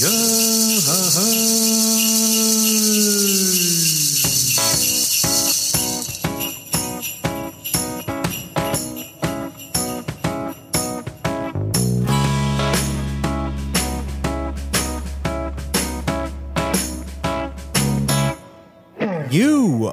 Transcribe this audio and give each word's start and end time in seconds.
You 0.00 0.08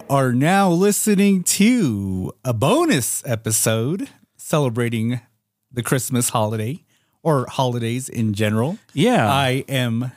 are 0.09 0.31
now 0.31 0.69
listening 0.69 1.43
to 1.43 2.31
a 2.45 2.53
bonus 2.53 3.21
episode 3.25 4.07
celebrating 4.37 5.19
the 5.69 5.83
Christmas 5.83 6.29
holiday 6.29 6.85
or 7.27 7.45
holidays 7.49 8.07
in 8.07 8.33
general. 8.33 8.77
Yeah. 8.93 9.29
I 9.29 9.65
am 9.67 10.13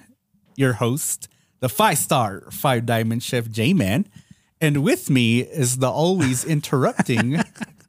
your 0.57 0.75
host, 0.75 1.29
the 1.59 1.69
five 1.69 1.99
star, 1.99 2.43
five 2.53 2.87
diamond 2.87 3.25
chef 3.25 3.51
J 3.51 3.73
Man. 3.75 4.07
And 4.61 4.85
with 4.85 5.11
me 5.11 5.41
is 5.41 5.79
the 5.79 5.91
always 5.91 6.45
interrupting 6.45 7.43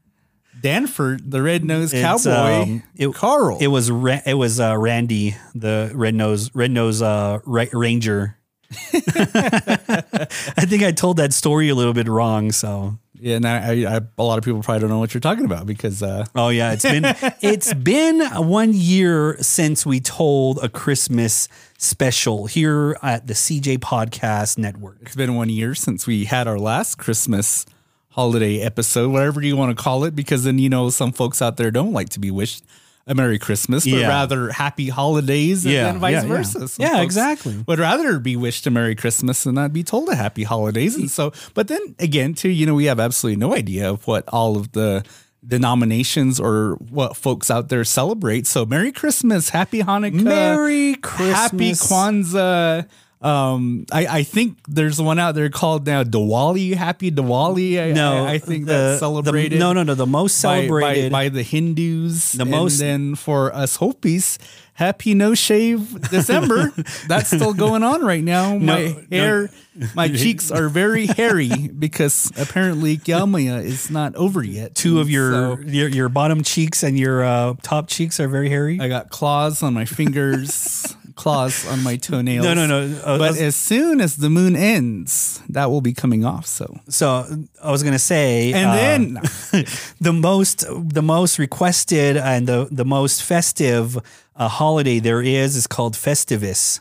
Danford, 0.61 1.29
the 1.29 1.41
red 1.43 1.63
nosed 1.63 1.93
cowboy, 1.93 2.31
um, 2.63 2.83
it- 2.95 3.13
Carl. 3.13 3.57
It 3.61 3.67
was 3.67 3.91
Ra- 3.91 4.21
it 4.25 4.33
was 4.35 4.59
uh, 4.59 4.75
Randy, 4.77 5.35
the 5.53 5.91
red 5.93 6.15
nose 6.15 6.49
red 6.55 6.71
nose 6.71 7.01
uh, 7.03 7.39
ra- 7.45 7.65
ranger. 7.73 8.37
I 8.93 10.65
think 10.65 10.81
I 10.83 10.91
told 10.91 11.17
that 11.17 11.33
story 11.33 11.69
a 11.69 11.75
little 11.75 11.93
bit 11.93 12.07
wrong. 12.07 12.51
So, 12.51 12.97
yeah, 13.21 13.35
and 13.35 13.47
I, 13.47 13.57
I, 13.57 13.97
I, 13.97 14.01
a 14.17 14.23
lot 14.23 14.39
of 14.39 14.43
people 14.43 14.63
probably 14.63 14.81
don't 14.81 14.89
know 14.89 14.97
what 14.97 15.13
you're 15.13 15.21
talking 15.21 15.45
about 15.45 15.67
because 15.67 16.01
uh, 16.01 16.25
oh 16.33 16.49
yeah, 16.49 16.73
it's 16.73 16.81
been 16.81 17.05
it's 17.41 17.71
been 17.75 18.19
one 18.47 18.71
year 18.73 19.37
since 19.41 19.85
we 19.85 19.99
told 19.99 20.57
a 20.63 20.67
Christmas 20.67 21.47
special 21.77 22.47
here 22.47 22.97
at 23.03 23.27
the 23.27 23.33
CJ 23.35 23.77
Podcast 23.77 24.57
Network. 24.57 24.97
It's 25.01 25.15
been 25.15 25.35
one 25.35 25.49
year 25.49 25.75
since 25.75 26.07
we 26.07 26.25
had 26.25 26.47
our 26.47 26.57
last 26.57 26.97
Christmas 26.97 27.67
holiday 28.09 28.59
episode, 28.59 29.11
whatever 29.11 29.39
you 29.39 29.55
want 29.55 29.77
to 29.77 29.81
call 29.81 30.03
it, 30.03 30.15
because 30.15 30.43
then 30.43 30.57
you 30.57 30.69
know 30.69 30.89
some 30.89 31.11
folks 31.11 31.43
out 31.43 31.57
there 31.57 31.69
don't 31.69 31.93
like 31.93 32.09
to 32.09 32.19
be 32.19 32.31
wished 32.31 32.63
a 33.07 33.15
Merry 33.15 33.39
Christmas, 33.39 33.83
but 33.85 33.93
Yeah. 33.99 34.07
rather 34.07 34.51
happy 34.51 34.89
holidays 34.89 35.65
and 35.65 35.73
Yeah, 35.73 35.91
vice 35.97 36.11
yeah, 36.23 36.25
versa. 36.25 36.69
Yeah, 36.77 37.01
exactly. 37.01 37.63
Would 37.67 37.79
rather 37.79 38.19
be 38.19 38.35
wished 38.35 38.67
a 38.67 38.71
Merry 38.71 38.95
Christmas 38.95 39.45
and 39.45 39.55
not 39.55 39.73
be 39.73 39.83
told 39.83 40.09
a 40.09 40.15
happy 40.15 40.43
holidays. 40.43 40.95
And 40.95 41.09
so, 41.09 41.33
but 41.53 41.67
then 41.67 41.95
again, 41.99 42.33
too, 42.33 42.49
you 42.49 42.65
know, 42.65 42.75
we 42.75 42.85
have 42.85 42.99
absolutely 42.99 43.39
no 43.39 43.53
idea 43.55 43.89
of 43.89 44.05
what 44.07 44.23
all 44.29 44.55
of 44.57 44.71
the 44.73 45.03
denominations 45.45 46.39
or 46.39 46.75
what 46.89 47.17
folks 47.17 47.49
out 47.49 47.69
there 47.69 47.83
celebrate. 47.83 48.45
So 48.47 48.65
Merry 48.65 48.91
Christmas, 48.91 49.49
Happy 49.49 49.81
Hanukkah, 49.81 50.21
Merry 50.21 50.95
Christmas, 50.95 51.35
Happy 51.35 51.71
Kwanzaa. 51.71 52.87
Um, 53.21 53.85
I, 53.91 54.07
I 54.07 54.23
think 54.23 54.57
there's 54.67 54.99
one 55.01 55.19
out 55.19 55.35
there 55.35 55.49
called 55.49 55.85
now 55.85 56.03
Diwali. 56.03 56.73
Happy 56.75 57.11
Diwali. 57.11 57.79
I, 57.81 57.91
No, 57.91 58.25
I, 58.25 58.31
I 58.33 58.37
think 58.39 58.65
the- 58.65 58.71
that's 58.73 58.95
the- 58.95 58.99
celebrated. 59.05 59.59
no, 59.59 59.73
no, 59.73 59.83
no. 59.83 59.93
The 59.93 60.07
most 60.07 60.41
by- 60.41 60.49
by- 60.49 60.61
celebrated 60.67 61.11
by, 61.11 61.29
the 61.29 61.43
Hindus. 61.43 62.31
The 62.33 62.45
most- 62.45 62.81
and 62.81 63.11
then 63.11 63.15
for 63.15 63.53
us 63.55 63.75
Hopis, 63.75 64.39
Happy 64.73 65.13
No 65.13 65.35
Shave 65.35 66.09
December. 66.09 66.73
that's 67.07 67.27
still 67.29 67.53
going 67.53 67.83
on 67.83 68.03
right 68.03 68.23
now. 68.23 68.57
My 68.57 68.87
no. 68.87 69.03
hair, 69.11 69.49
my 69.93 70.07
cheeks 70.21 70.49
are 70.49 70.67
very 70.69 71.05
hairy 71.05 71.49
because 71.67 72.31
apparently 72.39 72.97
Gyalmaya 72.97 73.63
is 73.63 73.91
not 73.91 74.15
over 74.15 74.41
yet. 74.43 74.73
two 74.73 74.99
of 74.99 75.11
your 75.11 75.31
So- 75.31 75.59
your, 75.67 75.89
your 75.89 76.09
bottom 76.09 76.41
cheeks 76.41 76.81
and 76.81 76.97
your 76.97 77.23
uh, 77.23 77.53
top 77.61 77.87
cheeks 77.87 78.19
are 78.19 78.27
very 78.27 78.49
hairy. 78.49 78.79
I 78.81 78.87
got 78.87 79.09
claws 79.11 79.61
on 79.61 79.75
my 79.75 79.85
fingers, 79.85 80.95
claws 81.15 81.67
on 81.67 81.83
my 81.83 81.97
toenails. 81.97 82.45
No, 82.51 82.53
no, 82.53 82.65
no. 82.67 82.99
Uh, 83.03 83.17
but 83.17 83.37
as 83.37 83.55
soon 83.55 84.01
as 84.01 84.15
the 84.17 84.29
moon 84.29 84.55
ends, 84.55 85.41
that 85.49 85.69
will 85.69 85.81
be 85.81 85.93
coming 85.93 86.25
off. 86.25 86.45
So, 86.45 86.79
So 86.89 87.25
I 87.63 87.71
was 87.71 87.83
gonna 87.83 87.99
say, 87.99 88.53
and 88.53 88.69
uh, 88.69 88.75
then 88.75 89.13
the 90.01 90.13
most 90.13 90.65
the 90.69 91.01
most 91.01 91.39
requested 91.39 92.17
and 92.17 92.47
the 92.47 92.67
the 92.71 92.85
most 92.85 93.23
festive 93.23 93.97
uh, 94.35 94.47
holiday 94.47 94.99
there 94.99 95.21
is 95.21 95.55
is 95.55 95.67
called 95.67 95.95
Festivus 95.95 96.79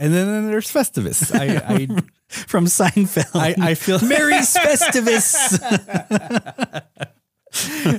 and 0.00 0.14
then 0.14 0.48
there's 0.48 0.72
Festivus. 0.72 1.30
I, 1.34 1.86
from 2.28 2.64
Seinfeld. 2.64 3.38
I, 3.38 3.54
I, 3.58 3.70
I 3.70 3.74
feel 3.74 4.00
Merry's 4.00 4.54
Festivus. 4.54 5.60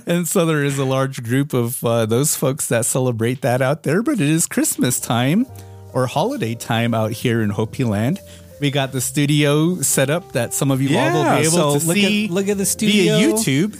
and 0.07 0.27
so 0.27 0.45
there 0.45 0.63
is 0.63 0.79
a 0.79 0.85
large 0.85 1.21
group 1.23 1.53
of 1.53 1.83
uh, 1.85 2.07
those 2.07 2.35
folks 2.35 2.67
that 2.67 2.85
celebrate 2.85 3.41
that 3.41 3.61
out 3.61 3.83
there. 3.83 4.01
But 4.01 4.13
it 4.13 4.21
is 4.21 4.47
Christmas 4.47 4.99
time 4.99 5.45
or 5.93 6.07
holiday 6.07 6.55
time 6.55 6.93
out 6.93 7.11
here 7.11 7.41
in 7.41 7.49
Hopi 7.49 7.83
Land. 7.83 8.19
We 8.59 8.69
got 8.71 8.91
the 8.91 9.01
studio 9.01 9.81
set 9.81 10.09
up 10.09 10.33
that 10.33 10.53
some 10.53 10.69
of 10.71 10.81
you 10.81 10.97
all 10.97 11.11
will 11.13 11.23
be 11.23 11.41
able 11.47 11.51
so 11.51 11.79
to 11.79 11.85
look 11.87 11.95
see. 11.97 12.25
at- 12.25 12.31
look 12.31 12.47
at 12.47 12.57
the 12.57 12.65
studio 12.65 13.17
via. 13.17 13.33
YouTube. 13.33 13.77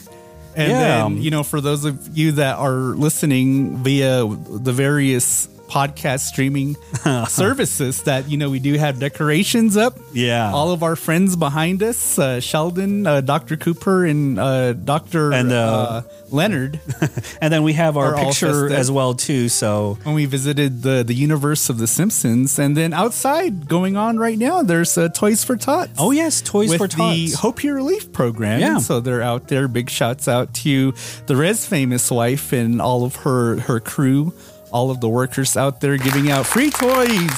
And 0.55 0.71
Yeah. 0.71 1.03
then, 1.03 1.21
you 1.21 1.29
know, 1.31 1.43
for 1.43 1.61
those 1.61 1.85
of 1.85 2.17
you 2.17 2.33
that 2.33 2.57
are 2.57 2.73
listening 2.95 3.77
via 3.83 4.25
the 4.25 4.73
various 4.73 5.47
podcast 5.71 6.21
streaming 6.21 6.75
services 7.29 8.03
that, 8.03 8.29
you 8.29 8.37
know, 8.37 8.49
we 8.49 8.59
do 8.59 8.73
have 8.77 8.99
decorations 8.99 9.77
up. 9.77 9.97
Yeah. 10.13 10.51
All 10.51 10.71
of 10.71 10.83
our 10.83 10.97
friends 10.97 11.35
behind 11.37 11.81
us, 11.81 12.19
uh, 12.19 12.41
Sheldon, 12.41 13.07
uh, 13.07 13.21
Dr. 13.21 13.55
Cooper, 13.55 14.05
and 14.05 14.37
uh, 14.37 14.73
Dr. 14.73 15.31
And, 15.31 15.51
uh, 15.51 15.55
uh, 15.55 16.01
Leonard, 16.29 16.79
and 17.41 17.53
then 17.53 17.63
we 17.63 17.73
have 17.73 17.97
our 17.97 18.15
picture 18.15 18.71
as 18.71 18.89
well 18.91 19.13
too. 19.13 19.49
So 19.49 19.97
when 20.03 20.15
we 20.15 20.25
visited 20.25 20.81
the, 20.81 21.03
the 21.03 21.13
universe 21.13 21.69
of 21.69 21.77
The 21.77 21.87
Simpsons. 21.87 22.59
And 22.59 22.75
then 22.75 22.93
outside 22.93 23.67
going 23.67 23.95
on 23.97 24.17
right 24.17 24.37
now, 24.37 24.63
there's 24.63 24.97
uh, 24.97 25.09
Toys 25.09 25.43
for 25.43 25.55
Tots. 25.55 25.91
oh 25.97 26.11
yes, 26.11 26.41
Toys 26.41 26.69
with 26.69 26.77
for 26.79 26.87
the 26.87 27.27
Tots. 27.27 27.35
Hopi 27.35 27.69
Relief 27.69 28.11
program. 28.11 28.59
Yeah. 28.59 28.77
So 28.79 28.99
they're 28.99 29.21
out 29.21 29.47
there. 29.47 29.67
Big 29.67 29.89
shouts 29.89 30.27
out 30.27 30.53
to 30.55 30.93
the 31.27 31.35
Res 31.35 31.65
famous 31.65 32.09
wife 32.11 32.51
and 32.51 32.81
all 32.81 33.03
of 33.03 33.17
her 33.17 33.59
her 33.61 33.79
crew, 33.79 34.33
all 34.71 34.91
of 34.91 35.01
the 35.01 35.09
workers 35.09 35.57
out 35.57 35.81
there 35.81 35.97
giving 35.97 36.31
out 36.31 36.45
free 36.45 36.69
toys. 36.69 37.31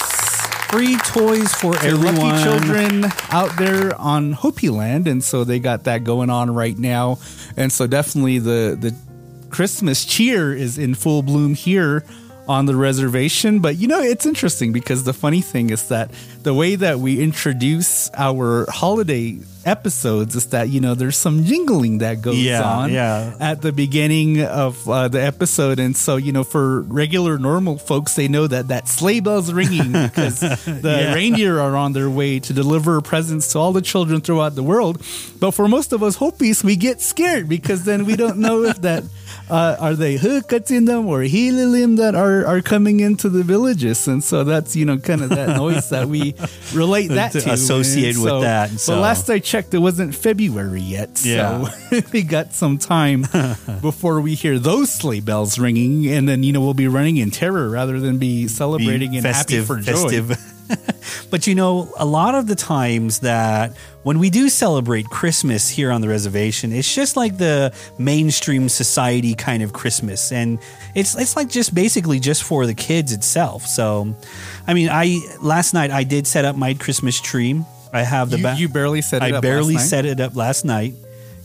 Free 0.70 0.98
toys 0.98 1.54
for 1.54 1.74
to 1.74 1.86
everyone. 1.86 2.16
lucky 2.16 2.44
children 2.44 3.06
out 3.30 3.56
there 3.58 3.96
on 4.00 4.32
Hopi 4.32 4.70
Land, 4.70 5.08
and 5.08 5.24
so 5.24 5.44
they 5.44 5.60
got 5.60 5.84
that 5.84 6.04
going 6.04 6.32
on 6.32 6.54
right 6.54 6.76
now. 6.78 7.20
And 7.56 7.72
so 7.72 7.86
definitely 7.86 8.40
the 8.40 8.76
the 8.80 8.96
Christmas 9.52 10.04
cheer 10.04 10.52
is 10.52 10.80
in 10.80 10.96
full 10.96 11.22
bloom 11.22 11.54
here 11.54 12.04
on 12.48 12.66
the 12.66 12.76
reservation. 12.76 13.60
But 13.60 13.78
you 13.78 13.88
know, 13.88 14.02
it's 14.02 14.26
interesting 14.26 14.72
because 14.72 15.04
the 15.04 15.14
funny 15.14 15.42
thing 15.42 15.70
is 15.70 15.90
that 15.90 16.10
the 16.42 16.56
way 16.56 16.76
that 16.76 16.98
we 17.00 17.22
introduce 17.22 18.10
our 18.16 18.66
holiday 18.70 19.38
episodes 19.66 20.36
is 20.36 20.48
that 20.48 20.70
you 20.70 20.80
know 20.82 20.96
there's 20.96 21.18
some 21.18 21.44
jingling 21.44 22.00
that 22.00 22.22
goes 22.22 22.38
Yeah, 22.38 22.64
on 22.64 22.92
yeah. 22.92 23.36
at 23.40 23.62
the 23.62 23.72
beginning 23.72 24.42
of 24.42 24.88
uh, 24.90 25.08
the 25.08 25.22
episode. 25.24 25.80
And 25.80 25.96
so 25.96 26.18
you 26.18 26.32
know 26.32 26.44
for 26.44 26.82
regular 26.82 27.38
normal 27.38 27.78
folks 27.78 28.16
they 28.16 28.28
know 28.28 28.48
that 28.48 28.68
that 28.70 28.88
sleigh 28.88 29.20
bells 29.20 29.52
ringing 29.54 29.92
because 30.08 30.40
the 30.40 31.12
reindeer 31.16 31.60
are 31.60 31.76
on 31.76 31.94
their 31.94 32.10
way 32.10 32.40
to 32.40 32.54
deliver 32.54 33.02
presents 33.02 33.52
to 33.54 33.60
all 33.60 33.74
the 33.74 33.82
children 33.82 34.22
throughout 34.22 34.56
the 34.56 34.64
world. 34.64 35.02
But 35.40 35.52
for 35.52 35.68
most 35.68 35.94
of 35.94 36.04
us 36.04 36.16
hopis 36.16 36.64
we 36.64 36.76
get 36.76 37.02
scared 37.02 37.48
because 37.50 37.86
then 37.86 38.06
we 38.06 38.16
don't 38.16 38.38
know 38.38 38.64
if 38.64 38.82
that 38.82 39.04
uh, 39.50 39.76
are 39.80 39.96
they 39.96 40.18
them 40.18 41.08
or 41.08 41.20
helilim 41.22 41.98
that 41.98 42.16
are, 42.16 42.46
are 42.46 42.62
coming 42.62 43.00
into 43.00 43.30
the 43.30 43.44
villages 43.44 44.08
and 44.08 44.24
so 44.24 44.44
that's 44.44 44.76
you 44.76 44.86
know 44.86 44.98
kind 44.98 45.22
of 45.22 45.30
that 45.30 45.58
noise 45.64 45.90
that 45.90 46.08
we 46.08 46.34
relate 46.74 47.08
that 47.10 47.32
To 47.34 47.42
to 47.42 47.52
associate 47.52 48.18
with 48.18 48.42
that, 48.42 48.70
and 48.70 48.80
but 48.88 49.00
last 49.00 49.30
I 49.30 49.40
checked 49.40 49.74
it 49.74 49.80
wasn't 49.80 50.16
February 50.16 50.82
yet 50.82 51.22
Yeah. 51.24 51.66
so 51.90 52.02
we 52.14 52.24
got 52.24 52.54
some 52.54 52.78
time 52.78 53.22
before 53.82 54.22
we 54.22 54.36
hear 54.36 54.60
those 54.60 54.92
sleigh 54.92 55.20
bells 55.22 55.60
ringing, 55.60 56.08
and 56.08 56.28
then 56.28 56.44
you 56.44 56.54
know 56.54 56.62
we'll 56.62 56.74
be 56.74 56.88
running 56.88 57.18
in 57.18 57.32
terror 57.32 57.70
rather 57.70 58.00
than 58.00 58.18
be 58.18 58.48
celebrating 58.48 59.12
Be 59.12 59.18
and 59.18 59.26
happy 59.26 59.62
for 59.62 59.78
joy. 59.80 59.94
festive. 59.94 60.53
But 61.30 61.48
you 61.48 61.56
know, 61.56 61.92
a 61.98 62.06
lot 62.06 62.36
of 62.36 62.48
the 62.48 62.56
times 62.56 63.20
that 63.20 63.76
when 64.04 64.20
we 64.20 64.30
do 64.30 64.50
celebrate 64.50 65.10
Christmas 65.10 65.68
here 65.70 65.92
on 65.92 66.02
the 66.02 66.08
reservation, 66.08 66.72
it's 66.72 66.94
just 66.94 67.16
like 67.18 67.38
the 67.38 67.74
mainstream 67.98 68.70
society 68.70 69.34
kind 69.34 69.64
of 69.64 69.74
Christmas, 69.74 70.32
and 70.32 70.60
it's 70.96 71.18
it's 71.18 71.36
like 71.36 71.50
just 71.50 71.74
basically 71.74 72.20
just 72.20 72.44
for 72.44 72.66
the 72.68 72.74
kids 72.76 73.12
itself. 73.12 73.66
So, 73.66 74.16
I 74.68 74.74
mean, 74.76 74.90
I 74.92 75.20
last 75.42 75.74
night 75.74 75.90
I 75.92 76.04
did 76.04 76.28
set 76.28 76.46
up 76.46 76.56
my 76.56 76.74
Christmas 76.76 77.20
tree. 77.20 77.60
I 77.92 78.04
have 78.04 78.30
the 78.30 78.38
You, 78.38 78.44
ba- 78.44 78.56
you 78.60 78.70
barely 78.70 79.02
set 79.02 79.24
it 79.24 79.34
I 79.34 79.38
up. 79.38 79.42
barely 79.42 79.74
last 79.76 79.84
night? 79.84 79.90
set 79.90 80.06
it 80.06 80.20
up 80.20 80.36
last 80.36 80.66
night. 80.66 80.94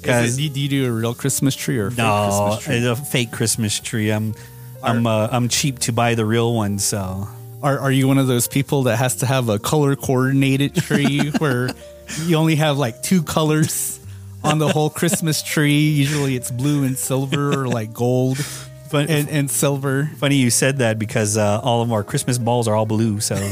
It- 0.05 0.37
do 0.55 0.61
you 0.61 0.69
do 0.69 0.87
a 0.87 0.93
real 0.93 1.15
Christmas 1.15 1.57
tree 1.57 1.79
or 1.79 1.87
a 1.89 1.91
fake 1.91 1.99
No, 1.99 2.57
Christmas 2.61 2.65
tree? 2.65 2.87
a 2.87 2.97
fake 2.97 3.31
Christmas 3.33 3.81
tree. 3.81 4.11
I'm 4.13 4.35
I'm 4.83 5.07
uh, 5.07 5.29
I'm 5.33 5.49
cheap 5.49 5.79
to 5.81 5.93
buy 5.93 6.15
the 6.15 6.25
real 6.27 6.55
one, 6.55 6.79
so 6.79 7.27
Are, 7.63 7.79
are 7.79 7.91
you 7.91 8.07
one 8.07 8.19
of 8.19 8.27
those 8.29 8.47
people 8.49 8.85
that 8.85 8.97
has 8.97 9.17
to 9.17 9.27
have 9.27 9.49
a 9.49 9.59
color 9.59 9.97
coordinated 9.97 10.75
tree 10.77 11.31
where 11.39 11.71
you 12.25 12.37
only 12.37 12.55
have 12.57 12.79
like 12.79 13.03
two 13.03 13.23
colors 13.23 13.99
on 14.45 14.59
the 14.59 14.69
whole 14.69 14.91
Christmas 14.91 15.43
tree? 15.43 15.89
Usually 15.91 16.37
it's 16.37 16.51
blue 16.51 16.85
and 16.85 16.97
silver 16.97 17.63
or 17.63 17.67
like 17.69 17.93
gold 17.93 18.39
But- 18.93 19.11
and, 19.11 19.29
and 19.29 19.51
silver. 19.51 20.09
funny 20.19 20.37
you 20.37 20.51
said 20.51 20.79
that 20.79 20.99
because 21.01 21.37
uh, 21.37 21.61
all 21.63 21.83
of 21.83 21.91
our 21.93 22.05
Christmas 22.05 22.39
balls 22.39 22.69
are 22.69 22.77
all 22.77 22.87
blue. 22.87 23.19
So 23.21 23.35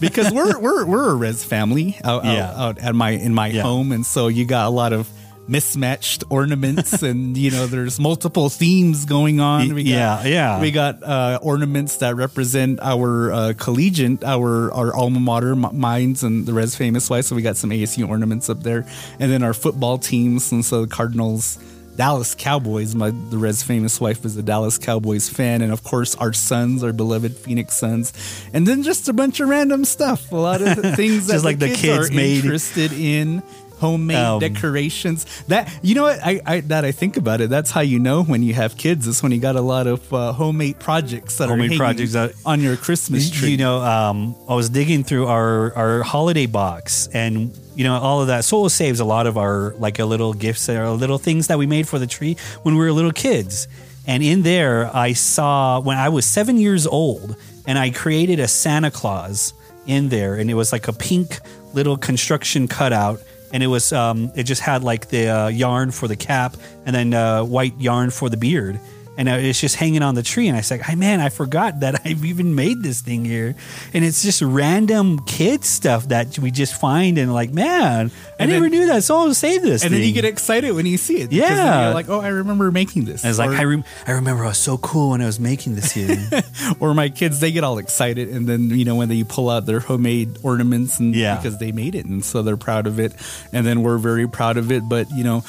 Because 0.00 0.30
we're 0.32 0.58
we're 0.58 0.84
we're 0.84 1.10
a 1.10 1.14
res 1.14 1.42
family 1.44 1.96
out, 2.04 2.24
out- 2.26 2.54
out 2.56 2.78
at 2.78 2.94
my 2.94 3.10
in 3.10 3.32
my 3.32 3.46
Yeah. 3.48 3.62
home, 3.62 3.92
and 3.92 4.04
so 4.04 4.28
you 4.28 4.44
got 4.44 4.66
a 4.66 4.70
lot 4.70 4.92
of 4.92 5.08
mismatched 5.46 6.24
ornaments 6.30 7.02
and 7.02 7.36
you 7.36 7.50
know 7.50 7.66
there's 7.66 8.00
multiple 8.00 8.48
themes 8.48 9.04
going 9.04 9.40
on 9.40 9.74
we 9.74 9.84
got, 9.84 9.90
Yeah, 9.90 10.24
yeah. 10.24 10.60
we 10.60 10.70
got 10.70 11.02
uh 11.02 11.38
ornaments 11.42 11.96
that 11.98 12.16
represent 12.16 12.80
our 12.82 13.32
uh 13.32 13.52
collegiate 13.58 14.24
our 14.24 14.72
our 14.72 14.94
alma 14.94 15.20
mater 15.20 15.52
m- 15.52 15.78
mines 15.78 16.22
and 16.22 16.46
the 16.46 16.52
res 16.54 16.74
famous 16.74 17.10
way 17.10 17.20
so 17.22 17.36
we 17.36 17.42
got 17.42 17.56
some 17.56 17.70
asu 17.70 18.08
ornaments 18.08 18.48
up 18.48 18.62
there 18.62 18.86
and 19.20 19.30
then 19.30 19.42
our 19.42 19.54
football 19.54 19.98
teams 19.98 20.50
and 20.52 20.64
so 20.64 20.82
the 20.82 20.88
cardinals 20.88 21.58
Dallas 21.96 22.34
Cowboys. 22.34 22.96
My 22.96 23.10
the 23.30 23.38
Res 23.38 23.62
famous 23.62 24.00
wife 24.00 24.24
is 24.24 24.36
a 24.36 24.42
Dallas 24.42 24.78
Cowboys 24.78 25.28
fan, 25.28 25.62
and 25.62 25.72
of 25.72 25.84
course 25.84 26.16
our 26.16 26.32
sons, 26.32 26.82
our 26.82 26.92
beloved 26.92 27.36
Phoenix 27.36 27.74
Suns, 27.76 28.12
and 28.52 28.66
then 28.66 28.82
just 28.82 29.08
a 29.08 29.12
bunch 29.12 29.38
of 29.38 29.48
random 29.48 29.84
stuff. 29.84 30.32
A 30.32 30.34
lot 30.34 30.60
of 30.60 30.76
things 30.96 31.28
that 31.28 31.34
Just 31.34 31.44
like 31.44 31.60
the 31.60 31.68
kids 31.72 32.10
are 32.10 32.12
made. 32.12 32.42
interested 32.44 32.92
in 32.92 33.44
homemade 33.78 34.16
Um, 34.16 34.40
decorations. 34.40 35.26
That 35.48 35.72
you 35.82 35.94
know 35.94 36.02
what 36.04 36.18
I, 36.24 36.40
I 36.46 36.60
that 36.60 36.84
I 36.84 36.92
think 36.92 37.16
about 37.16 37.40
it. 37.40 37.50
That's 37.50 37.70
how 37.70 37.80
you 37.80 37.98
know 37.98 38.22
when 38.22 38.42
you 38.42 38.54
have 38.54 38.76
kids. 38.76 39.06
Is 39.06 39.22
when 39.22 39.32
you 39.32 39.38
got 39.40 39.56
a 39.56 39.60
lot 39.60 39.86
of 39.86 40.12
uh, 40.12 40.32
homemade 40.32 40.78
projects 40.78 41.36
that 41.38 41.48
Homemade 41.48 41.72
are 41.72 41.76
projects 41.76 42.12
that- 42.12 42.32
on 42.46 42.60
your 42.60 42.76
Christmas 42.76 43.30
tree. 43.30 43.50
you 43.50 43.56
know, 43.56 43.80
um, 43.82 44.34
I 44.48 44.54
was 44.54 44.68
digging 44.70 45.04
through 45.04 45.26
our 45.26 45.74
our 45.76 46.02
holiday 46.02 46.46
box, 46.46 47.08
and 47.12 47.56
you 47.76 47.84
know, 47.84 47.94
all 47.98 48.20
of 48.20 48.28
that. 48.28 48.44
Soul 48.44 48.68
saves 48.68 49.00
a 49.00 49.04
lot 49.04 49.26
of 49.26 49.36
our 49.36 49.74
like 49.78 49.98
a 49.98 50.04
little 50.04 50.32
gifts 50.32 50.68
or 50.68 50.88
little 50.90 51.18
things 51.18 51.48
that 51.48 51.58
we 51.58 51.66
made 51.66 51.86
for 51.88 51.98
the 51.98 52.06
tree 52.06 52.36
when 52.62 52.74
we 52.76 52.84
were 52.84 52.92
little 52.92 53.12
kids. 53.12 53.66
And 54.06 54.22
in 54.22 54.42
there, 54.42 54.94
I 54.94 55.14
saw 55.14 55.80
when 55.80 55.96
I 55.96 56.10
was 56.10 56.26
seven 56.26 56.58
years 56.58 56.86
old, 56.86 57.36
and 57.66 57.78
I 57.78 57.90
created 57.90 58.38
a 58.38 58.46
Santa 58.48 58.90
Claus 58.90 59.54
in 59.86 60.08
there, 60.10 60.34
and 60.36 60.50
it 60.50 60.54
was 60.54 60.72
like 60.72 60.88
a 60.88 60.92
pink 60.92 61.40
little 61.72 61.96
construction 61.96 62.68
cutout. 62.68 63.20
And 63.54 63.62
it 63.62 63.68
was, 63.68 63.92
um, 63.92 64.32
it 64.34 64.42
just 64.42 64.60
had 64.60 64.82
like 64.82 65.08
the 65.08 65.28
uh, 65.28 65.48
yarn 65.48 65.92
for 65.92 66.08
the 66.08 66.16
cap, 66.16 66.56
and 66.84 66.94
then 66.94 67.14
uh, 67.14 67.44
white 67.44 67.80
yarn 67.80 68.10
for 68.10 68.28
the 68.28 68.36
beard 68.36 68.80
and 69.16 69.28
it's 69.28 69.60
just 69.60 69.76
hanging 69.76 70.02
on 70.02 70.14
the 70.14 70.22
tree. 70.22 70.48
And 70.48 70.56
I 70.56 70.60
said, 70.60 70.80
"Hey 70.82 70.94
man, 70.94 71.20
I 71.20 71.28
forgot 71.28 71.80
that 71.80 72.00
I've 72.04 72.24
even 72.24 72.54
made 72.54 72.82
this 72.82 73.00
thing 73.00 73.24
here." 73.24 73.54
And 73.92 74.04
it's 74.04 74.22
just 74.22 74.42
random 74.42 75.24
kid 75.26 75.64
stuff 75.64 76.08
that 76.08 76.38
we 76.38 76.50
just 76.50 76.78
find 76.80 77.18
and 77.18 77.32
like, 77.32 77.52
man, 77.52 78.10
I 78.10 78.42
And 78.42 78.50
never 78.50 78.64
then- 78.68 78.70
knew 78.80 78.86
that. 78.86 79.04
Someone 79.04 79.34
saved 79.34 79.64
this. 79.64 79.84
and 79.84 79.92
then 79.94 80.00
you 80.02 80.12
get 80.12 80.24
excited 80.24 80.72
when 80.72 80.86
you 80.86 80.96
see 80.96 81.18
it. 81.20 81.32
Yeah. 81.32 81.86
you're 81.86 81.94
like, 81.94 82.08
oh, 82.08 82.20
I 82.20 82.28
remember 82.28 82.70
making 82.72 83.04
this. 83.04 83.22
And 83.24 83.30
it's 83.30 83.38
like 83.38 83.50
I, 83.50 83.64
rem- 83.64 83.84
I 84.06 84.12
remember 84.12 84.44
I 84.44 84.48
was 84.48 84.58
so 84.58 84.78
cool 84.78 85.10
when 85.10 85.20
I 85.22 85.26
was 85.26 85.38
making 85.40 85.74
this 85.74 85.92
here. 85.92 86.16
or 86.80 86.94
my 86.94 87.08
kids 87.08 87.40
they 87.40 87.52
get 87.52 87.64
all 87.64 87.78
excited 87.78 88.28
and 88.28 88.46
then 88.48 88.70
you 88.70 88.84
know 88.84 88.96
when 88.96 89.08
they 89.08 89.22
pull 89.24 89.50
out 89.50 89.66
their 89.66 89.80
homemade 89.80 90.38
ornaments 90.42 90.98
and 90.98 91.14
Yeah. 91.14 91.36
because 91.36 91.58
they 91.58 91.72
made 91.72 91.94
it 91.94 92.06
and 92.06 92.24
so 92.24 92.42
they're 92.42 92.56
proud 92.56 92.86
of 92.86 92.98
it 92.98 93.12
and 93.52 93.66
then 93.66 93.82
we're 93.82 93.98
very 93.98 94.26
proud 94.28 94.56
of 94.56 94.70
it 94.72 94.88
but 94.88 95.10
you 95.10 95.24
know 95.24 95.42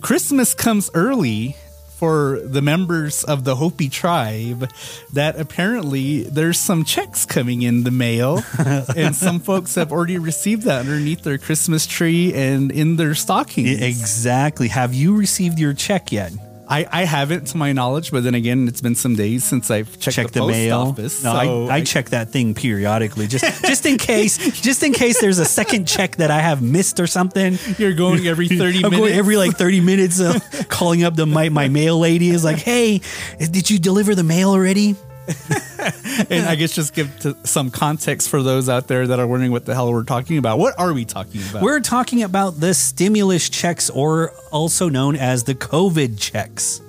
christmas 0.00 0.54
comes 0.54 0.90
early 0.94 1.56
for 2.02 2.40
the 2.42 2.60
members 2.60 3.22
of 3.22 3.44
the 3.44 3.54
Hopi 3.54 3.88
tribe 3.88 4.68
that 5.12 5.38
apparently 5.38 6.24
there's 6.24 6.58
some 6.58 6.84
checks 6.84 7.24
coming 7.24 7.62
in 7.62 7.84
the 7.84 7.92
mail 7.92 8.42
and 8.96 9.14
some 9.14 9.38
folks 9.38 9.76
have 9.76 9.92
already 9.92 10.18
received 10.18 10.62
that 10.62 10.80
underneath 10.80 11.22
their 11.22 11.38
Christmas 11.38 11.86
tree 11.86 12.34
and 12.34 12.72
in 12.72 12.96
their 12.96 13.14
stockings. 13.14 13.80
exactly. 13.80 14.66
Have 14.66 14.94
you 14.94 15.16
received 15.16 15.60
your 15.60 15.74
check 15.74 16.10
yet? 16.10 16.32
I, 16.68 16.86
I 16.90 17.04
haven't 17.04 17.46
to 17.48 17.56
my 17.56 17.72
knowledge, 17.72 18.10
but 18.12 18.22
then 18.24 18.34
again, 18.34 18.68
it's 18.68 18.80
been 18.80 18.94
some 18.94 19.14
days 19.16 19.44
since 19.44 19.70
I've 19.70 19.98
checked 19.98 20.14
Check 20.16 20.26
the, 20.28 20.32
the, 20.34 20.40
post 20.40 20.52
mail. 20.52 20.78
office. 20.78 21.22
no, 21.24 21.32
so 21.32 21.66
I, 21.68 21.76
I 21.76 21.80
check 21.82 22.10
that 22.10 22.30
thing 22.30 22.54
periodically, 22.54 23.26
just 23.26 23.44
just 23.64 23.84
in 23.84 23.98
case, 23.98 24.38
just 24.62 24.82
in 24.82 24.92
case 24.92 25.20
there's 25.20 25.38
a 25.38 25.44
second 25.44 25.86
check 25.86 26.16
that 26.16 26.30
I 26.30 26.38
have 26.40 26.62
missed 26.62 27.00
or 27.00 27.06
something. 27.06 27.58
You're 27.78 27.92
going 27.94 28.26
every 28.26 28.48
30 28.48 28.58
I'm 28.58 28.90
minutes. 28.90 28.96
going 28.96 29.12
every 29.12 29.36
like 29.36 29.56
30 29.56 29.80
minutes, 29.80 30.20
of 30.20 30.36
uh, 30.36 30.62
calling 30.68 31.02
up 31.04 31.14
the 31.16 31.26
my, 31.26 31.48
my 31.48 31.68
mail 31.68 31.98
lady 31.98 32.30
is 32.30 32.44
like, 32.44 32.58
"Hey, 32.58 33.00
did 33.38 33.68
you 33.70 33.78
deliver 33.78 34.14
the 34.14 34.24
mail 34.24 34.50
already?" 34.50 34.96
and 36.30 36.46
I 36.46 36.56
guess 36.56 36.74
just 36.74 36.94
give 36.94 37.36
some 37.44 37.70
context 37.70 38.28
for 38.28 38.42
those 38.42 38.68
out 38.68 38.88
there 38.88 39.06
that 39.06 39.18
are 39.18 39.26
wondering 39.26 39.52
what 39.52 39.64
the 39.64 39.74
hell 39.74 39.92
we're 39.92 40.04
talking 40.04 40.38
about. 40.38 40.58
What 40.58 40.78
are 40.78 40.92
we 40.92 41.04
talking 41.04 41.42
about? 41.48 41.62
We're 41.62 41.80
talking 41.80 42.22
about 42.22 42.60
the 42.60 42.74
stimulus 42.74 43.48
checks, 43.48 43.88
or 43.90 44.32
also 44.50 44.88
known 44.88 45.16
as 45.16 45.44
the 45.44 45.54
COVID 45.54 46.20
checks. 46.20 46.80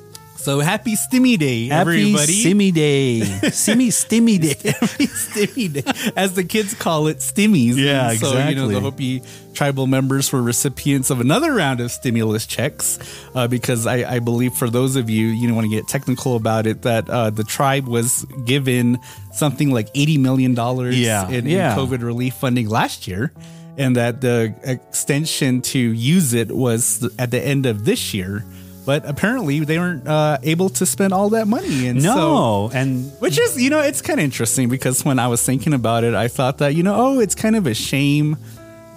So 0.43 0.59
happy 0.59 0.95
Stimmy 0.95 1.37
Day, 1.37 1.67
Happy 1.67 1.79
everybody. 1.81 2.33
Simmy 2.33 2.71
Day, 2.71 3.21
Simmy 3.51 3.89
Stimmy 3.89 4.39
Day. 4.41 4.71
Happy 4.71 5.07
Stimmy 5.07 5.71
Day, 5.73 6.11
as 6.15 6.33
the 6.33 6.43
kids 6.43 6.73
call 6.73 7.07
it, 7.07 7.17
Stimmies. 7.17 7.75
Yeah, 7.77 8.11
And 8.11 8.19
So 8.19 8.27
you 8.27 8.33
know 8.33 8.69
exactly. 8.69 8.73
the 8.75 8.81
Hopi 8.81 9.21
tribal 9.53 9.85
members 9.87 10.31
were 10.31 10.41
recipients 10.41 11.09
of 11.11 11.21
another 11.21 11.53
round 11.53 11.79
of 11.79 11.91
stimulus 11.91 12.47
checks 12.47 12.97
uh, 13.35 13.47
because 13.47 13.85
I, 13.85 14.15
I 14.15 14.17
believe 14.19 14.53
for 14.55 14.67
those 14.67 14.95
of 14.95 15.11
you 15.11 15.27
you 15.27 15.45
don't 15.47 15.55
want 15.55 15.65
to 15.69 15.75
get 15.75 15.87
technical 15.87 16.35
about 16.35 16.65
it 16.65 16.81
that 16.81 17.07
uh, 17.07 17.29
the 17.29 17.43
tribe 17.43 17.87
was 17.87 18.25
given 18.45 18.97
something 19.31 19.69
like 19.69 19.89
eighty 19.95 20.17
million 20.17 20.55
dollars 20.55 20.99
Yeah, 20.99 21.29
in, 21.29 21.45
yeah. 21.45 21.73
in 21.73 21.79
COVID 21.79 22.01
relief 22.03 22.33
funding 22.33 22.67
last 22.67 23.07
year. 23.07 23.31
And 23.77 23.95
that 23.95 24.21
the 24.21 24.53
extension 24.63 25.61
to 25.63 25.79
use 25.79 26.33
it 26.35 26.51
was 26.51 27.07
at 27.17 27.31
the 27.31 27.41
end 27.41 27.65
of 27.65 27.85
this 27.85 28.13
year, 28.13 28.45
but 28.85 29.05
apparently 29.05 29.59
they 29.61 29.77
weren't 29.79 30.07
uh, 30.07 30.37
able 30.43 30.69
to 30.69 30.85
spend 30.85 31.13
all 31.13 31.29
that 31.29 31.47
money. 31.47 31.87
And 31.87 32.01
so, 32.01 32.15
No, 32.15 32.71
and 32.73 33.11
which 33.19 33.39
is, 33.39 33.61
you 33.61 33.69
know, 33.69 33.79
it's 33.79 34.01
kind 34.01 34.19
of 34.19 34.23
interesting 34.23 34.69
because 34.69 35.05
when 35.05 35.19
I 35.19 35.27
was 35.27 35.43
thinking 35.43 35.73
about 35.73 36.03
it, 36.03 36.13
I 36.13 36.27
thought 36.27 36.57
that, 36.59 36.75
you 36.75 36.83
know, 36.83 36.95
oh, 36.95 37.19
it's 37.19 37.35
kind 37.35 37.55
of 37.55 37.67
a 37.67 37.73
shame 37.73 38.37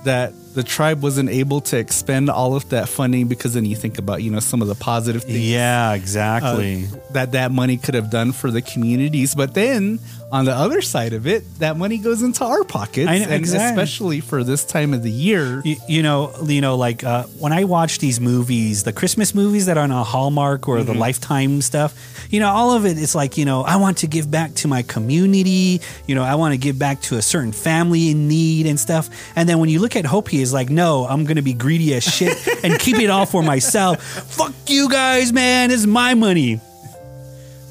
that 0.05 0.33
the 0.55 0.63
tribe 0.63 1.03
wasn't 1.03 1.29
able 1.29 1.61
to 1.61 1.77
expend 1.77 2.31
all 2.31 2.55
of 2.55 2.69
that 2.71 2.89
funding 2.89 3.29
because 3.29 3.55
then 3.55 3.67
you 3.67 3.77
think 3.77 3.99
about, 3.99 4.23
you 4.23 4.31
know, 4.31 4.41
some 4.41 4.63
of 4.63 4.69
the 4.69 4.75
positive 4.75 5.23
things 5.23 5.39
yeah, 5.39 5.91
uh, 5.91 5.95
exactly. 5.95 6.85
that 7.11 7.33
that 7.33 7.53
money 7.53 7.77
could 7.77 7.95
have 7.95 8.11
done 8.11 8.33
for 8.33 8.51
the 8.51 8.63
communities. 8.63 9.35
But 9.35 9.53
then 9.53 9.99
on 10.33 10.45
the 10.45 10.53
other 10.53 10.83
side 10.83 11.13
of 11.13 11.27
it, 11.27 11.45
that 11.61 11.77
money 11.77 11.99
goes 11.99 12.23
into 12.23 12.45
our 12.45 12.65
pockets, 12.65 13.09
I 13.09 13.19
know, 13.19 13.25
and 13.25 13.35
exactly. 13.35 13.83
especially 13.83 14.21
for 14.21 14.43
this 14.43 14.65
time 14.65 14.93
of 14.93 15.03
the 15.03 15.11
year. 15.11 15.63
you, 15.65 15.77
you 15.89 16.03
know, 16.03 16.35
you 16.45 16.61
know, 16.61 16.77
like 16.77 17.05
uh, 17.05 17.25
when 17.39 17.53
I 17.53 17.65
watch 17.65 17.99
these 17.99 18.21
movies, 18.21 18.83
the 18.83 18.93
Christmas 18.93 19.35
movies 19.35 19.67
that 19.67 19.79
are 19.79 19.85
on 19.85 19.91
a 19.91 20.03
Hallmark 20.03 20.69
or 20.69 20.83
the 20.83 20.95
Lifetime 20.95 21.63
stuff, 21.63 22.27
you 22.31 22.41
know, 22.41 22.49
all 22.49 22.73
of 22.73 22.87
it 22.87 22.99
is 22.99 23.15
like, 23.15 23.39
you 23.39 23.45
know, 23.45 23.63
I 23.63 23.77
want 23.77 23.99
to 23.99 24.07
give 24.07 24.31
back 24.31 24.55
to 24.55 24.69
my 24.69 24.83
community. 24.83 25.81
You 26.07 26.15
know, 26.15 26.23
I 26.23 26.35
want 26.35 26.55
to 26.55 26.59
give 26.59 26.79
back 26.79 27.01
to 27.03 27.17
a 27.17 27.23
certain 27.23 27.53
family 27.53 28.11
in 28.11 28.29
need 28.29 28.67
and 28.67 28.81
stuff. 28.81 29.09
And 29.37 29.49
then 29.49 29.59
when 29.59 29.69
you 29.69 29.81
look 29.81 29.97
at 29.97 30.05
Hopi, 30.05 30.43
is 30.43 30.53
like, 30.53 30.69
no, 30.69 31.07
I'm 31.07 31.25
gonna 31.25 31.43
be 31.43 31.55
greedy 31.55 31.95
as 31.95 32.05
shit 32.05 32.37
and 32.65 32.79
keep 32.79 32.99
it 32.99 33.11
all 33.11 33.27
for 33.27 33.43
myself. 33.43 34.03
Fuck 34.37 34.53
you 34.67 34.91
guys, 34.91 35.33
man. 35.33 35.71
It's 35.71 35.87
my 35.87 36.15
money. 36.15 36.61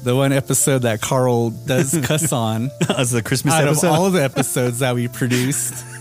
The 0.06 0.14
one 0.14 0.32
episode 0.32 0.82
that 0.82 1.00
Carl 1.00 1.50
does 1.50 1.98
cuss 2.04 2.30
on 2.32 2.70
As 2.96 3.10
the 3.10 3.24
Christmas 3.24 3.54
out 3.54 3.64
of 3.64 3.70
episode. 3.70 3.88
all 3.88 4.06
of 4.06 4.12
the 4.12 4.22
episodes 4.22 4.78
that 4.78 4.94
we 4.94 5.08
produced 5.08 5.84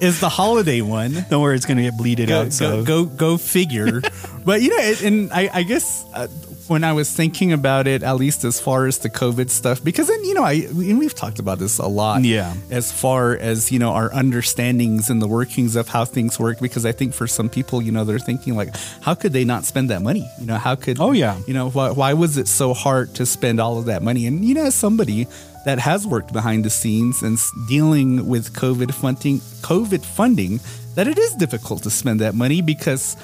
is 0.00 0.20
the 0.20 0.28
holiday 0.28 0.80
one. 0.80 1.26
Don't 1.28 1.42
worry, 1.42 1.56
it's 1.56 1.66
gonna 1.66 1.82
get 1.82 1.96
bleeded 1.96 2.28
Go, 2.28 2.42
out. 2.42 2.52
So 2.52 2.84
go, 2.84 3.04
go, 3.04 3.16
go 3.16 3.36
figure. 3.36 4.00
but 4.44 4.62
you 4.62 4.70
know, 4.70 4.82
it, 4.82 5.02
and 5.02 5.32
I, 5.32 5.50
I 5.52 5.62
guess 5.62 6.04
uh, 6.14 6.26
when 6.70 6.84
I 6.84 6.92
was 6.92 7.10
thinking 7.10 7.52
about 7.52 7.88
it, 7.88 8.04
at 8.04 8.14
least 8.14 8.44
as 8.44 8.60
far 8.60 8.86
as 8.86 8.98
the 8.98 9.10
COVID 9.10 9.50
stuff, 9.50 9.82
because 9.82 10.06
then 10.06 10.24
you 10.24 10.34
know, 10.34 10.44
I 10.44 10.52
and 10.52 10.98
we've 10.98 11.14
talked 11.14 11.40
about 11.40 11.58
this 11.58 11.78
a 11.78 11.86
lot. 11.86 12.22
Yeah. 12.22 12.54
As 12.70 12.92
far 12.92 13.36
as 13.36 13.72
you 13.72 13.78
know, 13.78 13.90
our 13.90 14.10
understandings 14.10 15.10
and 15.10 15.20
the 15.20 15.26
workings 15.26 15.74
of 15.74 15.88
how 15.88 16.04
things 16.04 16.38
work, 16.38 16.60
because 16.60 16.86
I 16.86 16.92
think 16.92 17.12
for 17.12 17.26
some 17.26 17.48
people, 17.48 17.82
you 17.82 17.90
know, 17.90 18.04
they're 18.04 18.20
thinking 18.20 18.54
like, 18.54 18.74
how 19.02 19.14
could 19.14 19.32
they 19.32 19.44
not 19.44 19.64
spend 19.64 19.90
that 19.90 20.00
money? 20.00 20.30
You 20.38 20.46
know, 20.46 20.58
how 20.58 20.76
could? 20.76 21.00
Oh, 21.00 21.10
yeah. 21.10 21.40
You 21.46 21.54
know, 21.54 21.70
why, 21.70 21.90
why 21.90 22.14
was 22.14 22.38
it 22.38 22.46
so 22.46 22.72
hard 22.72 23.14
to 23.16 23.26
spend 23.26 23.60
all 23.60 23.78
of 23.78 23.86
that 23.86 24.02
money? 24.02 24.26
And 24.26 24.44
you 24.44 24.54
know, 24.54 24.66
as 24.66 24.74
somebody 24.76 25.26
that 25.64 25.78
has 25.78 26.06
worked 26.06 26.32
behind 26.32 26.64
the 26.64 26.70
scenes 26.70 27.22
and 27.22 27.38
dealing 27.68 28.26
with 28.26 28.52
COVID 28.54 28.92
funding, 28.94 29.38
COVID 29.62 30.04
funding, 30.04 30.60
that 30.94 31.06
it 31.06 31.18
is 31.18 31.34
difficult 31.34 31.82
to 31.82 31.90
spend 31.90 32.20
that 32.20 32.34
money 32.34 32.62
because 32.62 33.14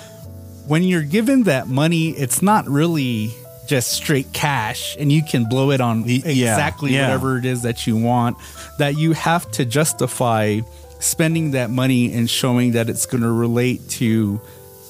when 0.67 0.83
you're 0.83 1.03
given 1.03 1.45
that 1.45 1.69
money, 1.69 2.11
it's 2.11 2.43
not 2.43 2.69
really 2.69 3.35
just 3.67 3.93
straight 3.93 4.33
cash 4.33 4.97
and 4.99 5.11
you 5.11 5.23
can 5.23 5.49
blow 5.49 5.71
it 5.71 5.81
on 5.81 6.05
yeah, 6.05 6.21
exactly 6.25 6.93
yeah. 6.93 7.03
whatever 7.03 7.39
it 7.39 7.45
is 7.45 7.63
that 7.63 7.87
you 7.87 7.97
want. 7.97 8.37
That 8.79 8.97
you 8.97 9.13
have 9.13 9.51
to 9.53 9.65
justify 9.65 10.61
spending 10.99 11.53
that 11.53 11.71
money 11.71 12.13
and 12.13 12.29
showing 12.29 12.73
that 12.73 12.89
it's 12.89 13.07
going 13.07 13.23
to 13.23 13.33
relate 13.33 13.89
to 13.91 14.41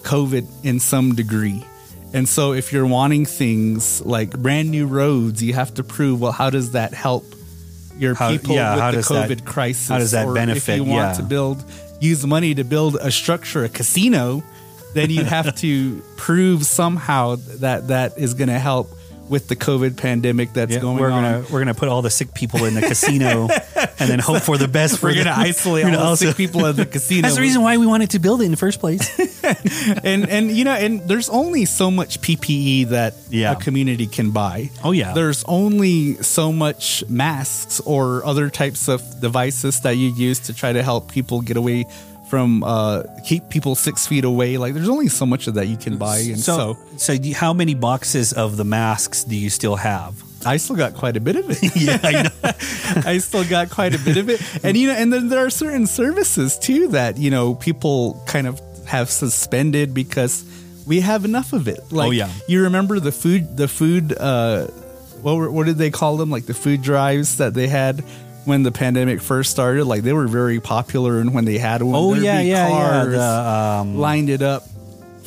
COVID 0.02 0.46
in 0.64 0.80
some 0.80 1.14
degree. 1.14 1.64
And 2.12 2.28
so 2.28 2.52
if 2.52 2.72
you're 2.72 2.86
wanting 2.86 3.26
things 3.26 4.00
like 4.02 4.30
brand 4.38 4.70
new 4.70 4.86
roads, 4.86 5.42
you 5.42 5.52
have 5.54 5.74
to 5.74 5.84
prove, 5.84 6.20
well, 6.20 6.32
how 6.32 6.50
does 6.50 6.72
that 6.72 6.94
help 6.94 7.24
your 7.98 8.14
How- 8.14 8.30
people 8.30 8.54
yeah, 8.54 8.90
with 8.92 9.06
the 9.06 9.14
that- 9.14 9.28
COVID 9.30 9.44
crisis? 9.44 9.88
how 9.88 9.98
does 9.98 10.10
that 10.12 10.26
Or 10.26 10.34
benefit? 10.34 10.68
If 10.68 10.76
you 10.76 10.84
want 10.84 11.10
Yeah. 11.10 11.12
to 11.14 11.22
build, 11.22 11.64
use 12.00 12.26
money 12.26 12.54
to 12.54 12.64
build 12.64 12.96
a 13.00 13.10
structure, 13.10 13.64
a 13.64 13.68
casino, 13.68 14.42
then 14.94 15.10
you 15.10 15.24
have 15.36 15.54
to 15.56 16.02
prove 16.16 16.64
somehow 16.66 17.36
that 17.60 17.88
that 17.88 18.18
is 18.18 18.34
going 18.34 18.48
to 18.48 18.58
help 18.58 18.90
with 19.28 19.48
the 19.48 19.56
COVID 19.56 19.96
pandemic 19.96 20.52
that's 20.52 20.72
Yeah, 20.72 20.80
going 20.80 20.98
we're 20.98 21.10
on. 21.10 21.22
gonna 21.22 21.44
we're 21.52 21.60
gonna 21.60 21.74
put 21.74 21.88
all 21.88 22.02
the 22.02 22.10
sick 22.10 22.32
people 22.34 22.64
in 22.64 22.74
the 22.74 22.80
casino 22.82 23.48
and 23.98 24.08
then 24.10 24.18
hope 24.18 24.42
for 24.42 24.56
the 24.58 24.68
best. 24.68 24.98
For 24.98 25.06
We're 25.06 25.14
going 25.14 25.26
to 25.26 25.30
them. 25.32 25.40
isolate 25.40 25.94
all 25.94 26.10
the 26.12 26.16
sick 26.16 26.36
people 26.36 26.64
in 26.66 26.76
the 26.76 26.86
casino. 26.96 27.22
That's 27.22 27.36
the 27.36 27.40
reason 27.42 27.62
why 27.62 27.76
we 27.78 27.86
wanted 27.86 28.10
to 28.10 28.18
build 28.18 28.40
it 28.42 28.44
in 28.44 28.50
the 28.50 28.56
first 28.56 28.80
place. 28.80 29.02
and 30.04 30.28
and 30.28 30.50
you 30.50 30.64
know, 30.64 30.72
and 30.72 31.00
there's 31.08 31.28
only 31.28 31.64
so 31.64 31.90
much 31.90 32.20
PPE 32.20 32.88
that 32.90 33.14
Yeah. 33.30 33.52
a 33.52 33.56
community 33.56 34.06
can 34.06 34.30
buy. 34.30 34.70
Oh, 34.84 34.92
yeah. 34.92 35.12
There's 35.12 35.44
only 35.44 36.14
so 36.22 36.52
much 36.52 37.04
masks 37.08 37.80
or 37.80 38.24
other 38.24 38.50
types 38.50 38.88
of 38.88 39.02
devices 39.20 39.80
that 39.80 39.96
you 39.96 40.08
use 40.10 40.38
to 40.40 40.54
try 40.54 40.72
to 40.72 40.82
help 40.82 41.10
people 41.10 41.40
get 41.40 41.56
away 41.56 41.86
from 42.28 42.64
uh 42.64 43.02
keep 43.24 43.48
people 43.50 43.74
six 43.74 44.06
feet 44.06 44.24
away. 44.24 44.56
Like 44.58 44.74
there's 44.74 44.88
only 44.88 45.08
so 45.08 45.26
much 45.26 45.46
of 45.46 45.54
that 45.54 45.66
you 45.68 45.76
can 45.76 45.96
buy. 45.96 46.18
And 46.18 46.38
so, 46.38 46.76
so, 46.96 47.14
so 47.16 47.32
how 47.34 47.52
many 47.52 47.74
boxes 47.74 48.32
of 48.32 48.56
the 48.56 48.64
masks 48.64 49.24
do 49.24 49.36
you 49.36 49.50
still 49.50 49.76
have? 49.76 50.22
I 50.44 50.58
still 50.58 50.76
got 50.76 50.94
quite 50.94 51.16
a 51.16 51.20
bit 51.20 51.36
of 51.36 51.46
it. 51.50 51.58
Yeah, 51.76 51.98
I 52.02 52.22
know. 52.22 52.30
I 53.10 53.18
still 53.18 53.44
got 53.44 53.70
quite 53.70 53.94
a 53.94 53.98
bit 53.98 54.16
of 54.16 54.28
it. 54.28 54.40
And 54.64 54.76
you 54.76 54.88
know, 54.88 54.94
and 54.94 55.12
then 55.12 55.28
there 55.28 55.44
are 55.44 55.50
certain 55.50 55.86
services 55.86 56.58
too 56.58 56.88
that, 56.88 57.16
you 57.18 57.30
know, 57.30 57.54
people 57.54 58.22
kind 58.26 58.46
of 58.46 58.60
have 58.86 59.10
suspended 59.10 59.92
because 59.94 60.44
we 60.86 61.00
have 61.00 61.24
enough 61.24 61.52
of 61.52 61.66
it. 61.68 61.80
Like 61.90 62.08
Oh, 62.08 62.10
yeah. 62.12 62.30
you 62.48 62.62
remember 62.64 63.00
the 63.00 63.12
food 63.12 63.56
the 63.56 63.66
food 63.68 64.16
uh 64.16 64.66
what 65.22 65.36
were, 65.36 65.50
what 65.50 65.66
did 65.66 65.76
they 65.78 65.90
call 65.90 66.16
them? 66.16 66.30
Like 66.30 66.46
the 66.46 66.54
food 66.54 66.82
drives 66.82 67.38
that 67.38 67.54
they 67.54 67.66
had 67.66 68.04
when 68.46 68.62
the 68.62 68.72
pandemic 68.72 69.20
first 69.20 69.50
started, 69.50 69.84
like 69.84 70.02
they 70.02 70.12
were 70.12 70.26
very 70.26 70.60
popular 70.60 71.18
and 71.18 71.34
when 71.34 71.44
they 71.44 71.58
had 71.58 71.82
one. 71.82 71.94
Oh 71.94 72.12
there'd 72.12 72.24
yeah, 72.24 72.42
be 72.42 72.48
yeah, 72.48 72.68
yeah. 72.68 73.04
The, 73.04 73.80
um, 73.80 73.98
lined 73.98 74.30
it 74.30 74.42
up 74.42 74.62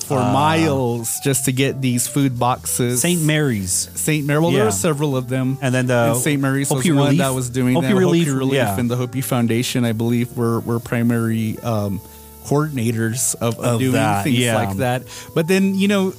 for 0.10 0.16
miles 0.20 1.20
just 1.20 1.46
to 1.46 1.52
get 1.52 1.82
these 1.82 2.08
food 2.08 2.40
boxes. 2.40 3.02
Saint 3.02 3.22
Mary's. 3.22 3.72
Saint 3.94 4.26
Mary. 4.26 4.40
Well, 4.40 4.52
there 4.52 4.66
were 4.66 4.72
several 4.72 5.16
of 5.16 5.30
them. 5.30 5.58
And 5.62 5.74
then 5.74 5.86
the 5.88 6.16
St. 6.16 6.42
Mary's 6.42 6.70
was 6.72 6.80
Hopi 6.80 6.92
one 6.92 7.04
Relief- 7.06 7.20
that 7.20 7.30
was 7.30 7.50
doing 7.50 7.76
Hopi 7.76 7.88
that. 7.88 7.96
Relief, 7.96 8.28
Hopi 8.28 8.38
Relief 8.38 8.54
yeah. 8.56 8.80
and 8.80 8.90
the 8.90 8.96
Hopi 8.96 9.22
Foundation, 9.22 9.86
I 9.86 9.92
believe, 9.92 10.36
were 10.36 10.62
were 10.62 10.80
primary 10.80 11.60
um, 11.60 12.00
coordinators 12.46 13.36
of, 13.36 13.60
of, 13.60 13.66
Of 13.66 13.80
doing 13.80 13.92
that, 13.94 14.24
things 14.24 14.40
yeah. 14.40 14.56
like 14.56 14.78
that. 14.78 15.04
But 15.36 15.48
then, 15.48 15.76
you 15.76 15.88
know, 15.88 16.14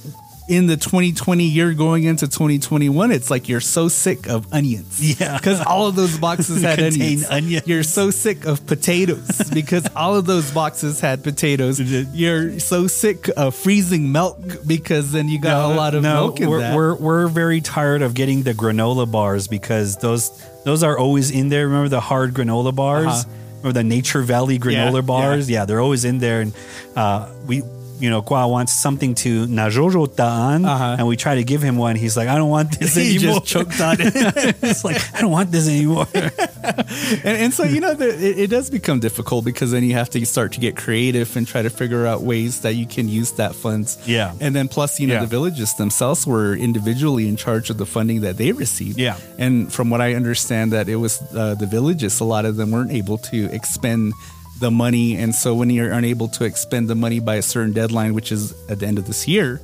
in 0.51 0.67
the 0.67 0.75
2020 0.75 1.45
year 1.45 1.73
going 1.73 2.03
into 2.03 2.27
2021, 2.27 3.11
it's 3.11 3.31
like 3.31 3.47
you're 3.47 3.61
so 3.61 3.87
sick 3.87 4.27
of 4.27 4.51
onions. 4.53 4.99
Yeah. 5.19 5.37
Because 5.37 5.61
all 5.61 5.87
of 5.87 5.95
those 5.95 6.17
boxes 6.17 6.61
had 6.61 6.77
Contain 6.77 7.01
onions. 7.01 7.29
onions. 7.29 7.67
You're 7.67 7.83
so 7.83 8.11
sick 8.11 8.43
of 8.45 8.67
potatoes 8.67 9.49
because 9.53 9.87
all 9.95 10.17
of 10.17 10.25
those 10.25 10.51
boxes 10.51 10.99
had 10.99 11.23
potatoes. 11.23 11.79
You're 11.79 12.59
so 12.59 12.87
sick 12.87 13.29
of 13.37 13.55
freezing 13.55 14.11
milk 14.11 14.37
because 14.67 15.13
then 15.13 15.29
you 15.29 15.39
got 15.39 15.71
a 15.71 15.73
lot 15.73 15.95
of 15.95 16.03
milk 16.03 16.41
in 16.41 16.49
we're, 16.49 16.59
that. 16.59 16.75
We're 16.75 16.95
we're 16.95 17.27
very 17.29 17.61
tired 17.61 18.01
of 18.01 18.13
getting 18.13 18.43
the 18.43 18.53
granola 18.53 19.09
bars 19.09 19.47
because 19.47 19.97
those 19.97 20.31
those 20.65 20.83
are 20.83 20.97
always 20.97 21.31
in 21.31 21.47
there. 21.47 21.67
Remember 21.67 21.87
the 21.87 22.01
hard 22.01 22.33
granola 22.33 22.75
bars? 22.75 23.07
Uh-huh. 23.07 23.29
Remember 23.59 23.73
the 23.79 23.83
Nature 23.85 24.21
Valley 24.21 24.59
granola 24.59 24.95
Yeah, 24.95 25.01
bars? 25.01 25.49
Yeah. 25.49 25.63
they're 25.65 25.79
always 25.79 26.03
in 26.03 26.19
there, 26.19 26.41
and 26.41 26.53
uh, 26.97 27.31
we. 27.47 27.63
You 28.01 28.09
know, 28.09 28.21
Kwa 28.21 28.47
wants 28.47 28.73
something 28.73 29.13
to 29.23 29.45
najojo 29.47 30.07
taan, 30.15 30.65
Uh-huh. 30.65 30.95
and 30.97 31.07
we 31.07 31.15
try 31.15 31.35
to 31.35 31.43
give 31.43 31.61
him 31.61 31.77
one. 31.77 31.95
He's 31.95 32.17
like, 32.17 32.27
I 32.27 32.35
don't 32.35 32.49
want 32.49 32.79
this 32.79 32.95
He 32.99 33.15
anymore. 33.15 33.39
just 33.39 33.45
choked 33.53 33.79
on 33.79 33.97
it. 33.99 34.13
it's 34.69 34.83
like, 34.83 34.97
I 35.15 35.21
don't 35.21 35.31
want 35.31 35.51
this 35.51 35.67
anymore. 35.69 36.07
and, 36.13 37.37
and 37.43 37.53
so 37.53 37.63
you 37.63 37.79
know 37.79 37.93
the, 37.93 38.07
it, 38.09 38.39
it 38.39 38.49
does 38.49 38.69
become 38.69 38.99
difficult 38.99 39.45
because 39.45 39.71
then 39.71 39.83
you 39.83 39.93
have 39.93 40.09
to 40.11 40.25
start 40.25 40.51
to 40.53 40.59
get 40.59 40.75
creative 40.75 41.35
and 41.37 41.47
try 41.47 41.61
to 41.61 41.69
figure 41.69 42.05
out 42.07 42.21
ways 42.21 42.61
that 42.61 42.73
you 42.75 42.85
can 42.85 43.07
use 43.07 43.31
that 43.33 43.55
funds 43.55 43.97
Yeah. 44.05 44.33
and 44.39 44.55
then 44.55 44.67
plus 44.67 44.99
you 44.99 45.07
know 45.07 45.15
Yeah. 45.15 45.21
the 45.21 45.27
villages 45.37 45.73
themselves 45.75 46.25
were 46.27 46.55
individually 46.55 47.27
in 47.27 47.35
charge 47.35 47.69
of 47.69 47.77
the 47.77 47.85
funding 47.85 48.21
that 48.21 48.37
they 48.37 48.51
received 48.51 48.97
Yeah. 48.99 49.17
and 49.37 49.71
from 49.73 49.89
what 49.89 50.01
i 50.01 50.13
understand 50.13 50.71
that 50.73 50.87
it 50.89 50.97
was 50.97 51.21
uh, 51.35 51.55
the 51.55 51.65
villages 51.65 52.19
a 52.19 52.25
lot 52.25 52.45
of 52.45 52.55
them 52.57 52.71
weren't 52.71 52.91
able 52.91 53.17
to 53.33 53.45
expend 53.51 54.13
the 54.61 54.71
money 54.71 55.17
and 55.17 55.35
so 55.35 55.53
when 55.53 55.69
you're 55.69 55.91
unable 55.91 56.27
to 56.29 56.45
expend 56.45 56.87
the 56.87 56.95
money 56.95 57.19
by 57.19 57.35
a 57.35 57.41
certain 57.41 57.73
deadline 57.73 58.13
which 58.13 58.31
is 58.31 58.53
at 58.69 58.79
the 58.79 58.87
end 58.87 58.97
of 58.97 59.05
this 59.07 59.27
year 59.27 59.59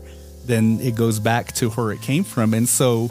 then 0.45 0.79
it 0.81 0.95
goes 0.95 1.19
back 1.19 1.51
to 1.53 1.69
where 1.71 1.91
it 1.91 2.01
came 2.01 2.23
from 2.23 2.53
and 2.53 2.67
so 2.67 3.09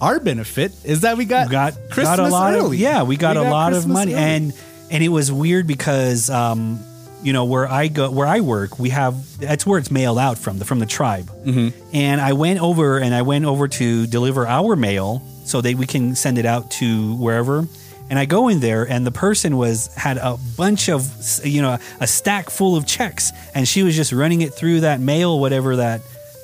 our 0.00 0.18
benefit 0.18 0.72
is 0.84 1.02
that 1.02 1.16
we 1.16 1.24
got 1.24 1.48
got 1.48 1.74
Christmas 1.90 2.16
got 2.16 2.18
a 2.18 2.28
lot 2.28 2.52
early. 2.52 2.76
of 2.76 2.80
yeah 2.80 3.02
we 3.04 3.16
got 3.16 3.36
a 3.36 3.42
lot 3.42 3.72
of 3.72 3.86
money 3.86 4.12
early. 4.12 4.22
and 4.22 4.52
and 4.90 5.02
it 5.02 5.08
was 5.08 5.30
weird 5.30 5.66
because 5.66 6.28
um 6.28 6.80
you 7.22 7.32
know 7.32 7.44
where 7.44 7.68
I 7.68 7.86
go 7.86 8.10
where 8.10 8.26
I 8.26 8.40
work 8.40 8.80
we 8.80 8.90
have 8.90 9.38
that's 9.38 9.64
where 9.64 9.78
it's 9.78 9.92
mailed 9.92 10.18
out 10.18 10.38
from 10.38 10.58
the 10.58 10.64
from 10.64 10.80
the 10.80 10.86
tribe 10.86 11.26
mm-hmm. 11.44 11.68
and 11.94 12.20
I 12.20 12.32
went 12.32 12.60
over 12.60 12.98
and 12.98 13.14
I 13.14 13.22
went 13.22 13.44
over 13.44 13.68
to 13.68 14.06
deliver 14.08 14.46
our 14.46 14.74
mail 14.74 15.22
so 15.44 15.60
that 15.60 15.76
we 15.76 15.86
can 15.86 16.16
send 16.16 16.36
it 16.38 16.46
out 16.46 16.72
to 16.72 17.14
wherever 17.16 17.68
and 18.10 18.18
I 18.18 18.24
go 18.24 18.48
in 18.48 18.60
there 18.60 18.84
and 18.84 19.06
the 19.06 19.10
person 19.10 19.56
was 19.56 19.92
had 19.94 20.18
a 20.18 20.36
bunch 20.56 20.88
of 20.88 21.06
you 21.44 21.62
know 21.62 21.78
a 22.00 22.06
stack 22.06 22.50
full 22.50 22.76
of 22.76 22.86
checks 22.86 23.32
and 23.54 23.66
she 23.66 23.82
was 23.82 23.94
just 23.96 24.12
running 24.12 24.42
it 24.42 24.52
through 24.54 24.80
that 24.80 25.00
mail 25.00 25.38
whatever 25.40 25.76
that 25.76 26.00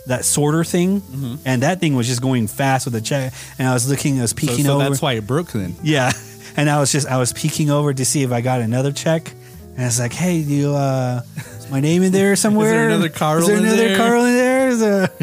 that 0.07 0.25
sorter 0.25 0.65
thing 0.65 1.03
and 1.45 1.62
that 1.62 1.81
thing 1.81 1.95
was 1.95 2.07
just 2.07 2.23
going 2.23 2.47
fast 2.47 2.87
with 2.87 2.95
the 2.95 3.00
check 3.00 3.33
and 3.59 3.69
I 3.69 3.75
was 3.75 3.88
looking 3.91 4.19
I 4.19 4.23
was 4.23 4.31
So, 4.31 4.37
peeking 4.37 4.65
so 4.65 4.77
over 4.77 4.88
that's 4.88 5.03
why 5.03 5.12
it 5.15 5.27
broke 5.27 5.53
then. 5.53 5.75
yeah. 5.83 6.12
And 6.57 6.69
I 6.69 6.81
was 6.81 6.91
just 6.91 7.07
I 7.07 7.19
was 7.19 7.33
peeking 7.33 7.71
over 7.71 7.95
to 7.95 8.05
see 8.05 8.25
if 8.25 8.33
I 8.33 8.41
got 8.41 8.61
another 8.61 8.91
check. 8.91 9.31
And 9.77 9.83
I 9.83 9.85
was 9.85 10.00
like, 10.00 10.12
hey, 10.12 10.43
do 10.43 10.53
you 10.53 10.71
uh 10.75 11.21
is 11.37 11.71
my 11.71 11.79
name 11.79 12.03
in 12.03 12.11
there 12.11 12.35
somewhere? 12.45 12.88
another 12.88 13.09
Carl 13.11 13.43
Is 13.43 13.47
there 13.47 13.59
another 13.59 13.77
there? 13.77 13.97
Carl 13.97 14.25
in 14.25 14.35
there? 14.35 14.58
Is 14.69 14.81
there- 14.81 15.09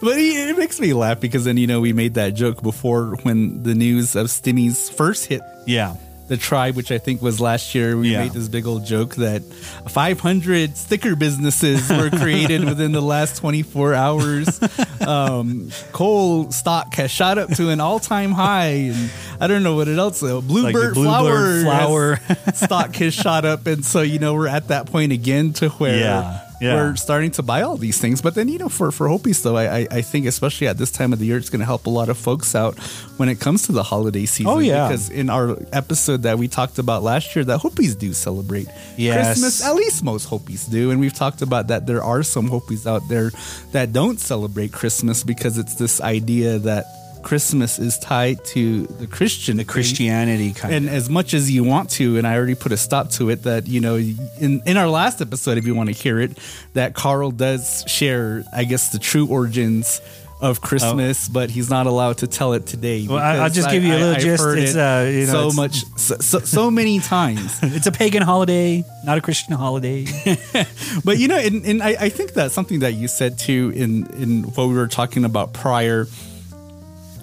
But 0.00 0.16
it 0.18 0.50
it 0.50 0.58
makes 0.58 0.78
me 0.80 0.92
laugh 0.92 1.20
because 1.20 1.44
then 1.44 1.56
you 1.56 1.66
know 1.66 1.80
we 1.80 1.92
made 1.92 2.14
that 2.14 2.34
joke 2.34 2.62
before 2.62 3.16
when 3.22 3.62
the 3.62 3.74
news 3.74 4.14
of 4.16 4.26
Stimmy's 4.28 4.90
first 4.90 5.26
hit 5.26 5.40
yeah. 5.66 5.96
the 6.28 6.36
tribe, 6.36 6.76
which 6.76 6.92
I 6.92 6.98
think 6.98 7.22
was 7.22 7.40
last 7.40 7.74
year. 7.74 7.96
We 7.96 8.12
Yeah. 8.12 8.24
made 8.24 8.32
this 8.32 8.48
big 8.48 8.66
old 8.66 8.84
joke 8.84 9.14
that 9.16 9.42
500 9.88 10.76
sticker 10.76 11.16
businesses 11.16 11.88
were 11.90 12.10
created 12.10 12.64
within 12.68 12.92
the 12.92 13.00
last 13.00 13.38
24 13.38 13.94
hours. 13.94 14.60
Um, 15.00 15.70
coal 15.92 16.50
stock 16.52 16.94
has 16.94 17.10
shot 17.10 17.38
up 17.38 17.50
to 17.56 17.70
an 17.70 17.80
all-time 17.80 18.32
high, 18.32 18.92
and 18.92 19.10
I 19.40 19.46
don't 19.46 19.62
know 19.62 19.74
what 19.76 19.88
it 19.88 19.98
else. 19.98 20.20
Though. 20.20 20.40
Bluebird, 20.42 20.94
bluebird 20.94 21.64
flower, 21.64 22.16
flower. 22.16 22.20
stock 22.54 22.94
has 22.96 23.14
shot 23.14 23.44
up, 23.46 23.66
and 23.66 23.84
so 23.84 24.02
you 24.02 24.18
know 24.18 24.34
we're 24.34 24.48
at 24.48 24.68
that 24.68 24.86
point 24.86 25.12
again 25.12 25.52
to 25.54 25.70
where 25.70 25.98
Yeah, 25.98 26.47
yeah. 26.60 26.74
we're 26.74 26.96
starting 26.96 27.30
to 27.32 27.42
buy 27.42 27.62
all 27.62 27.76
these 27.76 27.98
things. 28.00 28.20
But 28.22 28.34
then 28.34 28.48
you 28.48 28.58
know 28.58 28.68
for 28.68 28.90
for 28.90 29.08
Hopis 29.08 29.42
though, 29.42 29.56
I 29.56 29.78
I, 29.78 29.86
I 29.90 30.02
think 30.02 30.26
especially 30.26 30.66
at 30.68 30.78
this 30.78 30.90
time 30.90 31.12
of 31.12 31.18
the 31.18 31.26
year, 31.26 31.36
it's 31.36 31.50
going 31.50 31.60
to 31.60 31.66
help 31.66 31.86
a 31.86 31.90
lot 31.90 32.08
of 32.08 32.18
folks 32.18 32.54
out 32.54 32.78
when 33.18 33.28
it 33.28 33.40
comes 33.40 33.62
to 33.66 33.72
the 33.72 33.82
holiday 33.82 34.26
season. 34.26 34.52
Oh, 34.52 34.58
yeah. 34.58 34.88
because 34.88 35.10
in 35.10 35.30
our 35.30 35.56
episode 35.72 36.22
that 36.22 36.38
we 36.38 36.48
talked 36.48 36.78
about 36.78 37.02
last 37.02 37.34
year, 37.34 37.44
that 37.44 37.58
Hopis 37.58 37.94
do 37.94 38.12
celebrate 38.12 38.68
Yes. 38.96 39.26
Christmas. 39.26 39.64
At 39.64 39.74
least 39.74 40.02
most 40.04 40.24
Hopis 40.24 40.66
do, 40.66 40.90
and 40.90 41.00
we've 41.00 41.14
talked 41.14 41.42
about 41.42 41.68
that. 41.68 41.86
There 41.86 42.02
are 42.02 42.22
some 42.22 42.48
Hopis 42.48 42.86
out 42.86 43.02
there 43.08 43.30
that 43.72 43.92
don't 43.92 44.18
celebrate 44.20 44.72
Christmas 44.72 45.24
because 45.24 45.58
it's 45.58 45.74
this 45.74 46.00
idea 46.00 46.58
that 46.60 46.84
Christmas 47.22 47.78
is 47.78 47.98
tied 47.98 48.44
to 48.46 48.86
the 48.86 49.06
Christian 49.06 49.56
The 49.56 49.64
faith. 49.64 49.72
Christianity 49.72 50.52
kind 50.52 50.74
And 50.74 50.88
of 50.88 50.94
as 50.94 51.10
much 51.10 51.34
as 51.34 51.50
you 51.50 51.64
want 51.64 51.90
to, 51.90 52.16
and 52.16 52.26
I 52.26 52.36
already 52.36 52.54
put 52.54 52.72
a 52.72 52.76
stop 52.76 53.10
to 53.12 53.30
it, 53.30 53.42
that, 53.44 53.66
you 53.66 53.80
know, 53.80 53.96
in, 53.96 54.62
in 54.66 54.76
our 54.76 54.88
last 54.88 55.20
episode, 55.20 55.58
if 55.58 55.66
you 55.66 55.74
want 55.74 55.88
to 55.88 55.94
hear 55.94 56.20
it, 56.20 56.38
that 56.74 56.94
Carl 56.94 57.30
does 57.30 57.84
share, 57.86 58.44
I 58.54 58.64
guess, 58.64 58.90
the 58.90 58.98
true 58.98 59.26
origins 59.26 60.00
of 60.40 60.60
Christmas, 60.60 61.28
but 61.28 61.50
he's 61.50 61.68
not 61.68 61.88
allowed 61.88 62.18
to 62.18 62.28
tell 62.28 62.52
it 62.52 62.64
today. 62.64 63.04
Well, 63.08 63.18
I- 63.18 63.38
I'll 63.38 63.42
because 63.46 63.56
just 63.56 63.70
give 63.70 63.82
you 63.82 63.92
a 63.92 63.98
little 63.98 64.14
I've 64.14 64.20
gist. 64.22 64.44
It's, 64.46 64.74
it 64.76 64.78
uh, 64.78 65.04
you 65.10 65.26
know, 65.26 65.32
so 65.32 65.38
it's- 65.48 65.56
much, 65.56 65.84
so, 65.98 66.16
so, 66.18 66.38
so 66.38 66.70
many 66.70 67.00
times. 67.00 67.58
It's 67.62 67.88
a 67.88 67.92
pagan 67.92 68.22
holiday, 68.22 68.84
not 69.04 69.18
a 69.18 69.20
Christian 69.20 69.54
holiday. 69.54 70.06
but 71.04 71.18
you 71.18 71.26
know, 71.26 71.36
and, 71.38 71.64
and 71.66 71.82
I, 71.82 71.96
I 71.98 72.08
think 72.08 72.34
that's 72.34 72.54
something 72.54 72.78
that 72.80 72.92
you 72.94 73.08
said 73.08 73.36
too 73.38 73.72
in 73.74 74.06
in 74.22 74.42
what 74.54 74.68
we 74.68 74.74
were 74.74 74.86
talking 74.86 75.24
about 75.24 75.52
prior 75.54 76.06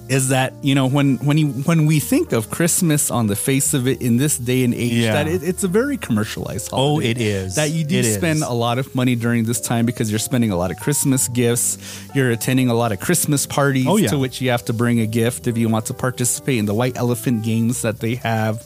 is 0.08 0.30
that 0.30 0.54
you 0.62 0.76
know 0.76 0.88
when 0.88 1.18
when 1.18 1.38
you 1.38 1.48
when 1.66 1.88
we 1.88 2.00
think 2.00 2.32
of 2.32 2.50
Christmas 2.52 3.10
on 3.10 3.26
the 3.28 3.36
face 3.36 3.74
of 3.74 3.88
it 3.88 4.02
in 4.02 4.18
this 4.18 4.38
day 4.38 4.64
and 4.64 4.74
age 4.74 4.94
Yeah. 4.94 5.14
that 5.14 5.28
it, 5.28 5.42
it's 5.42 5.64
a 5.64 5.68
very 5.68 5.98
commercialized 5.98 6.70
oh, 6.74 6.76
holiday. 6.78 7.08
Oh, 7.08 7.10
it 7.12 7.18
is. 7.22 7.56
that 7.56 7.72
you 7.72 7.84
do 7.84 7.98
It 8.00 8.04
spend 8.14 8.38
is. 8.38 8.44
a 8.44 8.54
lot 8.54 8.78
of 8.78 8.94
money 8.94 9.16
during 9.16 9.46
this 9.46 9.60
time 9.60 9.86
because 9.86 10.12
you're 10.12 10.20
spending 10.20 10.52
a 10.52 10.56
lot 10.56 10.70
of 10.70 10.78
Christmas 10.78 11.28
gifts 11.28 11.78
you're 12.14 12.30
attending 12.30 12.70
a 12.70 12.74
lot 12.76 12.92
of 12.92 13.00
Christmas 13.00 13.48
parties 13.48 13.88
Oh, 13.88 13.98
yeah. 13.98 14.10
to 14.10 14.20
which 14.20 14.42
you 14.42 14.52
have 14.52 14.64
to 14.66 14.74
bring 14.74 15.00
a 15.00 15.08
gift 15.08 15.48
if 15.48 15.58
you 15.58 15.70
want 15.70 15.88
to 15.88 15.94
participate 15.96 16.60
in 16.60 16.66
the 16.66 16.74
white 16.76 16.98
elephant 16.98 17.44
games 17.44 17.82
that 17.82 18.00
they 18.00 18.16
have 18.16 18.64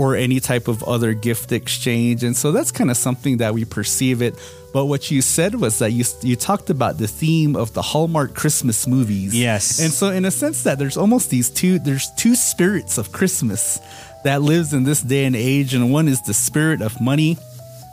or 0.00 0.16
any 0.16 0.40
type 0.40 0.66
of 0.66 0.82
other 0.84 1.12
gift 1.12 1.52
exchange. 1.52 2.24
And 2.24 2.34
so 2.34 2.52
that's 2.52 2.72
kind 2.72 2.90
of 2.90 2.96
something 2.96 3.36
that 3.36 3.52
we 3.52 3.66
perceive 3.66 4.22
it. 4.22 4.34
But 4.72 4.86
what 4.86 5.10
you 5.10 5.20
said 5.20 5.56
was 5.56 5.78
that 5.80 5.92
you 5.92 6.06
you 6.22 6.36
talked 6.36 6.70
about 6.70 6.96
the 6.96 7.06
theme 7.06 7.54
of 7.54 7.74
the 7.74 7.82
Hallmark 7.82 8.34
Christmas 8.34 8.86
movies. 8.86 9.38
Yes. 9.38 9.78
and 9.78 9.92
so 9.92 10.08
in 10.10 10.24
a 10.24 10.30
sense 10.30 10.62
that 10.62 10.78
there's 10.78 10.96
almost 10.96 11.28
these 11.28 11.50
two 11.50 11.78
there's 11.78 12.10
two 12.16 12.34
spirits 12.34 12.96
of 12.96 13.12
Christmas 13.12 13.78
that 14.24 14.40
lives 14.40 14.72
in 14.72 14.84
this 14.84 15.02
day 15.02 15.26
and 15.26 15.36
age. 15.36 15.74
And 15.74 15.92
one 15.92 16.08
is 16.08 16.22
the 16.22 16.32
spirit 16.34 16.80
of 16.80 16.98
money 16.98 17.36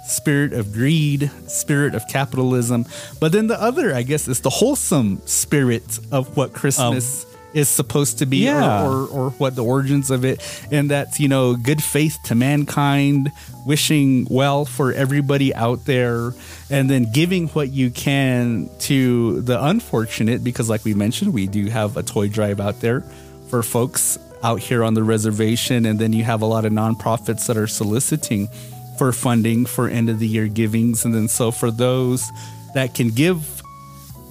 spirit 0.06 0.54
of 0.54 0.72
greed 0.72 1.30
spirit 1.48 1.94
of 1.94 2.08
capitalism. 2.08 2.86
But 3.20 3.34
then 3.34 3.48
the 3.48 3.62
other 3.62 3.94
I 3.94 4.04
guess 4.04 4.30
is 4.30 4.40
the 4.40 4.50
wholesome 4.50 5.22
spirit 5.26 6.00
of 6.14 6.38
what 6.38 6.52
um, 6.52 6.56
Christmas 6.56 7.26
is 7.54 7.70
supposed 7.70 8.20
to 8.20 8.26
be 8.26 8.48
or- 8.50 8.62
Um, 8.62 8.86
or, 8.86 9.08
or 9.08 9.30
what 9.32 9.56
the 9.56 9.64
origins 9.64 10.12
of 10.12 10.26
it. 10.26 10.42
And 10.72 10.92
that's 10.92 11.20
you 11.20 11.28
know 11.28 11.56
good 11.56 11.82
faith 11.84 12.18
to 12.26 12.36
mankind 12.36 13.32
wishing 13.66 14.28
well 14.30 14.64
for 14.66 14.94
everybody 14.94 15.54
out 15.56 15.84
there 15.86 16.34
and 16.70 16.90
then 16.90 17.12
giving 17.12 17.48
what 17.50 17.70
you 17.72 17.90
can 17.90 18.70
to 18.80 19.42
the 19.42 19.62
unfortunate 19.66 20.42
because 20.44 20.70
like 20.70 20.86
we 20.86 20.94
mentioned 20.94 21.34
we 21.34 21.48
do 21.48 21.66
have 21.68 21.98
a 21.98 22.04
toy 22.04 22.30
drive 22.30 22.60
out 22.62 22.80
there 22.80 23.02
for 23.50 23.62
folks 23.64 24.18
out 24.44 24.60
here 24.60 24.84
on 24.84 24.94
the 24.94 25.04
reservation. 25.04 25.86
And 25.86 25.98
then 26.00 26.14
you 26.14 26.24
have 26.24 26.42
a 26.42 26.46
lot 26.46 26.64
of 26.66 26.72
nonprofits 26.72 27.48
that 27.48 27.58
are 27.58 27.68
soliciting 27.68 28.48
for 28.98 29.12
funding 29.12 29.66
for 29.66 29.88
end 29.90 30.10
of 30.10 30.20
the 30.20 30.28
year 30.28 30.48
givings. 30.48 31.06
And 31.06 31.14
then 31.14 31.28
so 31.28 31.52
for 31.52 31.72
those 31.72 32.30
that 32.74 32.94
can 32.94 33.10
give 33.10 33.57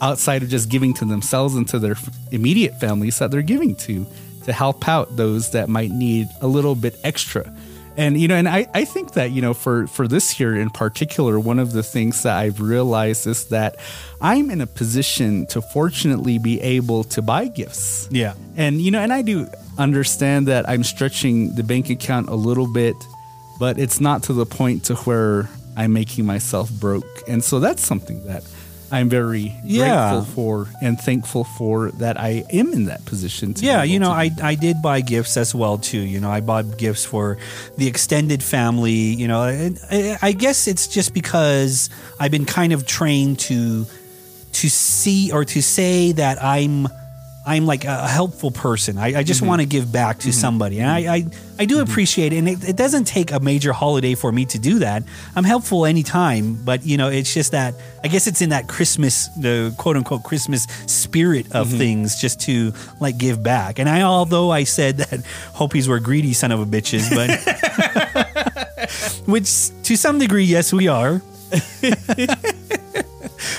outside 0.00 0.42
of 0.42 0.48
just 0.48 0.68
giving 0.68 0.94
to 0.94 1.04
themselves 1.04 1.54
and 1.54 1.68
to 1.68 1.78
their 1.78 1.96
immediate 2.30 2.78
families 2.80 3.18
that 3.18 3.30
they're 3.30 3.42
giving 3.42 3.74
to 3.76 4.06
to 4.44 4.52
help 4.52 4.88
out 4.88 5.16
those 5.16 5.50
that 5.50 5.68
might 5.68 5.90
need 5.90 6.28
a 6.40 6.46
little 6.46 6.74
bit 6.74 6.96
extra. 7.04 7.52
And 7.98 8.20
you 8.20 8.28
know 8.28 8.34
and 8.34 8.46
i, 8.46 8.66
I 8.74 8.84
think 8.84 9.14
that 9.14 9.30
you 9.30 9.40
know 9.40 9.54
for 9.54 9.86
for 9.86 10.06
this 10.06 10.38
year 10.38 10.54
in 10.54 10.68
particular 10.68 11.40
one 11.40 11.58
of 11.58 11.72
the 11.72 11.82
things 11.82 12.24
that 12.24 12.36
i've 12.36 12.60
realized 12.60 13.26
is 13.26 13.46
that 13.46 13.76
i'm 14.20 14.50
in 14.50 14.60
a 14.60 14.66
position 14.66 15.46
to 15.46 15.62
fortunately 15.62 16.38
be 16.38 16.60
able 16.60 17.04
to 17.04 17.22
buy 17.22 17.48
gifts. 17.48 18.06
Yeah. 18.10 18.34
and 18.54 18.82
you 18.82 18.90
know 18.90 18.98
and 18.98 19.14
i 19.14 19.22
do 19.22 19.48
understand 19.78 20.46
that 20.48 20.68
i'm 20.68 20.84
stretching 20.84 21.54
the 21.54 21.62
bank 21.62 21.88
account 21.88 22.28
a 22.28 22.34
little 22.34 22.70
bit 22.70 22.96
but 23.58 23.78
it's 23.78 23.98
not 23.98 24.24
to 24.24 24.34
the 24.34 24.44
point 24.44 24.84
to 24.84 24.94
where 24.96 25.48
i'm 25.78 25.94
making 25.94 26.26
myself 26.26 26.70
broke. 26.70 27.22
And 27.26 27.42
so 27.42 27.60
that's 27.60 27.84
something 27.84 28.26
that 28.26 28.42
i'm 28.96 29.08
very 29.08 29.54
Yeah. 29.62 30.10
grateful 30.10 30.34
for 30.34 30.68
and 30.82 30.98
thankful 31.00 31.44
for 31.44 31.90
that 32.02 32.18
i 32.18 32.44
am 32.50 32.72
in 32.72 32.86
that 32.86 33.04
position 33.04 33.54
to 33.54 33.64
yeah, 33.64 33.82
you 33.84 33.98
know, 33.98 34.10
I, 34.10 34.30
I 34.42 34.54
did 34.56 34.80
buy 34.82 35.00
gifts 35.02 35.36
as 35.36 35.54
well 35.54 35.78
too. 35.78 35.98
You 36.00 36.20
know, 36.20 36.30
I 36.30 36.40
bought 36.40 36.78
gifts 36.78 37.04
for 37.04 37.36
the 37.76 37.86
extended 37.86 38.42
family. 38.42 38.92
You 39.20 39.28
know, 39.28 39.42
and 39.44 39.78
I, 39.90 40.18
I 40.22 40.32
guess 40.32 40.66
it's 40.68 40.86
just 40.88 41.12
because 41.14 41.90
I've 42.20 42.30
been 42.30 42.44
kind 42.46 42.72
of 42.72 42.86
trained 42.86 43.38
to 43.50 43.84
to 44.60 44.68
see 44.70 45.30
or 45.32 45.44
to 45.44 45.60
say 45.62 46.12
that 46.12 46.42
I'm 46.42 46.88
I'm 47.46 47.64
like 47.64 47.84
a 47.84 48.08
helpful 48.08 48.50
person. 48.50 48.98
I, 48.98 49.18
I 49.18 49.22
just 49.22 49.40
Mm-hmm. 49.40 49.48
want 49.48 49.60
to 49.62 49.66
give 49.66 49.92
back 49.92 50.18
to 50.20 50.32
somebody, 50.32 50.80
and 50.80 50.90
I 50.90 51.14
I, 51.16 51.26
I 51.60 51.64
do 51.64 51.80
appreciate 51.80 52.32
it. 52.32 52.38
And 52.38 52.48
it, 52.48 52.68
it 52.70 52.76
doesn't 52.76 53.04
take 53.06 53.30
a 53.30 53.38
major 53.38 53.72
holiday 53.72 54.14
for 54.16 54.32
me 54.32 54.44
to 54.46 54.58
do 54.58 54.80
that. 54.80 55.04
I'm 55.36 55.44
helpful 55.44 55.86
anytime, 55.86 56.54
but 56.64 56.84
you 56.84 56.96
know, 56.96 57.08
it's 57.08 57.32
just 57.32 57.52
that 57.52 57.74
I 58.02 58.08
guess 58.08 58.26
it's 58.26 58.42
in 58.42 58.48
that 58.50 58.66
Christmas, 58.66 59.28
the 59.40 59.72
quote 59.78 59.96
unquote 59.96 60.24
Christmas 60.24 60.64
spirit 60.86 61.46
of 61.52 61.68
Mm-hmm. 61.68 61.78
things, 61.78 62.20
just 62.20 62.40
to 62.42 62.72
like 63.00 63.16
give 63.16 63.42
back. 63.42 63.78
And 63.78 63.88
I, 63.88 64.02
although 64.02 64.50
I 64.50 64.64
said 64.64 64.96
that 65.02 65.24
Hopis 65.54 65.86
were 65.86 66.00
greedy 66.00 66.32
son 66.32 66.50
of 66.52 66.60
a 66.60 66.66
bitches, 66.66 67.08
but 67.14 67.30
which 69.26 69.70
to 69.84 69.96
some 69.96 70.18
degree, 70.18 70.44
yes, 70.44 70.72
we 70.72 70.88
are. 70.88 71.22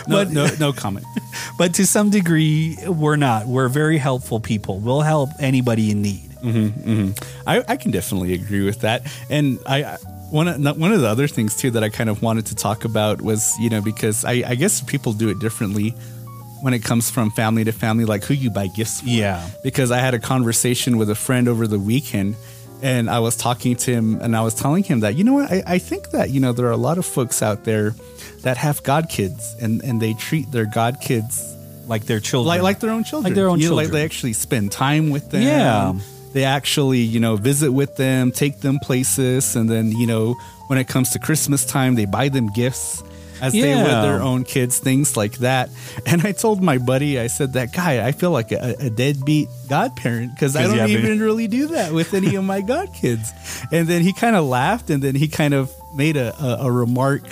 No, 0.07 0.15
but- 0.25 0.31
no 0.31 0.47
no 0.59 0.73
comment 0.73 1.05
but 1.57 1.73
to 1.75 1.85
some 1.85 2.09
degree 2.09 2.77
we're 2.87 3.15
not 3.15 3.45
we're 3.47 3.69
very 3.69 3.97
helpful 3.97 4.39
people 4.39 4.79
we'll 4.79 5.01
help 5.01 5.29
anybody 5.39 5.91
in 5.91 6.01
need 6.01 6.29
mm-hmm, 6.41 6.89
mm-hmm. 6.89 7.49
I, 7.49 7.63
I 7.67 7.77
can 7.77 7.91
definitely 7.91 8.33
agree 8.33 8.63
with 8.63 8.81
that. 8.81 9.01
And 9.29 9.59
I 9.65 9.83
I- 9.83 9.97
one 10.29 10.47
of, 10.49 10.77
one 10.77 10.91
of 10.91 10.99
the 10.99 11.07
other 11.07 11.27
things 11.27 11.55
too 11.55 11.71
that 11.71 11.83
I 11.83 11.89
kind 11.89 12.09
of 12.09 12.21
wanted 12.21 12.47
to 12.47 12.55
talk 12.55 12.83
about 12.85 13.21
was 13.21 13.55
you 13.59 13.69
know 13.69 13.81
because 13.81 14.25
I, 14.25 14.43
I 14.45 14.55
guess 14.55 14.81
people 14.81 15.13
do 15.13 15.29
it 15.29 15.39
differently 15.39 15.91
when 16.61 16.73
it 16.73 16.83
comes 16.83 17.09
from 17.09 17.31
family 17.31 17.63
to 17.63 17.71
family, 17.71 18.03
like 18.05 18.23
who 18.23 18.33
you 18.33 18.49
buy 18.49 18.67
gifts 18.67 19.01
for. 19.01 19.07
Yeah. 19.07 19.47
Because 19.63 19.91
I 19.91 19.99
had 19.99 20.13
a 20.13 20.19
conversation 20.19 20.97
with 20.97 21.09
a 21.09 21.15
friend 21.15 21.47
over 21.47 21.67
the 21.67 21.79
weekend. 21.79 22.35
And 22.81 23.09
I 23.09 23.19
was 23.19 23.35
talking 23.35 23.75
to 23.75 23.91
him 23.91 24.21
and 24.21 24.35
I 24.35 24.41
was 24.41 24.53
telling 24.53 24.83
him 24.83 24.99
that, 24.99 25.15
you 25.15 25.23
know 25.23 25.33
what, 25.33 25.51
I, 25.51 25.63
I 25.65 25.77
think 25.79 26.11
that, 26.11 26.29
you 26.29 26.39
know, 26.39 26.53
there 26.53 26.67
are 26.67 26.71
a 26.71 26.77
lot 26.77 26.97
of 26.97 27.05
folks 27.05 27.41
out 27.41 27.63
there 27.63 27.95
that 28.43 28.57
have 28.57 28.83
God 28.83 29.09
kids 29.09 29.55
and, 29.59 29.81
and 29.83 29.99
they 30.01 30.13
treat 30.13 30.51
their 30.51 30.65
God 30.65 30.97
kids 31.01 31.55
like 31.87 32.05
their 32.05 32.19
children 32.19 32.47
like 32.49 32.61
like 32.61 32.79
their 32.79 32.91
own 32.91 33.03
children, 33.03 33.31
Like 33.31 33.35
their 33.35 33.47
own 33.47 33.59
You 33.59 33.69
know, 33.69 33.75
Like 33.75 33.89
they 33.89 34.03
actually 34.03 34.33
spend 34.33 34.71
time 34.71 35.09
with 35.09 35.31
them. 35.31 35.41
Yeah. 35.41 35.93
they 36.33 36.43
actually 36.43 36.99
you 36.99 37.19
know 37.19 37.35
visit 37.35 37.71
with 37.71 37.95
them, 37.95 38.31
take 38.31 38.59
them 38.59 38.77
places, 38.79 39.55
and 39.55 39.69
then 39.69 39.91
you 39.91 40.05
know 40.05 40.35
when 40.67 40.77
it 40.77 40.87
comes 40.87 41.11
to 41.11 41.19
Christmas 41.19 41.65
time, 41.65 41.95
they 41.95 42.05
buy 42.05 42.29
them 42.29 42.47
gifts 42.53 43.01
as 43.41 43.53
they 43.53 43.75
would 43.75 43.85
their 43.85 44.21
own 44.21 44.43
kids, 44.43 44.79
things 44.79 45.15
like 45.17 45.37
that. 45.37 45.69
And 46.05 46.25
I 46.25 46.31
told 46.31 46.61
my 46.61 46.77
buddy, 46.77 47.19
I 47.19 47.27
said 47.27 47.53
that 47.53 47.73
guy, 47.73 48.05
I 48.05 48.11
feel 48.11 48.31
like 48.31 48.51
a, 48.51 48.75
a 48.79 48.89
deadbeat 48.89 49.49
godparent 49.67 50.33
because 50.33 50.55
I 50.55 50.63
don't 50.63 50.89
even 50.89 51.19
really 51.19 51.47
do 51.47 51.67
that 51.67 51.91
with 51.93 52.13
any 52.13 52.35
of 52.35 52.43
my 52.43 52.61
godkids. 52.61 53.29
And 53.71 53.87
then 53.87 54.01
he 54.01 54.13
kind 54.13 54.35
of 54.35 54.45
laughed, 54.45 54.89
and 54.89 55.01
then 55.03 55.15
he 55.15 55.27
kind 55.27 55.53
of 55.53 55.71
made 55.93 56.17
a, 56.17 56.35
a, 56.41 56.67
a 56.67 56.71
remark. 56.71 57.23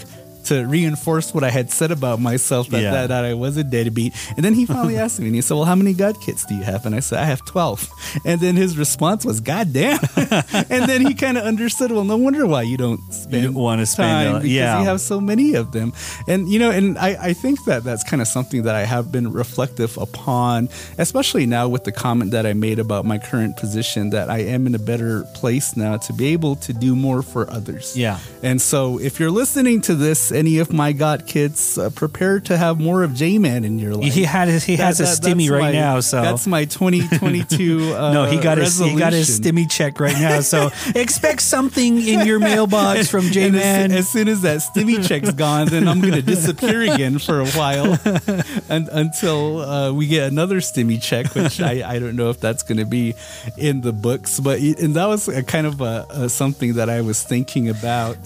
To 0.46 0.66
reinforce 0.66 1.34
what 1.34 1.44
I 1.44 1.50
had 1.50 1.72
said 1.72 1.92
about 1.92 2.20
myself 2.20 2.68
that, 2.70 2.82
Yeah. 2.82 2.92
that, 2.92 3.08
that 3.08 3.26
I 3.26 3.34
was 3.34 3.58
a 3.58 3.64
deadbeat. 3.64 4.14
And 4.36 4.46
then 4.46 4.54
he 4.54 4.66
finally 4.66 4.98
asked 4.98 5.20
me, 5.20 5.26
and 5.28 5.36
he 5.36 5.42
said, 5.42 5.56
Well, 5.56 5.66
how 5.66 5.76
many 5.76 5.94
God 5.94 6.20
kids 6.22 6.46
do 6.46 6.54
you 6.56 6.64
have? 6.64 6.86
And 6.86 6.94
I 6.94 7.00
said, 7.00 7.20
I 7.20 7.26
have 7.26 7.44
12. 7.46 7.90
And 8.26 8.40
then 8.40 8.56
his 8.56 8.78
response 8.78 9.26
was, 9.26 9.40
God 9.42 9.74
damn. 9.74 10.00
and 10.18 10.84
then 10.90 11.06
he 11.06 11.14
kind 11.16 11.38
of 11.38 11.44
understood, 11.46 11.92
Well, 11.92 12.04
no 12.04 12.18
wonder 12.18 12.46
why 12.46 12.62
you 12.62 12.78
don't 12.78 13.00
spend 13.12 13.44
don't 13.44 13.54
wanna 13.56 13.86
spend 13.86 14.08
time 14.28 14.36
a- 14.36 14.40
because 14.40 14.52
yeah. 14.52 14.80
you 14.80 14.86
have 14.86 15.02
so 15.02 15.20
many 15.20 15.56
of 15.56 15.72
them. 15.72 15.94
And, 16.28 16.48
you 16.48 16.60
know, 16.60 16.70
and 16.72 16.98
I, 16.98 17.18
I 17.30 17.34
think 17.34 17.64
that 17.66 17.84
that's 17.84 18.04
kind 18.04 18.22
of 18.22 18.28
something 18.28 18.64
that 18.64 18.76
I 18.76 18.86
have 18.86 19.12
been 19.12 19.32
reflective 19.34 19.98
upon, 19.98 20.70
especially 20.98 21.46
now 21.46 21.68
with 21.68 21.84
the 21.86 21.92
comment 21.92 22.32
that 22.32 22.46
I 22.46 22.54
made 22.54 22.80
about 22.80 23.06
my 23.06 23.18
current 23.18 23.58
position, 23.58 24.12
that 24.12 24.30
I 24.30 24.40
am 24.40 24.68
in 24.68 24.76
a 24.76 24.80
better 24.80 25.24
place 25.34 25.76
now 25.76 25.98
to 25.98 26.14
be 26.14 26.28
able 26.28 26.56
to 26.58 26.74
do 26.74 26.96
more 26.96 27.22
for 27.22 27.50
others. 27.50 27.98
Yeah. 27.98 28.20
And 28.44 28.62
so 28.62 29.00
if 29.00 29.20
you're 29.20 29.32
listening 29.32 29.82
to 29.82 29.96
this, 29.96 30.32
any 30.36 30.60
of 30.60 30.72
my 30.74 30.92
God 30.92 31.26
kids, 31.26 31.78
uh, 31.78 31.90
prepare 31.90 32.40
to 32.42 32.58
have 32.58 32.80
more 32.80 33.04
of 33.04 33.14
J 33.16 33.40
Man 33.40 33.64
in 33.64 33.80
your 33.80 33.96
life. 33.96 34.14
he 34.14 34.24
had 34.24 34.50
he 34.62 34.76
has 34.76 35.00
a 35.00 35.04
That- 35.04 35.22
that- 35.22 35.38
stimmy 35.38 35.50
right 35.50 35.62
my- 35.62 35.72
now 35.72 36.00
so 36.02 36.22
that's 36.22 36.46
my 36.46 36.66
2022. 36.66 37.94
Uh, 37.96 38.12
no 38.14 38.26
he 38.26 38.38
got 38.38 38.58
his 38.58 38.78
he 38.78 38.96
got 38.96 39.14
his 39.14 39.40
stimmy 39.40 39.70
check 39.70 40.00
right 40.00 40.18
now 40.20 40.42
so 40.42 40.70
expect 40.96 41.42
something 41.42 42.02
in 42.06 42.26
your 42.28 42.40
mailbox 42.40 43.08
from 43.10 43.24
j-man 43.32 43.92
As, 43.92 44.00
as 44.00 44.10
soon 44.10 44.28
as 44.28 44.42
that 44.42 44.60
stimmy 44.60 45.06
check's 45.08 45.32
gone, 45.32 45.68
then 45.68 45.88
I'm 45.88 46.02
going 46.02 46.14
to 46.14 46.22
disappear 46.22 46.82
again 46.94 47.18
for 47.20 47.40
a 47.42 47.48
while 47.48 47.98
and, 48.70 48.90
until 48.90 49.62
uh, 49.62 49.94
we 49.94 50.08
get 50.08 50.30
another 50.32 50.58
stimmy 50.60 51.02
check, 51.02 51.34
which 51.36 51.62
I, 51.62 51.96
I 51.96 52.00
don't 52.00 52.16
know 52.16 52.30
if 52.30 52.40
that's 52.40 52.64
going 52.64 52.78
to 52.80 52.86
be 52.86 53.14
in 53.58 53.82
the 53.82 53.94
books. 53.94 54.40
But 54.40 54.60
and 54.60 54.96
that 54.96 55.06
was 55.06 55.28
a 55.28 55.44
kind 55.44 55.68
of 55.68 55.82
a, 55.82 56.06
a 56.10 56.30
something 56.30 56.74
that 56.76 56.90
I 56.90 57.02
was 57.02 57.24
thinking 57.24 57.70
about. 57.70 58.18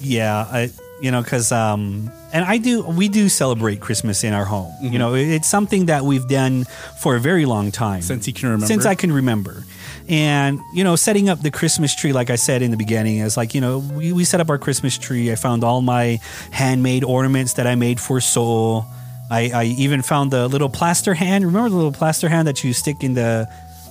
Yeah, 0.00 0.46
I, 0.50 0.70
you 1.00 1.10
know, 1.10 1.22
because 1.22 1.52
um, 1.52 2.10
and 2.32 2.44
I 2.44 2.58
do, 2.58 2.82
we 2.82 3.08
do 3.08 3.28
celebrate 3.28 3.80
Christmas 3.80 4.24
in 4.24 4.32
our 4.32 4.44
home. 4.44 4.72
Mm-hmm. 4.72 4.92
You 4.92 4.98
know, 4.98 5.14
it's 5.14 5.48
something 5.48 5.86
that 5.86 6.04
we've 6.04 6.26
done 6.26 6.64
for 7.00 7.16
a 7.16 7.20
very 7.20 7.46
long 7.46 7.70
time 7.70 8.02
Since 8.02 8.26
you 8.26 8.32
can 8.32 8.48
remember. 8.48 8.66
Since 8.66 8.86
I 8.86 8.94
can 8.94 9.12
remember, 9.12 9.64
and 10.08 10.60
you 10.74 10.84
know, 10.84 10.96
setting 10.96 11.28
up 11.28 11.40
the 11.40 11.50
Christmas 11.50 11.94
tree, 11.94 12.12
like 12.12 12.30
I 12.30 12.36
said 12.36 12.62
in 12.62 12.70
the 12.70 12.76
beginning, 12.76 13.18
is 13.18 13.36
like 13.36 13.54
you 13.54 13.60
know, 13.60 13.78
we, 13.78 14.12
we 14.12 14.24
set 14.24 14.40
up 14.40 14.50
our 14.50 14.58
Christmas 14.58 14.98
tree. 14.98 15.30
I 15.30 15.34
found 15.36 15.64
all 15.64 15.82
my 15.82 16.20
handmade 16.50 17.04
ornaments 17.04 17.54
that 17.54 17.66
I 17.66 17.74
made 17.74 18.00
for 18.00 18.20
Soul. 18.20 18.86
I, 19.30 19.50
I 19.50 19.64
even 19.64 20.00
found 20.00 20.30
the 20.30 20.48
little 20.48 20.70
plaster 20.70 21.12
hand. 21.12 21.44
Remember 21.44 21.68
the 21.68 21.76
little 21.76 21.92
plaster 21.92 22.30
hand 22.30 22.48
that 22.48 22.64
you 22.64 22.72
stick 22.72 23.04
in 23.04 23.12
the 23.12 23.46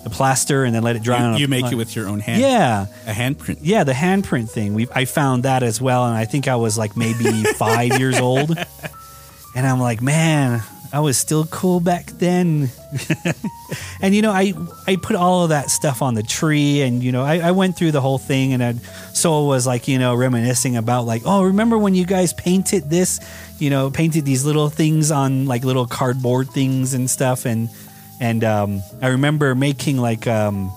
the 0.08 0.16
plaster 0.16 0.64
and 0.64 0.74
then 0.76 0.84
let 0.84 0.96
it 0.96 1.04
dry 1.04 1.22
on. 1.22 1.32
You, 1.34 1.38
a- 1.38 1.40
you 1.40 1.48
make 1.48 1.66
on- 1.66 1.74
it 1.74 1.76
with 1.76 1.96
your 1.96 2.08
own 2.08 2.20
hand. 2.20 2.42
Yeah, 2.42 2.86
a 3.06 3.12
handprint. 3.12 3.60
yeah, 3.62 3.84
the 3.84 3.94
handprint 3.94 4.50
thing. 4.50 4.74
We 4.74 4.88
I 4.94 5.06
found 5.06 5.44
that 5.44 5.64
as 5.64 5.82
well, 5.82 6.06
and 6.06 6.16
I 6.16 6.26
think 6.26 6.48
I 6.48 6.56
was 6.56 6.78
like 6.78 6.96
maybe 6.96 7.44
five 7.58 8.00
years 8.00 8.20
old, 8.20 8.52
and 9.56 9.68
I'm 9.68 9.80
like, 9.80 10.02
man, 10.02 10.62
I 10.94 11.00
was 11.02 11.18
still 11.18 11.46
cool 11.46 11.80
back 11.80 12.06
then. 12.08 12.70
and 14.02 14.16
you 14.16 14.22
know, 14.22 14.32
I 14.32 14.54
I 14.88 14.96
put 14.96 15.16
all 15.16 15.44
of 15.44 15.50
that 15.50 15.70
stuff 15.70 16.02
on 16.02 16.14
the 16.14 16.24
tree, 16.24 16.82
and 16.82 17.04
you 17.04 17.12
know, 17.12 17.24
I, 17.24 17.40
I 17.40 17.52
went 17.52 17.78
through 17.78 17.92
the 17.92 18.02
whole 18.02 18.18
thing, 18.18 18.54
and 18.54 18.64
I, 18.64 18.74
Soul 19.14 19.48
was 19.48 19.68
like, 19.68 19.88
you 19.88 20.00
know, 20.00 20.16
reminiscing 20.16 20.78
about 20.78 21.06
like, 21.06 21.24
oh, 21.26 21.44
remember 21.44 21.78
when 21.78 21.96
you 21.96 22.06
guys 22.06 22.34
painted 22.34 22.90
this, 22.90 23.20
you 23.60 23.70
know, 23.70 23.90
painted 23.90 24.26
these 24.26 24.46
little 24.46 24.70
things 24.70 25.12
on 25.12 25.46
like 25.46 25.64
little 25.66 25.86
cardboard 25.88 26.50
things 26.50 26.94
and 26.94 27.10
stuff, 27.10 27.46
and 27.46 27.70
and 28.20 28.44
um, 28.44 28.82
I 29.02 29.08
remember 29.10 29.54
making 29.56 29.98
like 29.98 30.28
um, 30.28 30.72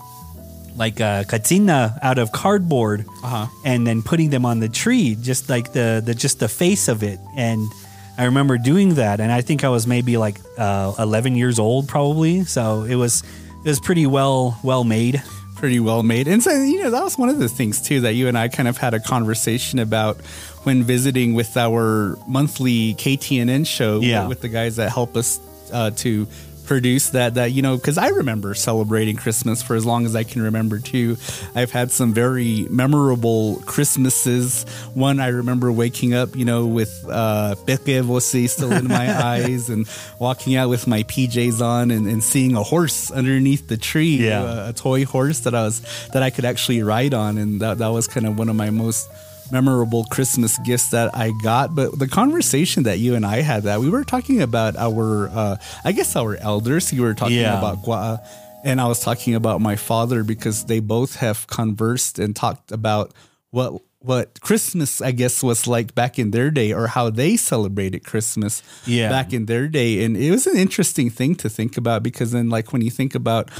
like 0.76 1.00
a 1.00 1.24
katsina 1.29 1.98
out 2.03 2.18
of 2.18 2.33
cardboard 2.33 3.05
Uh-huh. 3.22 3.46
and 3.64 3.87
then 3.87 4.03
putting 4.03 4.31
them 4.31 4.44
on 4.46 4.61
the 4.61 4.68
tree 4.68 5.14
just 5.20 5.48
like 5.50 5.72
the, 5.72 6.00
the 6.05 6.14
just 6.14 6.38
the 6.38 6.48
face 6.48 6.88
of 6.88 7.03
it 7.03 7.18
and 7.37 7.68
i 8.16 8.24
remember 8.24 8.57
doing 8.57 8.94
that 8.94 9.20
and 9.20 9.31
i 9.33 9.40
think 9.42 9.62
i 9.64 9.68
was 9.68 9.87
maybe 9.87 10.16
like 10.16 10.38
uh, 10.59 10.94
11 10.98 11.35
years 11.37 11.59
old 11.59 11.88
probably 11.88 12.44
so 12.44 12.85
it 12.85 12.94
was 12.94 13.22
it 13.64 13.68
was 13.68 13.81
pretty 13.81 14.07
well 14.07 14.59
well 14.62 14.85
made 14.85 15.22
pretty 15.57 15.79
well 15.81 16.03
made. 16.03 16.26
And 16.26 16.42
so, 16.42 16.50
you 16.62 16.83
know, 16.83 16.88
that 16.90 17.05
was 17.05 17.18
one 17.18 17.29
of 17.29 17.38
the 17.38 17.46
things 17.46 17.83
too 17.83 18.00
that 18.00 18.14
you 18.14 18.29
and 18.29 18.38
I 18.38 18.48
kind 18.48 18.66
of 18.66 18.79
had 18.79 18.94
a 18.94 18.98
conversation 19.00 19.79
about 19.79 20.16
when 20.64 20.85
visiting 20.85 21.35
with 21.35 21.55
our 21.59 22.16
monthly 22.26 22.94
KTNN 22.94 23.66
show 23.66 24.00
Yeah. 24.00 24.26
with 24.26 24.40
the 24.40 24.48
guys 24.48 24.76
that 24.76 24.88
help 24.90 25.18
us 25.18 25.38
uh, 25.70 25.90
to 25.96 26.26
produce 26.70 27.11
that 27.11 27.35
that 27.35 27.50
you 27.50 27.62
know 27.62 27.74
because 27.76 27.98
i 27.98 28.06
remember 28.11 28.54
celebrating 28.54 29.16
christmas 29.16 29.61
for 29.61 29.74
as 29.74 29.85
long 29.85 30.06
as 30.06 30.14
i 30.14 30.22
can 30.22 30.40
remember 30.40 30.78
too. 30.78 31.16
I've 31.52 31.72
had 31.72 31.90
some 31.90 32.14
very 32.14 32.68
memorable 32.70 33.61
christmases. 33.66 34.62
One 34.94 35.18
i 35.18 35.28
remember 35.42 35.72
waking 35.72 36.14
up 36.14 36.37
you 36.37 36.44
know 36.44 36.66
with 36.66 36.92
uh 37.09 37.56
Peque 37.66 38.02
Voce 38.04 38.52
still 38.52 38.70
in 38.72 38.87
my 38.87 39.06
eyes 39.33 39.68
and 39.68 39.88
walking 40.20 40.54
out 40.54 40.68
with 40.70 40.87
my 40.87 41.02
pjs 41.02 41.61
on 41.61 41.90
and, 41.90 42.06
and 42.06 42.22
seeing 42.22 42.54
a 42.54 42.62
horse 42.62 43.11
underneath 43.11 43.66
the 43.66 43.76
tree 43.76 44.28
Yeah. 44.28 44.42
uh, 44.44 44.68
a 44.70 44.72
toy 44.72 45.04
horse 45.04 45.40
that 45.40 45.54
I 45.56 45.64
was 45.64 45.80
that 46.12 46.22
I 46.22 46.30
could 46.30 46.44
actually 46.44 46.83
ride 46.85 47.14
on, 47.14 47.37
and 47.37 47.61
that 47.62 47.78
that 47.78 47.88
was 47.88 48.06
kind 48.06 48.26
of 48.28 48.38
one 48.38 48.48
of 48.48 48.54
my 48.54 48.70
most 48.70 49.11
memorable 49.52 50.04
Christmas 50.04 50.58
gifts 50.58 50.90
that 50.90 51.14
I 51.16 51.32
got. 51.42 51.74
But 51.74 51.98
the 51.98 52.08
conversation 52.08 52.84
that 52.84 52.98
you 52.98 53.14
and 53.14 53.24
I 53.26 53.42
had 53.42 53.64
that 53.64 53.80
we 53.80 53.90
were 53.90 54.04
talking 54.04 54.40
about 54.42 54.76
our, 54.76 55.28
uh, 55.28 55.56
I 55.84 55.92
guess 55.92 56.16
our 56.16 56.36
elders. 56.36 56.92
You 56.92 57.02
were 57.02 57.14
talking 57.14 57.36
Yeah. 57.36 57.58
about 57.58 57.82
Gua, 57.82 58.20
and 58.64 58.80
I 58.80 58.86
was 58.86 59.00
talking 59.00 59.34
about 59.34 59.60
my 59.60 59.76
father 59.76 60.22
because 60.24 60.64
they 60.64 60.80
both 60.80 61.16
have 61.16 61.46
conversed 61.46 62.18
and 62.18 62.34
talked 62.34 62.72
about 62.72 63.12
what. 63.50 63.80
What 64.02 64.40
Christmas, 64.40 65.02
I 65.02 65.10
guess, 65.12 65.42
was 65.42 65.66
like 65.66 65.94
back 65.94 66.18
in 66.18 66.30
their 66.30 66.50
day, 66.50 66.72
or 66.72 66.86
how 66.86 67.10
they 67.10 67.36
celebrated 67.36 68.02
Christmas 68.02 68.62
Yeah. 68.86 69.10
back 69.10 69.34
in 69.34 69.44
their 69.44 69.68
day. 69.68 70.02
And 70.02 70.16
it 70.16 70.30
was 70.30 70.46
an 70.46 70.56
interesting 70.56 71.10
thing 71.10 71.34
to 71.34 71.50
think 71.50 71.76
about 71.76 72.02
because 72.02 72.32
then, 72.32 72.48
like, 72.48 72.72
when 72.72 72.80
you 72.80 72.90
think 72.90 73.14
about 73.14 73.50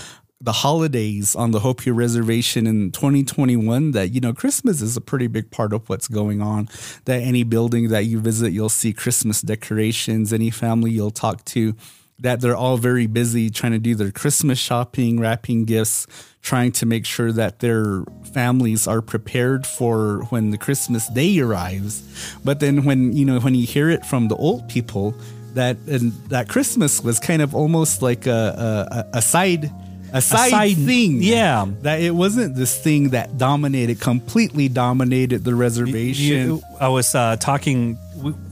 the 0.42 0.53
holidays 0.53 1.37
on 1.37 1.50
the 1.50 1.61
Hopi 1.61 1.90
Reservation 1.90 2.66
in 2.66 2.92
2021, 2.92 3.90
that, 3.90 4.09
you 4.09 4.20
know, 4.20 4.33
Christmas 4.33 4.81
is 4.81 4.96
a 4.96 5.00
pretty 5.00 5.26
big 5.26 5.50
part 5.50 5.74
of 5.74 5.88
what's 5.88 6.09
going 6.09 6.40
on. 6.40 6.68
That 7.05 7.20
any 7.20 7.42
building 7.42 7.88
that 7.90 8.07
you 8.07 8.20
visit, 8.20 8.53
you'll 8.53 8.70
see 8.70 8.94
Christmas 8.94 9.42
decorations. 9.42 10.33
Any 10.33 10.50
family 10.50 10.92
you'll 10.92 11.11
talk 11.11 11.44
to, 11.46 11.76
that 12.20 12.40
they're 12.40 12.57
all 12.57 12.79
very 12.79 13.07
busy 13.07 13.50
trying 13.50 13.72
to 13.72 13.79
do 13.79 13.94
their 13.94 14.11
Christmas 14.11 14.59
shopping, 14.59 15.20
wrapping 15.20 15.66
gifts, 15.66 16.07
trying 16.40 16.72
to 16.72 16.87
make 16.87 17.05
sure 17.05 17.33
that 17.33 17.59
their 17.59 18.05
families 18.33 18.87
are 18.87 19.03
prepared 19.03 19.66
for 19.66 20.24
when 20.31 20.50
the 20.50 20.59
Christmas 20.59 21.07
day 21.09 21.38
arrives. 21.38 22.03
But 22.42 22.61
then 22.61 22.85
when, 22.85 23.14
you 23.14 23.26
know, 23.26 23.40
when 23.40 23.55
you 23.55 23.66
hear 23.66 23.90
it 23.90 24.07
from 24.07 24.29
the 24.29 24.37
old 24.37 24.70
people, 24.70 25.14
that 25.53 25.76
and 25.88 26.12
that 26.29 26.48
Christmas 26.48 27.03
was 27.03 27.18
kind 27.18 27.42
of 27.42 27.57
almost 27.57 28.03
like 28.03 28.26
a 28.29 29.09
a, 29.12 29.18
a 29.18 29.22
side 29.22 29.72
a 30.12 30.20
side, 30.20 30.51
side- 30.51 30.77
thing. 30.77 31.23
yeah. 31.23 31.66
That 31.83 32.01
it 32.01 32.14
wasn't 32.14 32.55
this 32.57 32.77
thing 32.79 33.11
that 33.11 33.38
dominated 33.38 34.01
completely 34.01 34.68
dominated 34.68 35.44
the 35.44 35.55
reservation. 35.55 36.27
You- 36.27 36.62
I 36.81 36.88
was 36.88 37.14
uh, 37.14 37.37
talking. 37.37 37.99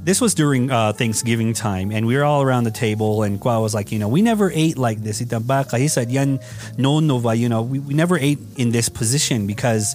This 0.02 0.20
was 0.20 0.32
during 0.34 0.70
uh, 0.70 0.92
Thanksgiving 0.94 1.52
time, 1.52 1.90
and 1.92 2.06
we 2.06 2.16
were 2.16 2.24
all 2.24 2.42
around 2.42 2.64
the 2.64 2.70
table. 2.70 3.22
And 3.22 3.38
Kwa 3.40 3.60
was 3.60 3.74
like, 3.74 3.92
you 3.92 3.98
know, 3.98 4.08
we 4.08 4.22
never 4.22 4.50
ate 4.50 4.78
like 4.78 5.02
this. 5.02 5.18
He 5.18 5.88
said, 5.88 6.10
"Yan 6.10 6.40
no 6.78 7.00
nova." 7.00 7.34
You 7.34 7.48
know, 7.48 7.62
we, 7.62 7.78
we 7.78 7.94
never 7.94 8.16
ate 8.18 8.38
in 8.56 8.70
this 8.72 8.88
position 8.88 9.46
because 9.46 9.94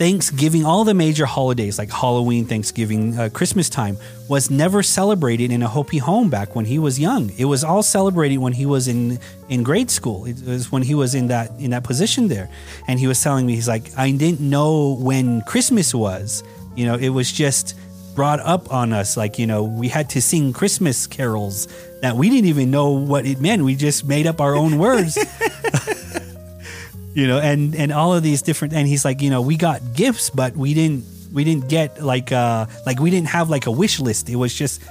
Thanksgiving, 0.00 0.64
all 0.64 0.84
the 0.84 0.94
major 0.94 1.26
holidays 1.26 1.78
like 1.78 1.90
Halloween, 1.90 2.46
Thanksgiving, 2.46 3.18
uh, 3.18 3.28
Christmas 3.28 3.68
time, 3.68 3.98
was 4.30 4.50
never 4.50 4.82
celebrated 4.82 5.52
in 5.52 5.62
a 5.62 5.68
Hopi 5.68 5.98
home 5.98 6.30
back 6.30 6.56
when 6.56 6.64
he 6.64 6.78
was 6.78 6.98
young. 6.98 7.30
It 7.36 7.44
was 7.44 7.62
all 7.62 7.82
celebrated 7.82 8.38
when 8.38 8.54
he 8.54 8.64
was 8.64 8.88
in 8.88 9.18
in 9.50 9.62
grade 9.62 9.90
school. 9.90 10.24
It 10.24 10.42
was 10.42 10.72
when 10.72 10.80
he 10.80 10.94
was 10.94 11.14
in 11.14 11.26
that 11.26 11.50
in 11.58 11.72
that 11.72 11.84
position 11.84 12.28
there, 12.28 12.48
and 12.88 12.98
he 12.98 13.06
was 13.06 13.22
telling 13.22 13.44
me, 13.44 13.54
he's 13.54 13.68
like, 13.68 13.90
I 13.94 14.10
didn't 14.10 14.40
know 14.40 14.96
when 14.98 15.42
Christmas 15.42 15.94
was. 15.94 16.42
You 16.74 16.86
know, 16.86 16.94
it 16.94 17.10
was 17.10 17.30
just 17.30 17.76
brought 18.14 18.40
up 18.40 18.72
on 18.72 18.94
us. 18.94 19.18
Like, 19.18 19.38
you 19.38 19.46
know, 19.46 19.64
we 19.64 19.88
had 19.88 20.08
to 20.10 20.22
sing 20.22 20.54
Christmas 20.54 21.06
carols 21.06 21.68
that 22.00 22.16
we 22.16 22.30
didn't 22.30 22.48
even 22.48 22.70
know 22.70 22.88
what 22.92 23.26
it 23.26 23.38
meant. 23.38 23.64
We 23.64 23.74
just 23.74 24.06
made 24.06 24.26
up 24.26 24.40
our 24.40 24.54
own 24.54 24.78
words. 24.78 25.18
you 27.14 27.26
know, 27.26 27.38
and 27.38 27.74
and 27.74 27.92
all 27.92 28.14
of 28.14 28.22
these 28.22 28.42
different 28.42 28.74
and 28.74 28.86
he's 28.86 29.04
like, 29.04 29.20
you 29.20 29.30
know, 29.30 29.42
we 29.42 29.56
got 29.56 29.80
gifts, 29.94 30.30
but 30.30 30.56
we 30.56 30.74
didn't 30.74 31.04
we 31.32 31.44
didn't 31.44 31.68
get 31.68 32.02
like 32.02 32.32
uh 32.32 32.66
like 32.86 33.00
we 33.00 33.10
didn't 33.10 33.28
have 33.28 33.50
like 33.50 33.66
a 33.66 33.70
wish 33.70 34.00
list. 34.00 34.28
It 34.28 34.36
was 34.36 34.54
just 34.54 34.82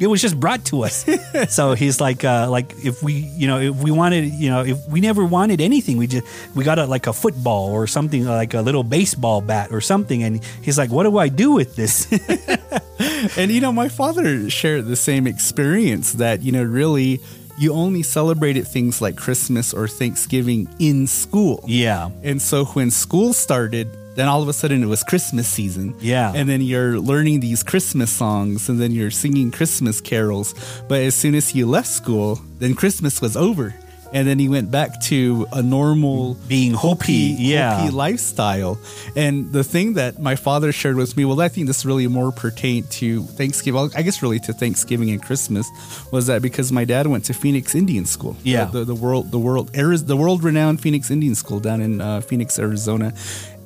it 0.00 0.08
was 0.08 0.20
just 0.20 0.38
brought 0.38 0.64
to 0.66 0.82
us. 0.82 1.06
so 1.48 1.74
he's 1.74 2.00
like 2.00 2.24
uh 2.24 2.50
like 2.50 2.72
if 2.84 3.02
we 3.02 3.12
you 3.12 3.46
know 3.46 3.60
if 3.60 3.76
we 3.76 3.90
wanted 3.90 4.32
you 4.32 4.50
know 4.50 4.64
if 4.64 4.78
we 4.88 5.00
never 5.00 5.24
wanted 5.24 5.60
anything 5.60 5.96
we 5.96 6.06
just 6.06 6.26
we 6.56 6.64
got 6.64 6.78
a 6.78 6.86
like 6.86 7.06
a 7.06 7.12
football 7.12 7.70
or 7.70 7.86
something 7.86 8.24
like 8.24 8.54
a 8.54 8.62
little 8.62 8.82
baseball 8.82 9.40
bat 9.40 9.70
or 9.70 9.80
something 9.80 10.22
and 10.22 10.42
he's 10.62 10.76
like 10.76 10.90
what 10.90 11.04
do 11.04 11.18
I 11.18 11.28
do 11.28 11.52
with 11.52 11.76
this? 11.76 12.10
and 13.38 13.50
you 13.50 13.60
know, 13.60 13.72
my 13.72 13.88
father 13.88 14.48
shared 14.50 14.86
the 14.86 14.96
same 14.96 15.26
experience 15.26 16.12
that, 16.14 16.42
you 16.42 16.52
know, 16.52 16.62
really 16.62 17.20
you 17.58 17.72
only 17.72 18.02
celebrated 18.02 18.66
things 18.66 19.00
like 19.00 19.16
Christmas 19.16 19.72
or 19.72 19.88
Thanksgiving 19.88 20.68
in 20.78 21.06
school. 21.06 21.64
yeah. 21.66 22.10
And 22.22 22.40
so 22.40 22.64
when 22.66 22.90
school 22.90 23.32
started, 23.32 23.88
then 24.14 24.28
all 24.28 24.42
of 24.42 24.48
a 24.48 24.52
sudden 24.52 24.82
it 24.82 24.86
was 24.86 25.02
Christmas 25.02 25.48
season. 25.48 25.94
Yeah. 26.00 26.32
And 26.34 26.48
then 26.48 26.62
you're 26.62 26.98
learning 27.00 27.40
these 27.40 27.62
Christmas 27.62 28.12
songs 28.12 28.68
and 28.68 28.80
then 28.80 28.92
you're 28.92 29.10
singing 29.10 29.50
Christmas 29.50 30.00
carols. 30.00 30.54
But 30.88 31.00
as 31.02 31.14
soon 31.14 31.34
as 31.34 31.54
you 31.54 31.66
left 31.66 31.88
school, 31.88 32.40
then 32.58 32.74
Christmas 32.74 33.20
was 33.20 33.36
over. 33.36 33.74
And 34.14 34.28
then 34.28 34.38
he 34.38 34.48
went 34.48 34.70
back 34.70 35.00
to 35.02 35.46
a 35.52 35.60
normal 35.60 36.34
Being 36.46 36.72
Hopi, 36.72 37.34
yeah. 37.36 37.80
Hopi 37.80 37.90
lifestyle. 37.90 38.78
And 39.16 39.52
the 39.52 39.64
thing 39.64 39.94
that 39.94 40.20
my 40.20 40.36
father 40.36 40.70
shared 40.70 40.94
with 40.94 41.16
me, 41.16 41.24
well, 41.24 41.40
I 41.40 41.48
think 41.48 41.66
this 41.66 41.84
really 41.84 42.06
more 42.06 42.30
pertained 42.30 42.90
to 42.92 43.24
Thanksgiving, 43.24 43.90
I 43.96 44.02
guess 44.02 44.22
really 44.22 44.38
to 44.40 44.52
Thanksgiving 44.52 45.10
and 45.10 45.20
Christmas, 45.20 45.68
was 46.12 46.28
that 46.28 46.42
because 46.42 46.70
my 46.70 46.84
dad 46.84 47.08
went 47.08 47.24
to 47.24 47.34
Phoenix 47.34 47.74
Indian 47.74 48.06
School. 48.06 48.36
Yeah. 48.44 48.66
The, 48.66 48.84
the 48.84 48.94
world, 48.94 49.32
the 49.32 49.38
world, 49.40 49.70
the 49.74 50.16
world 50.16 50.44
renowned 50.44 50.80
Phoenix 50.80 51.10
Indian 51.10 51.34
School 51.34 51.58
down 51.58 51.80
in 51.80 52.00
uh, 52.00 52.20
Phoenix, 52.20 52.56
Arizona. 52.56 53.12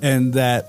And 0.01 0.33
that 0.33 0.67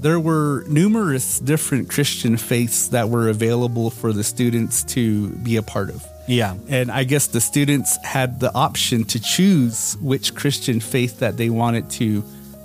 there 0.00 0.20
were 0.20 0.64
numerous 0.68 1.40
different 1.40 1.90
Christian 1.90 2.36
faiths 2.36 2.88
that 2.88 3.08
were 3.08 3.28
available 3.28 3.90
for 3.90 4.12
the 4.12 4.22
students 4.22 4.84
to 4.84 5.30
be 5.30 5.56
a 5.56 5.62
part 5.62 5.90
of. 5.90 6.06
Yeah. 6.28 6.56
And 6.68 6.90
I 6.92 7.04
guess 7.04 7.26
the 7.28 7.40
students 7.40 7.96
had 8.04 8.38
the 8.38 8.54
option 8.54 9.04
to 9.04 9.20
choose 9.20 9.96
which 10.00 10.34
Christian 10.34 10.78
faith 10.80 11.20
that 11.20 11.36
they 11.36 11.50
wanted 11.50 11.90
to 11.92 12.22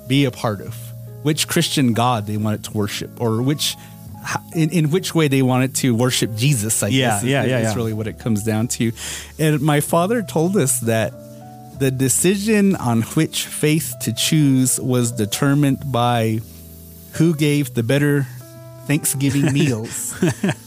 be 0.08 0.26
a 0.26 0.32
part 0.32 0.62
of, 0.62 0.76
which 1.24 1.48
Christian 1.48 1.94
God 1.94 2.28
they 2.28 2.38
wanted 2.38 2.66
to 2.66 2.72
worship, 2.72 3.22
or 3.22 3.42
which 3.42 3.76
in, 4.56 4.70
in 4.70 4.92
which 4.92 5.16
way 5.16 5.28
they 5.28 5.42
wanted 5.42 5.76
to 5.76 5.96
worship 5.96 6.36
Jesus. 6.36 6.84
I 6.84 6.88
Yeah, 6.90 7.08
guess 7.08 7.24
is, 7.24 7.30
yeah, 7.30 7.44
yeah, 7.46 7.58
is 7.60 7.64
yeah. 7.64 7.76
really 7.76 7.94
what 7.94 8.08
it 8.08 8.20
comes 8.20 8.44
down 8.44 8.68
to. 8.70 8.92
And 9.40 9.62
my 9.62 9.80
father 9.80 10.22
told 10.22 10.56
us 10.58 10.80
that 10.82 11.14
the 11.80 11.92
decision 11.92 12.76
on 12.76 13.02
which 13.02 13.46
faith 13.48 13.96
to 14.02 14.14
choose 14.14 14.80
was 14.80 15.12
determined 15.12 15.92
by 15.92 16.40
who 17.14 17.36
gave 17.36 17.74
the 17.74 17.84
better 17.84 18.26
Thanksgiving 18.88 19.52
meals, 19.60 20.14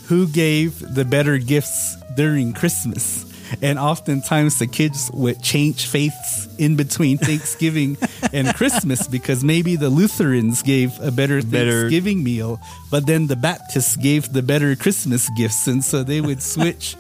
who 0.06 0.26
gave 0.28 0.94
the 0.94 1.04
better 1.04 1.38
gifts 1.38 1.96
during 2.16 2.52
Christmas. 2.52 3.24
And 3.62 3.78
oftentimes 3.78 4.58
the 4.58 4.66
kids 4.66 5.10
would 5.14 5.40
change 5.40 5.86
faiths 5.86 6.48
in 6.58 6.74
between 6.74 7.16
Thanksgiving 7.18 7.96
and 8.32 8.52
Christmas 8.54 9.06
because 9.06 9.44
maybe 9.44 9.76
the 9.76 9.88
Lutherans 9.88 10.62
gave 10.62 10.98
a 11.00 11.12
better 11.12 11.42
Better- 11.42 11.82
Thanksgiving 11.82 12.24
meal, 12.24 12.58
but 12.90 13.06
then 13.06 13.28
the 13.28 13.36
Baptists 13.36 13.94
gave 13.96 14.32
the 14.32 14.42
better 14.42 14.74
Christmas 14.74 15.30
gifts. 15.36 15.68
And 15.68 15.84
so 15.84 16.02
they 16.02 16.20
would 16.20 16.42
switch 16.42 16.96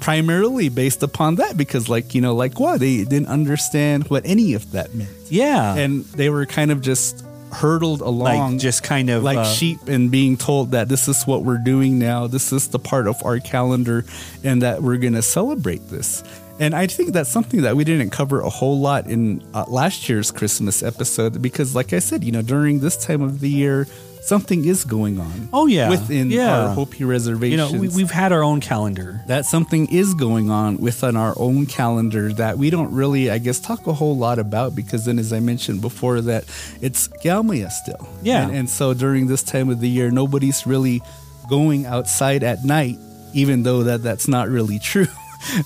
primarily 0.00 0.68
based 0.70 1.02
upon 1.02 1.36
that 1.36 1.56
because, 1.56 1.88
like, 1.88 2.14
you 2.14 2.20
know, 2.20 2.34
like 2.34 2.58
what? 2.58 2.80
They 2.80 3.04
didn't 3.04 3.28
understand 3.28 4.08
what 4.08 4.24
any 4.26 4.54
of 4.54 4.72
that 4.72 4.94
meant. 4.94 5.10
Yeah. 5.28 5.76
And 5.76 6.04
they 6.06 6.30
were 6.30 6.46
kind 6.46 6.72
of 6.72 6.80
just 6.80 7.24
hurtled 7.52 8.00
along. 8.00 8.52
like 8.52 8.60
just 8.60 8.82
kind 8.82 9.10
of 9.10 9.22
like 9.22 9.38
uh, 9.38 9.44
sheep 9.44 9.88
and 9.88 10.10
being 10.10 10.36
told 10.36 10.70
that 10.72 10.88
this 10.88 11.08
is 11.08 11.24
what 11.24 11.42
we're 11.44 11.58
doing 11.58 11.98
now, 11.98 12.26
this 12.26 12.52
is 12.52 12.68
the 12.68 12.78
part 12.78 13.06
of 13.06 13.16
our 13.24 13.38
calendar, 13.40 14.04
and 14.44 14.62
that 14.62 14.82
we're 14.82 14.96
going 14.96 15.14
to 15.14 15.22
celebrate 15.22 15.88
this. 15.88 16.22
And 16.58 16.74
I 16.74 16.86
think 16.86 17.12
that's 17.12 17.30
something 17.30 17.62
that 17.62 17.74
we 17.74 17.84
didn't 17.84 18.10
cover 18.10 18.40
a 18.42 18.50
whole 18.50 18.78
lot 18.78 19.06
in 19.06 19.42
uh, 19.54 19.64
last 19.68 20.08
year's 20.10 20.30
Christmas 20.30 20.82
episode 20.82 21.40
because, 21.40 21.74
like 21.74 21.94
I 21.94 22.00
said, 22.00 22.22
you 22.22 22.32
know, 22.32 22.42
during 22.42 22.80
this 22.80 22.96
time 23.02 23.22
of 23.22 23.40
the 23.40 23.48
year, 23.48 23.86
something 24.22 24.64
is 24.64 24.84
going 24.84 25.18
on. 25.18 25.48
Oh, 25.52 25.66
yeah. 25.66 25.88
within 25.90 26.30
Yeah. 26.30 26.68
our 26.68 26.74
Hopi 26.74 27.04
reservations. 27.04 27.50
You 27.72 27.76
know, 27.76 27.80
we, 27.80 27.88
we've 27.88 28.10
had 28.10 28.32
our 28.32 28.42
own 28.42 28.60
calendar. 28.60 29.20
that 29.26 29.44
something 29.46 29.86
is 29.90 30.14
going 30.14 30.50
on 30.50 30.78
within 30.78 31.16
our 31.16 31.34
own 31.36 31.66
calendar 31.66 32.32
that 32.34 32.58
we 32.58 32.70
don't 32.70 32.92
really, 32.92 33.30
I 33.30 33.38
guess, 33.38 33.58
talk 33.60 33.86
a 33.86 33.92
whole 33.92 34.16
lot 34.16 34.38
about 34.38 34.74
because 34.74 35.04
then, 35.04 35.18
as 35.18 35.32
I 35.32 35.40
mentioned 35.40 35.80
before, 35.80 36.20
that 36.22 36.44
it's 36.80 37.08
Galmaya 37.24 37.70
still. 37.70 38.08
Yeah. 38.22 38.46
And, 38.46 38.56
and 38.56 38.70
so 38.70 38.94
during 38.94 39.26
this 39.26 39.42
time 39.42 39.68
of 39.70 39.80
the 39.80 39.88
year, 39.88 40.10
nobody's 40.10 40.66
really 40.66 41.00
going 41.48 41.86
outside 41.86 42.42
at 42.44 42.64
night, 42.64 42.96
even 43.34 43.62
though 43.62 43.82
that 43.84 44.02
that's 44.02 44.28
not 44.28 44.48
really 44.48 44.78
true. 44.82 45.06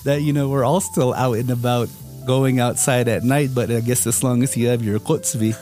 that, 0.05 0.21
you 0.21 0.31
know, 0.33 0.49
we're 0.49 0.63
all 0.63 0.79
still 0.81 1.13
out 1.13 1.37
and 1.37 1.49
about 1.49 1.89
going 2.25 2.59
outside 2.59 3.07
at 3.07 3.23
night, 3.23 3.49
but 3.53 3.69
I 3.71 3.79
guess 3.81 4.05
as 4.07 4.23
long 4.23 4.43
as 4.43 4.57
you 4.57 4.67
have 4.67 4.83
your 4.83 4.99
kotzvi, 4.99 5.53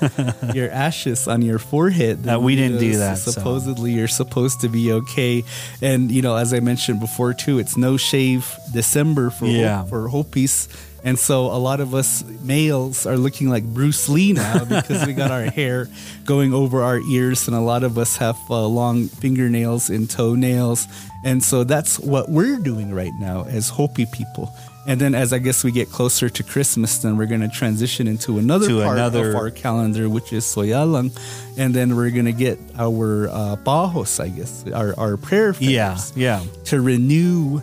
your 0.56 0.70
ashes 0.72 1.28
on 1.28 1.42
your 1.42 1.60
forehead, 1.60 2.28
Uh, 2.28 2.40
we 2.40 2.56
didn't 2.56 2.80
do 2.80 2.98
that, 2.98 3.18
so. 3.18 3.32
Supposedly, 3.32 3.92
you're 3.92 4.08
supposed 4.08 4.62
to 4.62 4.70
be 4.70 4.92
okay. 4.94 5.44
And 5.82 6.12
you 6.12 6.22
know, 6.22 6.36
as 6.36 6.54
I 6.54 6.60
mentioned 6.62 7.00
before 7.00 7.34
too, 7.34 7.60
it's 7.60 7.76
no 7.78 7.98
shave 7.98 8.48
December 8.74 9.30
for 9.30 9.46
Yeah. 9.46 9.84
for 9.86 10.08
Hopis. 10.08 10.68
And 11.06 11.20
so 11.20 11.48
a 11.52 11.60
lot 11.60 11.82
of 11.82 11.94
us 11.94 12.24
males 12.48 13.06
are 13.06 13.18
looking 13.18 13.50
like 13.50 13.66
Bruce 13.66 14.08
Lee 14.08 14.32
now 14.32 14.64
because 14.80 15.06
we 15.06 15.12
got 15.12 15.32
our 15.32 15.44
hair 15.52 15.90
going 16.24 16.54
over 16.54 16.82
our 16.82 17.00
ears, 17.12 17.46
and 17.48 17.58
a 17.58 17.60
lot 17.60 17.84
of 17.84 17.98
us 17.98 18.16
have 18.24 18.38
uh, 18.50 18.64
long 18.66 19.10
fingernails 19.10 19.90
and 19.90 20.10
toenails. 20.10 20.88
And 21.26 21.44
so 21.44 21.66
that's 21.66 22.00
what 22.00 22.30
we're 22.30 22.56
doing 22.58 22.94
right 22.96 23.12
now 23.20 23.44
as 23.52 23.68
Hopi 23.68 24.06
people. 24.06 24.48
And 24.86 25.00
then 25.00 25.16
as 25.16 25.32
I 25.32 25.40
guess 25.40 25.64
we 25.64 25.72
get 25.72 25.90
closer 25.90 26.30
to 26.30 26.44
Christmas, 26.44 26.98
then 26.98 27.16
we're 27.16 27.26
going 27.28 27.40
to 27.42 27.48
transition 27.48 28.06
into 28.08 28.38
another 28.38 28.68
To 28.68 28.82
part 28.82 28.98
another- 28.98 29.30
of 29.30 29.36
our 29.38 29.50
calendar, 29.50 30.10
which 30.10 30.34
is 30.34 30.44
Soyalang. 30.44 31.18
And 31.58 31.74
then 31.74 31.96
we're 31.96 32.10
going 32.12 32.26
to 32.26 32.34
get 32.34 32.60
our 32.78 33.30
uh, 33.30 33.56
pahos, 33.64 34.20
I 34.20 34.28
guess, 34.30 34.66
our, 34.74 34.94
our 35.00 35.16
prayer 35.16 35.56
Yeah, 35.60 35.98
yeah. 36.16 36.44
to 36.66 36.82
renew 36.82 37.62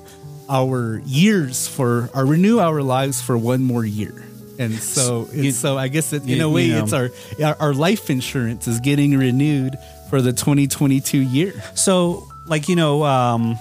our 0.48 1.00
years 1.04 1.68
for, 1.68 2.08
or 2.14 2.24
renew 2.26 2.58
our 2.58 2.82
lives 2.82 3.20
for 3.20 3.36
one 3.36 3.62
more 3.62 3.84
year. 3.84 4.24
And 4.58 4.74
so, 4.74 5.22
it's, 5.32 5.34
You- 5.34 5.52
so 5.52 5.78
I 5.78 5.88
guess 5.88 6.12
it, 6.12 6.22
in 6.22 6.28
you- 6.28 6.46
a 6.46 6.48
way, 6.48 6.64
you 6.66 6.72
know. 6.74 6.84
it's 6.84 6.92
our, 6.92 7.10
our 7.42 7.56
our 7.60 7.74
life 7.74 8.10
insurance 8.10 8.66
is 8.68 8.80
getting 8.80 9.16
renewed 9.16 9.76
for 10.10 10.20
the 10.20 10.32
2022 10.32 11.18
year. 11.18 11.52
So, 11.74 12.28
like 12.46 12.68
you 12.68 12.76
know, 12.76 13.04
um, 13.04 13.58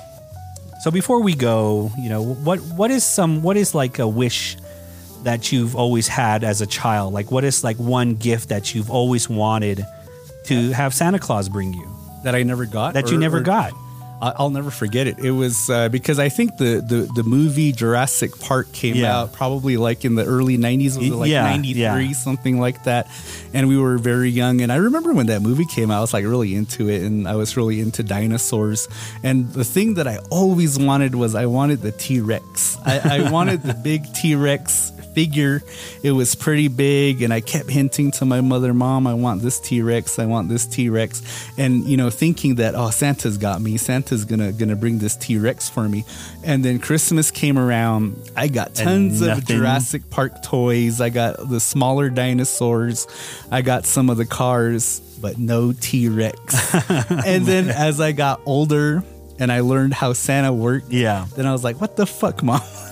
so 0.79 0.91
before 0.91 1.21
we 1.21 1.35
go, 1.35 1.91
you 1.97 2.09
know, 2.09 2.23
what 2.23 2.59
what 2.59 2.91
is 2.91 3.03
some 3.03 3.41
what 3.41 3.57
is 3.57 3.75
like 3.75 3.99
a 3.99 4.07
wish 4.07 4.57
that 5.23 5.51
you've 5.51 5.75
always 5.75 6.07
had 6.07 6.43
as 6.43 6.61
a 6.61 6.67
child? 6.67 7.13
Like, 7.13 7.31
what 7.31 7.43
is 7.43 7.63
like 7.63 7.77
one 7.77 8.15
gift 8.15 8.49
that 8.49 8.73
you've 8.73 8.89
always 8.89 9.29
wanted 9.29 9.85
to 10.45 10.71
have 10.71 10.93
Santa 10.93 11.19
Claus 11.19 11.49
bring 11.49 11.73
you 11.73 11.87
that 12.23 12.35
I 12.35 12.43
never 12.43 12.65
got. 12.65 12.93
that 12.93 13.11
you 13.11 13.17
never 13.17 13.37
or- 13.37 13.41
got? 13.41 13.73
I- 14.21 14.33
I'll 14.37 14.49
never 14.49 14.69
forget 14.71 15.07
it. 15.07 15.19
It 15.19 15.31
was 15.31 15.69
uh, 15.69 15.89
because 15.89 16.19
I 16.19 16.29
think 16.29 16.57
the, 16.57 16.81
the, 16.85 17.09
the 17.15 17.23
movie 17.23 17.71
Jurassic 17.71 18.37
Park 18.39 18.71
came 18.71 18.95
Yeah. 18.95 19.17
out 19.17 19.33
probably 19.33 19.77
like 19.77 20.05
in 20.05 20.15
the 20.15 20.25
early 20.25 20.57
90s, 20.57 20.97
was 20.97 21.09
like 21.09 21.29
Yeah, 21.29 21.43
93, 21.43 21.81
yeah. 21.81 22.11
something 22.13 22.59
like 22.59 22.83
that. 22.83 23.07
And 23.53 23.67
we 23.67 23.77
were 23.77 23.97
very 23.97 24.29
young. 24.29 24.61
And 24.61 24.71
I 24.71 24.75
remember 24.77 25.13
when 25.13 25.27
that 25.27 25.41
movie 25.41 25.65
came 25.65 25.89
out, 25.91 25.99
I 25.99 26.01
was 26.01 26.13
like 26.13 26.25
really 26.25 26.53
into 26.55 26.89
it 26.89 27.01
and 27.03 27.27
I 27.27 27.35
was 27.35 27.55
really 27.57 27.79
into 27.79 28.03
dinosaurs. 28.03 28.87
And 29.23 29.51
the 29.53 29.63
thing 29.63 29.95
that 29.95 30.07
I 30.07 30.17
always 30.29 30.77
wanted 30.77 31.15
was 31.15 31.35
I 31.35 31.45
wanted 31.45 31.81
the 31.81 31.91
T 31.91 32.19
Rex. 32.19 32.77
I, 32.85 33.23
I 33.25 33.31
wanted 33.31 33.63
the 33.63 33.73
big 33.73 34.11
T 34.13 34.35
Rex 34.35 34.91
figure. 35.19 35.61
It 36.01 36.11
was 36.11 36.33
pretty 36.33 36.69
big, 36.69 37.21
and 37.21 37.33
I 37.33 37.41
kept 37.41 37.69
hinting 37.69 38.11
to 38.11 38.25
my 38.25 38.39
mother, 38.39 38.73
"Mom, 38.73 39.05
I 39.05 39.13
want 39.13 39.41
this 39.41 39.59
T 39.59 39.81
Rex. 39.81 40.17
I 40.17 40.25
want 40.25 40.47
this 40.47 40.65
T 40.65 40.89
Rex." 40.89 41.21
And 41.57 41.83
you 41.83 41.97
know, 41.97 42.09
thinking 42.09 42.55
that 42.55 42.73
oh, 42.73 42.89
Santa's 42.89 43.37
got 43.37 43.61
me. 43.61 43.75
Santa's 43.75 44.23
gonna 44.23 44.53
gonna 44.53 44.77
bring 44.77 44.99
this 44.99 45.17
T 45.17 45.37
Rex 45.37 45.67
for 45.69 45.89
me. 45.89 46.05
And 46.45 46.63
then 46.63 46.79
Christmas 46.79 47.31
came 47.31 47.57
around. 47.57 48.31
I 48.35 48.47
got 48.47 48.75
tons 48.75 49.21
of. 49.21 49.45
Jurassic 49.45 50.09
Park 50.09 50.41
toys. 50.41 51.01
I 51.01 51.09
got 51.09 51.49
the 51.49 51.59
smaller 51.59 52.09
dinosaurs. 52.09 53.07
I 53.51 53.61
got 53.61 53.85
some 53.85 54.09
of 54.09 54.17
the 54.17 54.25
cars, 54.25 55.01
but 55.21 55.37
no 55.37 55.73
T 55.73 56.07
Rex. 56.07 56.39
and 57.25 57.45
then 57.45 57.69
as 57.69 57.99
I 57.99 58.13
got 58.13 58.39
older. 58.45 59.03
And 59.39 59.51
I 59.51 59.61
learned 59.61 59.93
how 59.93 60.11
Santa 60.13 60.51
worked. 60.51 60.91
Yeah. 60.91 61.25
Then 61.35 61.45
I 61.45 61.53
was 61.53 61.63
like, 61.63 61.79
"What 61.79 61.95
the 61.95 62.05
fuck, 62.05 62.43
mom? 62.43 62.61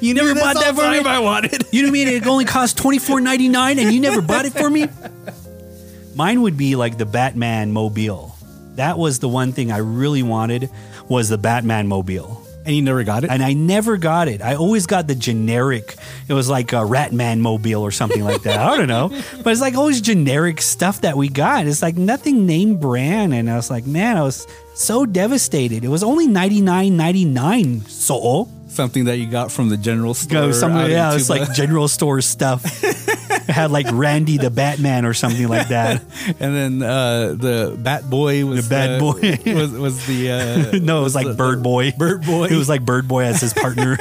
you 0.00 0.12
never 0.12 0.34
bought 0.34 0.56
that 0.56 0.74
for 0.74 0.90
me? 0.90 0.98
I 0.98 1.20
wanted." 1.20 1.64
You 1.70 1.82
know 1.82 1.88
what 1.88 1.90
I 1.90 1.92
mean? 1.92 2.08
It 2.08 2.26
only 2.26 2.44
cost 2.44 2.76
twenty 2.76 2.98
four 2.98 3.20
ninety 3.20 3.48
nine, 3.48 3.78
and 3.78 3.92
you 3.92 4.00
never 4.00 4.20
bought 4.20 4.44
it 4.44 4.52
for 4.52 4.68
me. 4.68 4.88
Mine 6.16 6.42
would 6.42 6.56
be 6.56 6.76
like 6.76 6.98
the 6.98 7.06
Batman 7.06 7.72
mobile. 7.72 8.34
That 8.76 8.98
was 8.98 9.18
the 9.20 9.28
one 9.28 9.52
thing 9.52 9.70
I 9.70 9.78
really 9.78 10.22
wanted 10.22 10.70
was 11.08 11.28
the 11.28 11.38
Batman 11.38 11.86
mobile. 11.86 12.42
And 12.64 12.74
you 12.74 12.82
never 12.82 13.04
got 13.04 13.22
it. 13.22 13.30
and 13.30 13.44
I 13.44 13.52
never 13.52 13.96
got 13.96 14.26
it. 14.26 14.42
I 14.42 14.56
always 14.56 14.86
got 14.86 15.06
the 15.06 15.14
generic. 15.14 15.94
It 16.26 16.32
was 16.32 16.48
like 16.48 16.72
a 16.72 16.76
Ratman 16.82 17.38
mobile 17.38 17.82
or 17.82 17.92
something 17.92 18.24
like 18.24 18.42
that. 18.42 18.58
I 18.58 18.76
don't 18.76 18.88
know, 18.88 19.08
but 19.44 19.52
it's 19.52 19.60
like 19.60 19.76
always 19.76 20.00
generic 20.00 20.60
stuff 20.60 21.02
that 21.02 21.16
we 21.16 21.28
got. 21.28 21.66
It's 21.68 21.80
like 21.80 21.96
nothing 21.96 22.44
name 22.44 22.78
brand, 22.78 23.32
and 23.34 23.48
I 23.48 23.54
was 23.54 23.70
like, 23.70 23.86
man, 23.86 24.16
I 24.16 24.22
was 24.22 24.48
so 24.76 25.06
devastated. 25.06 25.84
It 25.84 25.88
was 25.88 26.02
only 26.02 26.26
ninety 26.26 26.60
nine 26.60 26.96
ninety 26.96 27.24
nine. 27.24 27.80
So 27.86 28.48
Something 28.68 29.06
that 29.06 29.16
you 29.16 29.26
got 29.26 29.50
from 29.50 29.70
the 29.70 29.78
general 29.78 30.12
store. 30.12 30.48
go 30.48 30.52
somewhere. 30.52 30.90
Yeah, 30.90 31.14
it's 31.14 31.30
like 31.30 31.50
general 31.54 31.88
store 31.88 32.20
stuff. 32.20 32.62
it 32.84 33.48
had 33.48 33.70
like 33.70 33.86
Randy 33.90 34.36
the 34.36 34.50
Batman 34.50 35.06
or 35.06 35.14
something 35.14 35.48
like 35.48 35.68
that. 35.68 36.02
and 36.40 36.54
then 36.54 36.82
uh, 36.82 37.28
the 37.38 37.74
Bat 37.78 38.10
Boy 38.10 38.44
was 38.44 38.68
The 38.68 38.74
Bat 38.74 39.00
Boy. 39.00 39.54
was 39.54 39.72
was 39.72 40.06
the 40.06 40.30
uh, 40.30 40.78
No, 40.78 41.00
it 41.00 41.04
was 41.04 41.14
like 41.14 41.26
the- 41.26 41.32
Bird 41.34 41.62
Boy. 41.62 41.92
Bird 41.96 42.26
Boy. 42.26 42.48
It 42.48 42.56
was 42.56 42.68
like 42.68 42.84
Bird 42.84 43.08
Boy 43.08 43.24
as 43.24 43.40
his 43.40 43.54
partner. 43.54 43.96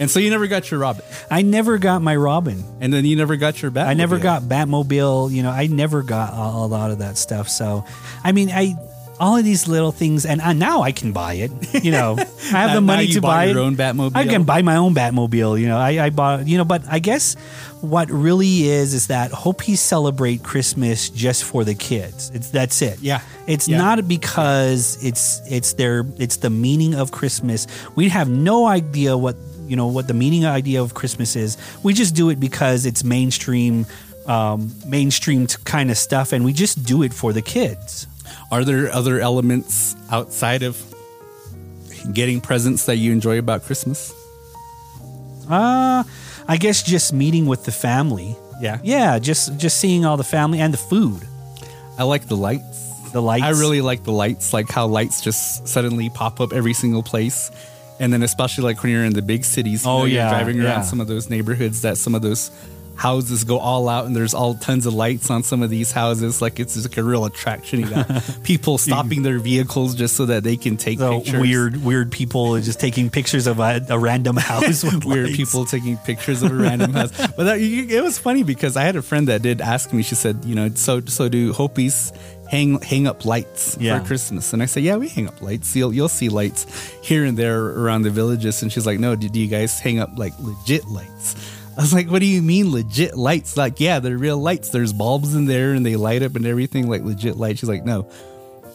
and 0.00 0.10
so 0.10 0.18
you 0.18 0.30
never 0.30 0.48
got 0.48 0.68
your 0.72 0.80
Robin, 0.80 1.04
I 1.30 1.42
never 1.42 1.78
got 1.78 2.02
my 2.02 2.16
Robin. 2.16 2.64
and 2.80 2.92
then 2.92 3.04
you 3.04 3.14
never 3.14 3.36
got 3.36 3.62
your 3.62 3.70
Bat. 3.70 3.86
I 3.86 3.94
never 3.94 4.18
got 4.18 4.42
Batmobile. 4.42 5.30
You 5.30 5.44
know, 5.44 5.50
I 5.50 5.68
never 5.68 6.02
got 6.02 6.32
a, 6.32 6.36
a 6.36 6.66
lot 6.66 6.90
of 6.90 6.98
that 6.98 7.16
stuff. 7.16 7.48
So, 7.48 7.84
I 8.24 8.32
mean, 8.32 8.50
I 8.50 8.74
all 9.20 9.36
of 9.36 9.44
these 9.44 9.68
little 9.68 9.92
things, 9.92 10.24
and 10.26 10.40
uh, 10.40 10.52
now 10.54 10.80
I 10.82 10.92
can 10.92 11.12
buy 11.12 11.34
it. 11.34 11.50
You 11.84 11.90
know, 11.92 12.16
I 12.18 12.24
have 12.64 12.70
Now- 12.70 12.74
the 12.74 12.80
money 12.80 13.06
to 13.08 13.20
buy 13.20 13.44
your 13.44 13.58
it. 13.58 13.60
own 13.60 13.76
Batmobile? 13.76 14.16
I 14.16 14.26
can 14.26 14.44
buy 14.44 14.62
my 14.62 14.76
own 14.76 14.94
Batmobile. 14.94 15.60
You 15.60 15.68
know, 15.68 15.76
I, 15.78 16.06
I 16.06 16.10
bought. 16.10 16.48
You 16.48 16.56
know, 16.58 16.64
but 16.64 16.82
I 16.88 16.98
guess 16.98 17.34
what 17.82 18.10
really 18.10 18.64
is 18.68 18.92
is 18.94 19.06
that 19.08 19.30
Hopi 19.30 19.76
celebrate 19.76 20.42
Christmas 20.42 21.08
just 21.10 21.44
for 21.44 21.64
the 21.64 21.74
kids. 21.74 22.30
It's 22.34 22.50
that's 22.50 22.82
it. 22.82 22.98
Yeah. 23.00 23.20
It's 23.46 23.68
Yeah. 23.68 23.78
not 23.78 24.08
because 24.08 24.98
it's 25.04 25.40
it's 25.50 25.74
their 25.74 26.04
it's 26.18 26.38
the 26.38 26.50
meaning 26.50 26.94
of 26.94 27.10
Christmas. 27.12 27.66
We 27.94 28.08
have 28.08 28.28
no 28.28 28.66
idea 28.66 29.16
what 29.16 29.36
you 29.66 29.76
know 29.76 29.86
what 29.86 30.08
the 30.08 30.14
meaning 30.14 30.44
idea 30.46 30.82
of 30.82 30.94
Christmas 30.94 31.36
is. 31.36 31.56
We 31.82 31.92
just 31.94 32.14
do 32.14 32.30
it 32.30 32.40
because 32.40 32.86
it's 32.86 33.04
mainstream 33.04 33.86
um, 34.26 34.70
mainstream 34.86 35.46
kind 35.64 35.90
of 35.90 35.96
stuff, 35.98 36.32
and 36.32 36.44
we 36.44 36.52
just 36.52 36.84
do 36.84 37.02
it 37.02 37.12
for 37.14 37.32
the 37.32 37.42
kids. 37.42 38.06
Are 38.50 38.64
there 38.64 38.92
other 38.92 39.20
elements 39.20 39.94
outside 40.10 40.62
of 40.62 40.76
getting 42.12 42.40
presents 42.40 42.86
that 42.86 42.96
you 42.96 43.12
enjoy 43.12 43.38
about 43.38 43.62
Christmas? 43.64 44.12
Uh 45.48 46.04
I 46.48 46.56
guess 46.56 46.82
just 46.82 47.12
meeting 47.12 47.46
with 47.46 47.64
the 47.64 47.72
family. 47.72 48.36
Yeah. 48.60 48.78
Yeah, 48.82 49.18
just 49.18 49.56
just 49.56 49.78
seeing 49.78 50.04
all 50.04 50.16
the 50.16 50.24
family 50.24 50.60
and 50.60 50.72
the 50.74 50.78
food, 50.78 51.22
I 51.98 52.02
like 52.04 52.26
the 52.28 52.36
lights. 52.36 52.88
the 53.12 53.22
lights. 53.22 53.44
I 53.44 53.50
really 53.50 53.80
like 53.80 54.04
the 54.04 54.12
lights, 54.12 54.52
like 54.52 54.68
how 54.68 54.86
lights 54.86 55.20
just 55.20 55.66
suddenly 55.66 56.10
pop 56.10 56.40
up 56.40 56.52
every 56.52 56.72
single 56.74 57.02
place. 57.02 57.50
And 57.98 58.12
then 58.12 58.22
especially 58.22 58.64
like 58.64 58.82
when 58.82 58.92
you're 58.92 59.04
in 59.04 59.12
the 59.12 59.22
big 59.22 59.44
cities, 59.44 59.84
you 59.84 59.90
Oh, 59.90 59.98
know, 59.98 60.04
you're 60.06 60.16
yeah, 60.22 60.30
driving 60.30 60.58
around 60.60 60.66
yeah. 60.80 60.80
some 60.82 61.00
of 61.00 61.06
those 61.08 61.28
neighborhoods 61.28 61.82
that 61.82 61.98
some 61.98 62.14
of 62.14 62.22
those 62.22 62.50
houses 63.00 63.44
go 63.44 63.58
all 63.58 63.88
out 63.88 64.04
and 64.04 64.14
there's 64.14 64.34
all 64.34 64.52
tons 64.54 64.84
of 64.84 64.92
lights 64.92 65.30
on 65.30 65.42
some 65.42 65.62
of 65.62 65.70
these 65.70 65.90
houses. 65.90 66.42
Like 66.42 66.60
it's 66.60 66.76
like 66.84 66.98
a 66.98 67.02
real 67.02 67.24
attraction. 67.24 67.80
You 67.80 67.88
got 67.88 68.06
people 68.42 68.76
stopping 68.76 69.22
their 69.22 69.38
vehicles 69.38 69.94
just 69.94 70.16
so 70.16 70.26
that 70.26 70.44
they 70.44 70.58
can 70.58 70.76
take 70.76 70.98
the 70.98 71.10
pictures. 71.18 71.40
weird 71.40 71.82
weird 71.82 72.12
people 72.12 72.60
just 72.60 72.78
taking 72.78 73.08
pictures 73.08 73.46
of 73.46 73.58
a, 73.58 73.80
a 73.88 73.98
random 73.98 74.36
house 74.36 74.84
weird 75.04 75.04
lights. 75.28 75.36
people 75.36 75.64
taking 75.64 75.96
pictures 75.96 76.42
of 76.42 76.50
a 76.52 76.54
random 76.54 76.92
house. 76.92 77.10
But 77.36 77.44
that, 77.44 77.58
it 77.60 78.02
was 78.02 78.18
funny 78.18 78.42
because 78.42 78.76
I 78.76 78.82
had 78.82 78.96
a 78.96 79.02
friend 79.02 79.28
that 79.28 79.40
did 79.40 79.62
ask 79.62 79.92
me. 79.94 80.02
She 80.02 80.14
said, 80.14 80.44
you 80.44 80.54
know, 80.54 80.68
so 80.74 81.00
so 81.00 81.28
do 81.30 81.54
Hopis 81.54 82.12
hang 82.50 82.80
hang 82.82 83.06
up 83.06 83.24
lights 83.24 83.78
Yeah. 83.80 83.98
for 84.00 84.06
Christmas. 84.06 84.52
And 84.52 84.62
I 84.62 84.66
say, 84.66 84.82
yeah, 84.82 84.96
we 84.96 85.08
hang 85.08 85.26
up 85.26 85.40
lights. 85.40 85.74
You'll 85.74 85.94
you'll 85.94 86.08
see 86.10 86.28
lights 86.28 86.66
here 87.02 87.24
and 87.24 87.38
there 87.38 87.64
around 87.64 88.02
the 88.02 88.10
villages. 88.10 88.62
And 88.62 88.70
she's 88.70 88.84
like, 88.86 88.98
no, 89.00 89.16
do 89.16 89.40
you 89.40 89.46
guys 89.48 89.80
hang 89.80 90.00
up 90.00 90.10
like 90.18 90.34
legit 90.38 90.84
lights? 90.88 91.49
I 91.78 91.80
was 91.80 91.92
like, 91.92 92.08
what 92.08 92.20
do 92.20 92.26
you 92.26 92.42
mean 92.42 92.72
legit 92.72 93.16
lights? 93.16 93.56
Like, 93.56 93.80
yeah, 93.80 94.00
they're 94.00 94.18
real 94.18 94.38
lights. 94.38 94.70
There's 94.70 94.92
bulbs 94.92 95.34
in 95.34 95.46
there 95.46 95.72
and 95.72 95.84
they 95.86 95.96
light 95.96 96.22
up 96.22 96.36
and 96.36 96.46
everything 96.46 96.88
like 96.88 97.02
legit 97.02 97.36
lights. 97.36 97.60
She's 97.60 97.68
like, 97.68 97.84
no, 97.84 98.10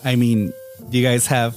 I 0.03 0.15
mean, 0.15 0.53
do 0.89 0.97
you 0.97 1.03
guys 1.03 1.27
have 1.27 1.55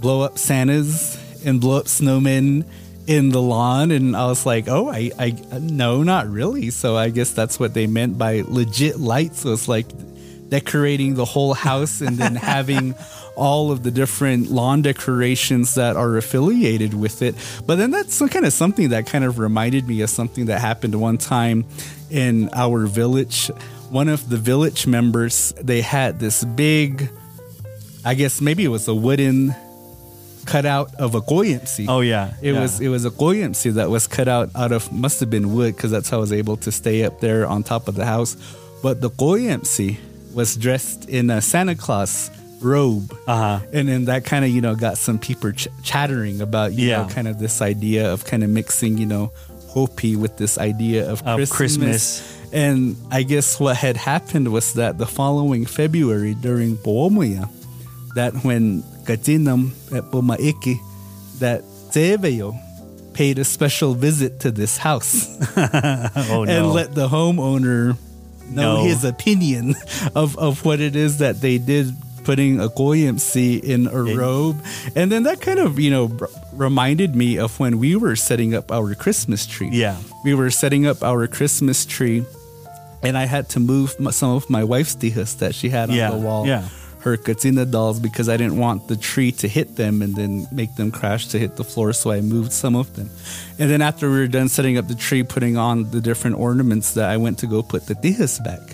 blow 0.00 0.22
up 0.22 0.38
Santas 0.38 1.18
and 1.44 1.60
blow 1.60 1.78
up 1.78 1.86
snowmen 1.86 2.66
in 3.06 3.30
the 3.30 3.40
lawn? 3.40 3.90
And 3.90 4.16
I 4.16 4.26
was 4.26 4.44
like, 4.44 4.68
oh, 4.68 4.88
I, 4.88 5.12
I, 5.18 5.30
no, 5.60 6.02
not 6.02 6.28
really. 6.28 6.70
So 6.70 6.96
I 6.96 7.10
guess 7.10 7.30
that's 7.32 7.60
what 7.60 7.72
they 7.72 7.86
meant 7.86 8.18
by 8.18 8.42
legit 8.46 8.98
lights. 8.98 9.40
So 9.40 9.52
it's 9.52 9.68
like 9.68 9.86
decorating 10.48 11.14
the 11.14 11.24
whole 11.24 11.54
house 11.54 12.00
and 12.00 12.16
then 12.18 12.34
having 12.36 12.94
all 13.36 13.70
of 13.70 13.82
the 13.82 13.90
different 13.90 14.50
lawn 14.50 14.82
decorations 14.82 15.74
that 15.74 15.96
are 15.96 16.16
affiliated 16.16 16.94
with 16.94 17.22
it. 17.22 17.34
But 17.66 17.76
then 17.76 17.90
that's 17.90 18.18
kind 18.30 18.44
of 18.46 18.52
something 18.52 18.88
that 18.88 19.06
kind 19.06 19.24
of 19.24 19.38
reminded 19.38 19.86
me 19.86 20.00
of 20.00 20.10
something 20.10 20.46
that 20.46 20.60
happened 20.60 20.94
one 21.00 21.18
time 21.18 21.64
in 22.10 22.48
our 22.54 22.86
village. 22.86 23.48
One 23.90 24.08
of 24.08 24.28
the 24.30 24.36
village 24.36 24.86
members, 24.86 25.52
they 25.62 25.80
had 25.82 26.18
this 26.18 26.42
big, 26.44 27.08
I 28.04 28.14
guess 28.14 28.40
maybe 28.40 28.64
it 28.64 28.68
was 28.68 28.88
a 28.88 28.94
wooden 28.94 29.54
cutout 30.46 30.94
of 30.94 31.14
a 31.14 31.20
Koyemsi. 31.20 31.86
Oh, 31.88 32.00
yeah. 32.00 32.32
It 32.40 32.52
Yeah. 32.54 32.60
was 32.62 32.80
it 32.80 32.88
was 32.88 33.04
a 33.04 33.10
Koyemsi 33.10 33.74
that 33.74 33.90
was 33.90 34.06
cut 34.06 34.28
out 34.28 34.50
out 34.54 34.72
of 34.72 34.90
must 34.92 35.20
have 35.20 35.28
been 35.30 35.52
wood 35.54 35.74
because 35.76 35.90
that's 35.90 36.08
how 36.08 36.18
I 36.18 36.20
was 36.20 36.32
able 36.32 36.56
to 36.58 36.70
stay 36.72 37.04
up 37.04 37.20
there 37.20 37.46
on 37.46 37.62
top 37.64 37.88
of 37.88 37.94
the 37.96 38.04
house. 38.06 38.36
But 38.82 39.00
the 39.00 39.10
Koyemsi 39.10 39.96
was 40.34 40.56
dressed 40.56 41.08
in 41.08 41.30
a 41.30 41.40
Santa 41.40 41.74
Claus 41.74 42.30
robe, 42.60 43.12
Uh-huh. 43.26 43.60
and 43.72 43.88
then 43.88 44.04
that 44.06 44.24
kind 44.24 44.44
of 44.44 44.50
you 44.50 44.60
know 44.60 44.74
got 44.74 44.98
some 44.98 45.18
people 45.18 45.52
ch- 45.52 45.68
chattering 45.82 46.40
about 46.40 46.72
you 46.72 46.88
Yeah. 46.88 47.02
know 47.02 47.08
kind 47.08 47.28
of 47.28 47.38
this 47.38 47.60
idea 47.62 48.12
of 48.12 48.24
kind 48.24 48.42
of 48.44 48.50
mixing 48.50 48.98
you 48.98 49.06
know 49.06 49.32
Hopi 49.68 50.16
with 50.16 50.36
this 50.38 50.56
idea 50.58 51.04
of, 51.10 51.20
Of 51.26 51.36
Christmas. 51.36 51.56
Christmas. 51.56 52.32
And 52.52 52.96
I 53.10 53.24
guess 53.24 53.60
what 53.60 53.76
had 53.76 53.96
happened 53.98 54.48
was 54.52 54.72
that 54.74 54.96
the 54.96 55.04
following 55.06 55.66
February 55.66 56.32
during 56.34 56.76
Bomoya, 56.78 57.50
that 58.14 58.32
when 58.44 58.82
Katinam 59.04 59.72
at 59.92 60.04
Pumaiki, 60.10 60.78
that 61.40 61.62
Teveo 61.92 62.56
paid 63.12 63.38
a 63.38 63.44
special 63.44 63.92
visit 63.94 64.40
to 64.40 64.50
this 64.50 64.78
house 64.78 65.36
Oh 65.56 66.44
no. 66.44 66.52
and 66.52 66.72
let 66.72 66.94
the 66.94 67.08
homeowner 67.08 67.96
know 68.50 68.76
No. 68.76 68.84
his 68.84 69.04
opinion 69.04 69.74
of, 70.14 70.38
of 70.38 70.64
what 70.64 70.80
it 70.80 70.96
is 70.96 71.18
that 71.18 71.40
they 71.42 71.58
did 71.58 71.92
putting 72.28 72.58
a 72.60 72.68
Koyemsi 72.80 73.48
in 73.62 73.86
a 73.86 74.02
robe 74.22 74.58
and 74.98 75.06
then 75.12 75.22
that 75.28 75.38
kind 75.40 75.58
of 75.66 75.78
you 75.84 75.90
know 75.94 76.04
r- 76.20 76.28
reminded 76.66 77.14
me 77.22 77.38
of 77.44 77.50
when 77.62 77.78
we 77.84 77.94
were 78.04 78.16
setting 78.16 78.50
up 78.58 78.66
our 78.78 78.94
christmas 78.94 79.46
tree 79.46 79.70
Yeah. 79.72 79.96
we 80.26 80.32
were 80.40 80.50
setting 80.62 80.82
up 80.90 80.98
our 81.10 81.26
christmas 81.36 81.86
tree 81.86 82.24
and 83.06 83.14
i 83.16 83.24
had 83.34 83.44
to 83.54 83.60
move 83.60 83.94
m- 84.00 84.10
some 84.20 84.32
of 84.38 84.50
my 84.56 84.64
wife's 84.64 84.96
tihas 84.96 85.38
that 85.38 85.54
she 85.54 85.68
had 85.76 85.86
on 85.90 85.96
Yeah, 85.96 86.10
the 86.10 86.22
wall 86.26 86.42
yeah. 86.52 86.64
her 87.06 87.16
katsina 87.16 87.64
dolls 87.64 87.98
because 88.08 88.26
I 88.28 88.36
didn't 88.40 88.58
want 88.66 88.88
the 88.88 88.96
tree 89.10 89.30
to 89.42 89.46
hit 89.46 89.68
them 89.82 90.02
and 90.04 90.12
then 90.20 90.32
make 90.50 90.74
them 90.74 90.90
crash 90.90 91.22
to 91.32 91.38
hit 91.38 91.52
the 91.54 91.62
floor. 91.72 91.92
So 92.00 92.10
I 92.10 92.20
moved 92.34 92.50
some 92.50 92.74
of 92.82 92.86
them. 92.96 93.08
And 93.60 93.70
then 93.70 93.80
after 93.90 94.10
we 94.10 94.18
were 94.22 94.32
done 94.38 94.48
setting 94.48 94.74
up 94.80 94.86
the 94.88 94.98
tree, 95.06 95.22
putting 95.22 95.54
on 95.56 95.76
the 95.94 96.00
different 96.00 96.34
ornaments, 96.48 96.94
that 96.98 97.06
I 97.14 97.16
went 97.16 97.38
to 97.42 97.46
go 97.46 97.62
put 97.62 97.86
the 97.86 97.94
tihas 97.94 98.40
back. 98.42 98.64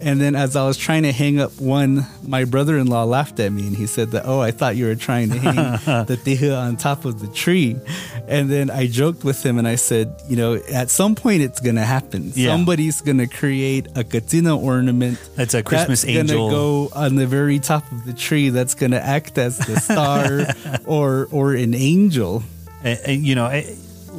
And 0.00 0.20
then 0.20 0.34
as 0.36 0.54
I 0.56 0.64
was 0.66 0.76
trying 0.76 1.02
to 1.02 1.12
hang 1.12 1.40
up 1.40 1.58
one, 1.60 2.06
my 2.26 2.44
brother-in-law 2.44 3.04
laughed 3.04 3.40
at 3.40 3.50
me 3.52 3.66
and 3.66 3.76
he 3.76 3.86
said 3.86 4.10
that, 4.12 4.24
"Oh, 4.26 4.40
I 4.40 4.50
thought 4.52 4.76
you 4.76 4.86
were 4.86 4.94
trying 4.94 5.30
to 5.30 5.38
hang 5.38 5.54
the 6.06 6.16
tiha 6.16 6.56
on 6.56 6.76
top 6.76 7.04
of 7.04 7.20
the 7.20 7.26
tree." 7.28 7.76
And 8.28 8.48
then 8.50 8.70
I 8.70 8.86
joked 8.86 9.24
with 9.24 9.44
him 9.44 9.58
and 9.58 9.66
I 9.66 9.74
said, 9.76 10.14
"You 10.28 10.36
know, 10.36 10.54
at 10.72 10.90
some 10.90 11.14
point 11.14 11.42
it's 11.42 11.60
gonna 11.60 11.84
happen. 11.84 12.32
Yeah. 12.34 12.50
Somebody's 12.52 13.00
gonna 13.00 13.26
create 13.26 13.86
a 13.96 14.04
katsina 14.04 14.56
ornament 14.56 15.18
That's 15.36 15.54
a 15.54 15.62
Christmas 15.62 16.02
that's 16.02 16.12
gonna 16.16 16.20
angel. 16.32 16.50
go 16.50 16.88
on 16.94 17.16
the 17.16 17.26
very 17.26 17.58
top 17.58 17.90
of 17.92 18.04
the 18.06 18.12
tree 18.12 18.50
that's 18.50 18.74
going 18.74 18.92
to 18.92 19.02
act 19.04 19.38
as 19.38 19.58
the 19.58 19.80
star 19.80 20.46
or 20.86 21.28
or 21.32 21.54
an 21.54 21.74
angel. 21.74 22.42
and, 22.84 23.26
you 23.26 23.34
know, 23.34 23.46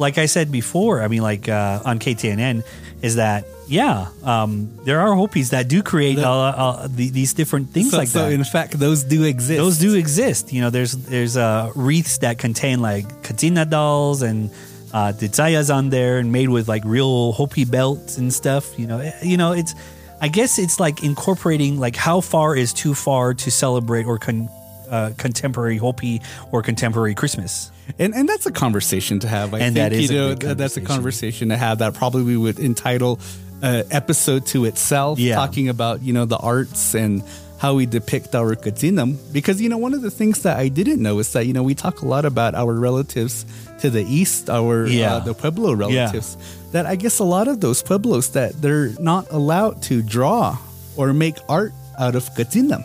like 0.00 0.16
I 0.18 0.26
said 0.26 0.50
before, 0.50 1.02
I 1.04 1.08
mean, 1.08 1.22
like 1.22 1.48
uh, 1.48 1.80
on 1.84 1.98
KTNN, 1.98 2.64
is 3.02 3.14
that 3.16 3.44
yeah, 3.68 4.08
um, 4.24 4.68
there 4.84 4.98
are 5.00 5.14
Hopis 5.14 5.50
that 5.50 5.68
do 5.68 5.82
create 5.82 6.16
The- 6.16 6.26
uh, 6.26 6.54
uh, 6.64 6.88
the, 6.90 7.10
these 7.10 7.34
different 7.34 7.70
things 7.70 7.90
so, 7.92 7.98
like 7.98 8.08
so 8.08 8.24
that. 8.26 8.32
in 8.32 8.42
fact, 8.44 8.72
those 8.78 9.04
do 9.04 9.22
exist. 9.24 9.58
Those 9.58 9.78
do 9.78 9.94
exist. 9.94 10.52
You 10.52 10.60
know, 10.62 10.70
there's 10.70 10.92
there's 10.92 11.36
uh, 11.36 11.70
wreaths 11.76 12.18
that 12.18 12.38
contain 12.38 12.80
like 12.82 13.06
katsina 13.22 13.64
dolls 13.64 14.22
and 14.22 14.50
uh, 14.92 15.12
ditsayas 15.14 15.70
on 15.72 15.90
there, 15.90 16.18
and 16.18 16.32
made 16.32 16.48
with 16.48 16.66
like 16.66 16.82
real 16.84 17.32
Hopi 17.32 17.64
belts 17.64 18.18
and 18.18 18.32
stuff. 18.34 18.64
You 18.78 18.86
know, 18.88 18.98
Eh, 18.98 19.12
you 19.22 19.36
know, 19.36 19.52
it's 19.52 19.74
I 20.20 20.28
guess 20.28 20.58
it's 20.58 20.80
like 20.80 21.04
incorporating 21.04 21.78
like 21.78 21.94
how 21.96 22.20
far 22.20 22.56
is 22.56 22.72
too 22.72 22.94
far 22.94 23.34
to 23.34 23.48
celebrate 23.50 24.04
or 24.06 24.18
con, 24.18 24.48
uh, 24.90 25.10
contemporary 25.16 25.76
Hopi 25.78 26.20
or 26.52 26.62
contemporary 26.62 27.14
Christmas. 27.14 27.70
and 27.98 28.14
and 28.14 28.28
that's 28.28 28.46
a 28.46 28.52
conversation 28.52 29.18
to 29.20 29.28
have. 29.28 29.54
I 29.54 29.58
And 29.60 29.74
think 29.74 29.90
that 29.90 29.92
is 29.92 30.10
you 30.10 30.18
a 30.18 30.28
know 30.30 30.34
good 30.36 30.58
that's 30.58 30.76
a 30.76 30.80
conversation. 30.80 31.48
to 31.50 31.56
have 31.56 31.78
that 31.78 31.94
probably 31.94 32.22
we 32.24 32.36
would 32.36 32.58
entitle 32.58 33.18
uh, 33.62 33.82
episode 33.90 34.46
to 34.46 34.64
itself, 34.64 35.18
Yeah. 35.18 35.34
talking 35.36 35.68
about 35.68 36.02
you 36.02 36.12
know 36.12 36.24
the 36.24 36.38
arts 36.38 36.94
and 36.94 37.22
how 37.60 37.74
we 37.74 37.84
depict 37.84 38.34
our 38.34 38.56
katsinam. 38.56 39.16
Because 39.32 39.60
you 39.60 39.68
know 39.68 39.76
one 39.76 39.92
of 39.94 40.00
the 40.02 40.10
things 40.10 40.42
that 40.42 40.56
I 40.56 40.68
didn't 40.68 41.02
know 41.02 41.18
is 41.20 41.32
that 41.34 41.44
you 41.46 41.52
know 41.52 41.62
we 41.62 41.74
talk 41.74 42.00
a 42.02 42.06
lot 42.08 42.24
about 42.24 42.54
our 42.54 42.72
relatives 42.72 43.44
to 43.80 43.90
the 43.90 44.02
east, 44.02 44.48
our 44.48 44.86
Yeah. 44.86 45.16
uh, 45.16 45.20
the 45.20 45.34
Pueblo 45.34 45.72
relatives. 45.74 46.36
That 46.72 46.86
I 46.86 46.96
guess 46.96 47.18
a 47.18 47.24
lot 47.24 47.48
of 47.48 47.60
those 47.60 47.82
pueblos 47.82 48.30
that 48.32 48.54
they're 48.62 48.92
not 49.00 49.26
allowed 49.30 49.82
to 49.92 50.00
draw 50.02 50.56
or 50.96 51.12
make 51.12 51.36
art 51.48 51.72
out 51.98 52.14
of 52.14 52.24
katsinam. 52.34 52.84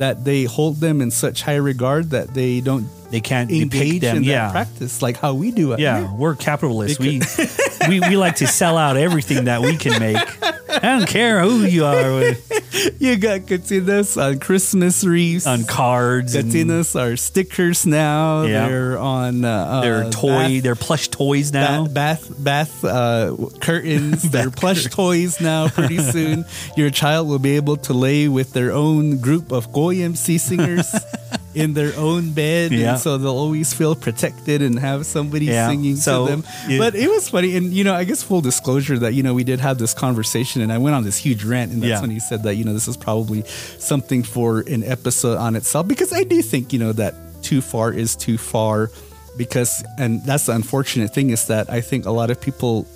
That 0.00 0.24
they 0.24 0.44
hold 0.44 0.76
them 0.80 1.00
in 1.00 1.10
such 1.10 1.42
high 1.42 1.56
regard 1.56 2.10
that 2.10 2.32
they 2.32 2.60
don't 2.60 2.88
They 3.10 3.20
can't 3.20 3.50
engage 3.50 4.00
them. 4.00 4.16
in 4.18 4.24
yeah. 4.24 4.46
that 4.46 4.52
practice 4.52 5.02
like 5.02 5.18
how 5.18 5.34
we 5.34 5.50
do 5.50 5.72
it. 5.72 5.78
Yeah, 5.78 6.10
we're 6.14 6.34
capitalists. 6.36 6.98
We, 6.98 7.20
we 7.86 8.00
we 8.00 8.16
like 8.16 8.36
to 8.36 8.46
sell 8.46 8.76
out 8.78 8.96
everything 8.96 9.44
that 9.44 9.60
we 9.60 9.76
can 9.76 10.00
make. 10.00 10.16
I 10.70 10.98
don't 10.98 11.06
care 11.08 11.40
who 11.42 11.64
you 11.64 11.84
are 11.84 12.34
you 12.98 13.16
got 13.16 13.40
katsinas 13.42 14.20
on 14.20 14.38
Christmas 14.38 15.04
wreaths. 15.04 15.46
on 15.46 15.64
cards. 15.64 16.34
and 16.34 16.50
katsinas 16.50 16.98
are 16.98 17.16
stickers 17.16 17.86
now. 17.86 18.42
Yeah. 18.42 18.68
They're 18.68 18.98
on. 18.98 19.44
Uh, 19.44 19.80
They're 19.80 20.04
uh, 20.04 20.10
toy. 20.10 20.28
bath- 20.28 20.62
they're 20.62 20.74
plush 20.76 21.08
toys 21.08 21.52
now. 21.52 21.86
Bath 21.86 22.28
bath, 22.28 22.44
bath 22.44 22.84
uh, 22.84 23.36
curtains. 23.60 24.22
they're 24.30 24.50
plush 24.50 24.84
toys 24.86 25.40
now. 25.40 25.68
Pretty 25.68 25.98
soon, 26.12 26.44
your 26.76 26.90
child 26.90 27.28
will 27.28 27.38
be 27.38 27.56
able 27.56 27.76
to 27.78 27.92
lay 27.92 28.28
with 28.28 28.52
their 28.52 28.72
own 28.72 29.18
group 29.18 29.52
of 29.52 29.70
Koyemsi 29.72 30.38
singers 30.38 30.94
in 31.54 31.74
their 31.74 31.92
own 31.96 32.30
bed, 32.30 32.70
Yeah. 32.70 32.92
and 32.92 33.00
so 33.00 33.18
they'll 33.18 33.30
always 33.32 33.72
feel 33.74 33.96
protected 33.96 34.62
and 34.62 34.78
have 34.78 35.04
somebody 35.04 35.46
Yeah. 35.46 35.68
singing 35.68 35.96
So, 35.96 36.26
to 36.26 36.30
them. 36.30 36.44
you- 36.68 36.78
but 36.78 36.94
it 36.94 37.10
was 37.10 37.28
funny, 37.28 37.56
and 37.56 37.72
you 37.72 37.82
know, 37.82 37.92
I 37.94 38.04
guess 38.04 38.22
full 38.22 38.40
disclosure 38.40 38.98
that 39.00 39.14
you 39.14 39.22
know 39.24 39.34
we 39.34 39.42
did 39.44 39.58
have 39.60 39.78
this 39.78 39.92
conversation, 39.92 40.62
and 40.62 40.72
I 40.72 40.78
went 40.78 40.94
on 40.94 41.02
this 41.02 41.16
huge 41.16 41.42
rant, 41.42 41.72
and 41.72 41.82
that's 41.82 41.90
Yeah. 41.90 42.00
when 42.02 42.10
he 42.10 42.20
said 42.20 42.44
that 42.44 42.54
you 42.54 42.64
know 42.64 42.72
this 42.72 42.86
is 42.86 42.96
probably 42.96 43.42
something 43.78 44.22
for 44.22 44.60
an 44.60 44.84
episode 44.84 45.38
on 45.38 45.56
itself 45.56 45.88
because 45.88 46.12
I 46.12 46.22
do 46.22 46.40
think 46.40 46.72
you 46.72 46.78
know 46.78 46.92
that 46.92 47.14
too 47.42 47.60
far 47.60 47.92
is 47.92 48.14
too 48.14 48.38
far 48.38 48.90
because 49.36 49.82
and 49.98 50.24
that's 50.24 50.46
the 50.46 50.52
unfortunate 50.52 51.12
thing 51.14 51.30
is 51.30 51.46
that 51.46 51.68
I 51.70 51.80
think 51.80 52.06
a 52.06 52.10
lot 52.10 52.30
of 52.30 52.40
people 52.40 52.86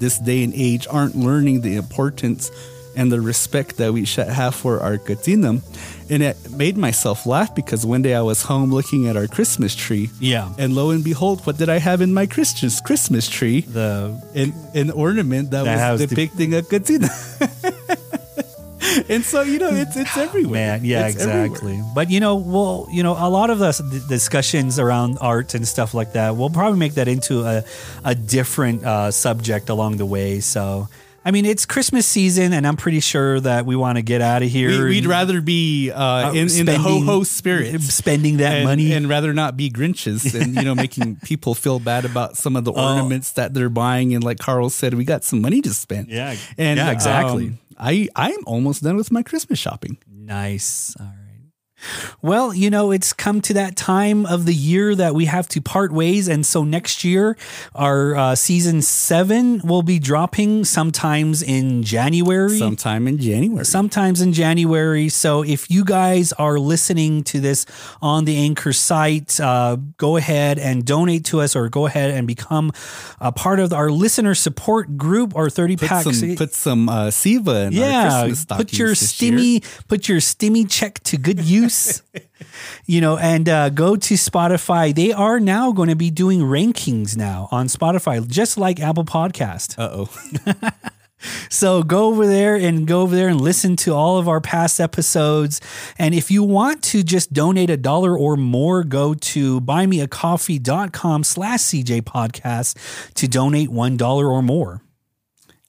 this 0.00 0.18
day 0.18 0.42
and 0.42 0.52
age 0.56 0.86
aren't 0.90 1.14
learning 1.16 1.60
the 1.60 1.76
importance 1.76 2.50
and 2.96 3.10
the 3.12 3.20
respect 3.20 3.76
that 3.76 3.92
we 3.92 4.04
should 4.04 4.28
have 4.28 4.54
for 4.54 4.80
our 4.80 4.98
katsinam. 4.98 5.62
And 6.10 6.22
it 6.24 6.36
made 6.50 6.76
myself 6.76 7.24
laugh 7.24 7.54
because 7.54 7.86
one 7.86 8.02
day 8.02 8.14
I 8.14 8.22
was 8.22 8.42
home 8.42 8.70
looking 8.72 9.06
at 9.06 9.16
our 9.16 9.28
Christmas 9.28 9.74
tree. 9.76 10.10
Yeah. 10.18 10.50
And 10.58 10.74
lo 10.74 10.90
and 10.90 11.04
behold, 11.04 11.46
what 11.46 11.56
did 11.56 11.68
I 11.68 11.78
have 11.78 12.00
in 12.00 12.12
my 12.12 12.26
Christmas 12.26 12.80
Christmas 12.80 13.28
tree? 13.28 13.60
the 13.62 14.20
An, 14.34 14.52
an 14.74 14.90
ornament 14.90 15.50
that, 15.52 15.64
That 15.64 15.92
was 15.92 16.00
the- 16.00 16.06
depicting 16.08 16.54
a 16.54 16.62
katsina. 16.62 17.08
and 19.08 19.22
so, 19.24 19.42
you 19.42 19.58
know, 19.58 19.70
it's 19.70 19.96
it's 19.96 20.16
everywhere. 20.16 20.52
man, 20.78 20.84
yeah, 20.84 21.06
It's 21.06 21.20
everywhere. 21.20 21.44
exactly. 21.46 21.80
But 21.94 22.10
you 22.10 22.18
know, 22.18 22.36
well, 22.36 22.88
you 22.90 23.02
know, 23.02 23.12
a 23.12 23.28
lot 23.28 23.50
of 23.50 23.58
the 23.58 24.04
discussions 24.08 24.78
around 24.78 25.18
art 25.20 25.54
and 25.54 25.66
stuff 25.66 25.94
like 25.94 26.12
that, 26.14 26.34
we'll 26.36 26.50
probably 26.50 26.78
make 26.78 26.94
that 26.94 27.06
into 27.08 27.44
a 27.44 27.62
a 28.04 28.14
different 28.14 28.84
uh, 28.84 29.10
subject 29.10 29.68
along 29.68 29.98
the 29.98 30.06
way. 30.06 30.40
So. 30.40 30.88
I 31.22 31.32
mean, 31.32 31.44
it's 31.44 31.66
Christmas 31.66 32.06
season, 32.06 32.54
and 32.54 32.66
I'm 32.66 32.76
pretty 32.76 33.00
sure 33.00 33.38
that 33.40 33.66
we 33.66 33.76
want 33.76 33.96
to 33.96 34.02
get 34.02 34.22
out 34.22 34.42
of 34.42 34.48
here. 34.48 34.70
We, 34.70 34.84
we'd 34.88 34.98
and- 34.98 35.06
rather 35.08 35.40
be 35.42 35.90
uh, 35.90 36.32
in, 36.32 36.50
in 36.50 36.64
the 36.66 36.78
ho 36.78 37.00
ho 37.00 37.24
spirit, 37.24 37.80
spending 37.82 38.38
that 38.38 38.54
and, 38.56 38.64
money. 38.64 38.92
and 38.94 39.06
rather 39.06 39.34
not 39.34 39.54
be 39.56 39.68
Grinches, 39.70 40.34
and 40.40 40.54
you 40.56 40.62
know, 40.62 40.74
making 40.74 41.16
people 41.24 41.54
feel 41.54 41.78
bad 41.78 42.06
about 42.06 42.36
some 42.38 42.56
of 42.56 42.64
the 42.64 42.72
Oh. 42.72 42.94
ornaments 42.96 43.32
that 43.32 43.52
they're 43.52 43.68
buying. 43.68 44.14
And 44.14 44.24
like 44.24 44.38
Carl 44.38 44.70
said, 44.70 44.94
we 44.94 45.04
got 45.04 45.22
some 45.22 45.42
money 45.42 45.60
to 45.60 45.74
spend. 45.74 46.08
Yeah, 46.08 46.36
and 46.56 46.78
yeah, 46.78 46.90
exactly. 46.90 47.48
um, 47.48 47.58
I 47.78 48.08
I'm 48.16 48.38
almost 48.46 48.82
done 48.82 48.96
with 48.96 49.10
my 49.12 49.22
Christmas 49.22 49.58
shopping. 49.58 49.98
Nice. 50.10 50.96
All 50.98 51.04
right. 51.06 51.14
Well, 52.22 52.54
you 52.54 52.70
know, 52.70 52.90
it's 52.90 53.12
come 53.12 53.40
to 53.42 53.54
that 53.54 53.76
time 53.76 54.26
of 54.26 54.46
the 54.46 54.54
year 54.54 54.94
that 54.94 55.14
we 55.14 55.26
have 55.26 55.48
to 55.48 55.60
part 55.60 55.92
ways. 55.92 56.28
And 56.28 56.44
so 56.44 56.64
next 56.64 57.04
year, 57.04 57.36
our 57.74 58.16
uh, 58.16 58.34
season 58.34 58.82
seven 58.82 59.60
will 59.64 59.82
be 59.82 59.98
dropping 59.98 60.64
sometimes 60.64 61.42
in 61.42 61.82
January. 61.82 62.58
Sometime 62.58 63.08
in 63.08 63.18
January. 63.18 63.64
Sometimes 63.64 64.20
in 64.20 64.32
January. 64.32 65.08
So 65.08 65.42
if 65.42 65.70
you 65.70 65.84
guys 65.84 66.32
are 66.34 66.58
listening 66.58 67.24
to 67.24 67.40
this 67.40 67.66
on 68.02 68.24
the 68.24 68.36
Anchor 68.36 68.72
site, 68.72 69.40
uh, 69.40 69.76
go 69.96 70.16
ahead 70.16 70.58
and 70.58 70.84
donate 70.84 71.24
to 71.26 71.40
us 71.40 71.56
or 71.56 71.68
go 71.68 71.86
ahead 71.86 72.10
and 72.10 72.26
become 72.26 72.72
a 73.20 73.32
part 73.32 73.60
of 73.60 73.72
our 73.72 73.90
listener 73.90 74.34
support 74.34 74.96
group 74.96 75.34
or 75.34 75.48
30 75.48 75.76
put 75.76 75.88
packs. 75.88 76.18
some, 76.18 76.36
put 76.36 76.52
some 76.52 76.88
uh, 76.88 77.10
Siva 77.10 77.66
in 77.66 77.78
our 77.78 77.88
yeah, 77.88 78.20
put 78.56 78.72
your 78.76 78.94
stockings 78.94 79.00
this 79.00 79.22
year. 79.22 79.32
stimmy, 79.32 79.88
put 79.88 80.08
your 80.08 80.18
stimmy 80.18 80.70
check 80.70 81.00
to 81.04 81.16
good 81.16 81.40
use. 81.40 81.69
You 82.86 83.00
know, 83.00 83.16
and 83.16 83.48
uh, 83.48 83.70
go 83.70 83.96
to 83.96 84.14
Spotify. 84.14 84.94
They 84.94 85.12
are 85.12 85.40
now 85.40 85.72
going 85.72 85.88
to 85.88 85.96
be 85.96 86.10
doing 86.10 86.40
rankings 86.40 87.16
now 87.16 87.48
on 87.50 87.66
Spotify, 87.66 88.26
just 88.26 88.58
like 88.58 88.80
Apple 88.80 89.04
Podcast. 89.04 89.78
Uh-oh. 89.78 90.60
So 91.50 91.82
go 91.82 92.06
over 92.06 92.26
there 92.26 92.56
and 92.56 92.86
go 92.86 93.02
over 93.02 93.14
there 93.14 93.28
and 93.28 93.40
listen 93.40 93.76
to 93.76 93.92
all 93.92 94.18
of 94.18 94.28
our 94.28 94.40
past 94.40 94.80
episodes. 94.80 95.60
And 95.98 96.14
if 96.14 96.30
you 96.30 96.42
want 96.42 96.82
to 96.84 97.02
just 97.02 97.32
donate 97.32 97.70
a 97.70 97.76
dollar 97.76 98.16
or 98.16 98.36
more, 98.36 98.84
go 98.84 99.14
to 99.14 99.60
buymeacoffee.com 99.60 101.24
slash 101.24 101.60
CJ 101.60 102.02
podcast 102.02 103.12
to 103.14 103.28
donate 103.28 103.68
one 103.68 103.96
dollar 103.96 104.28
or 104.28 104.42
more. 104.42 104.82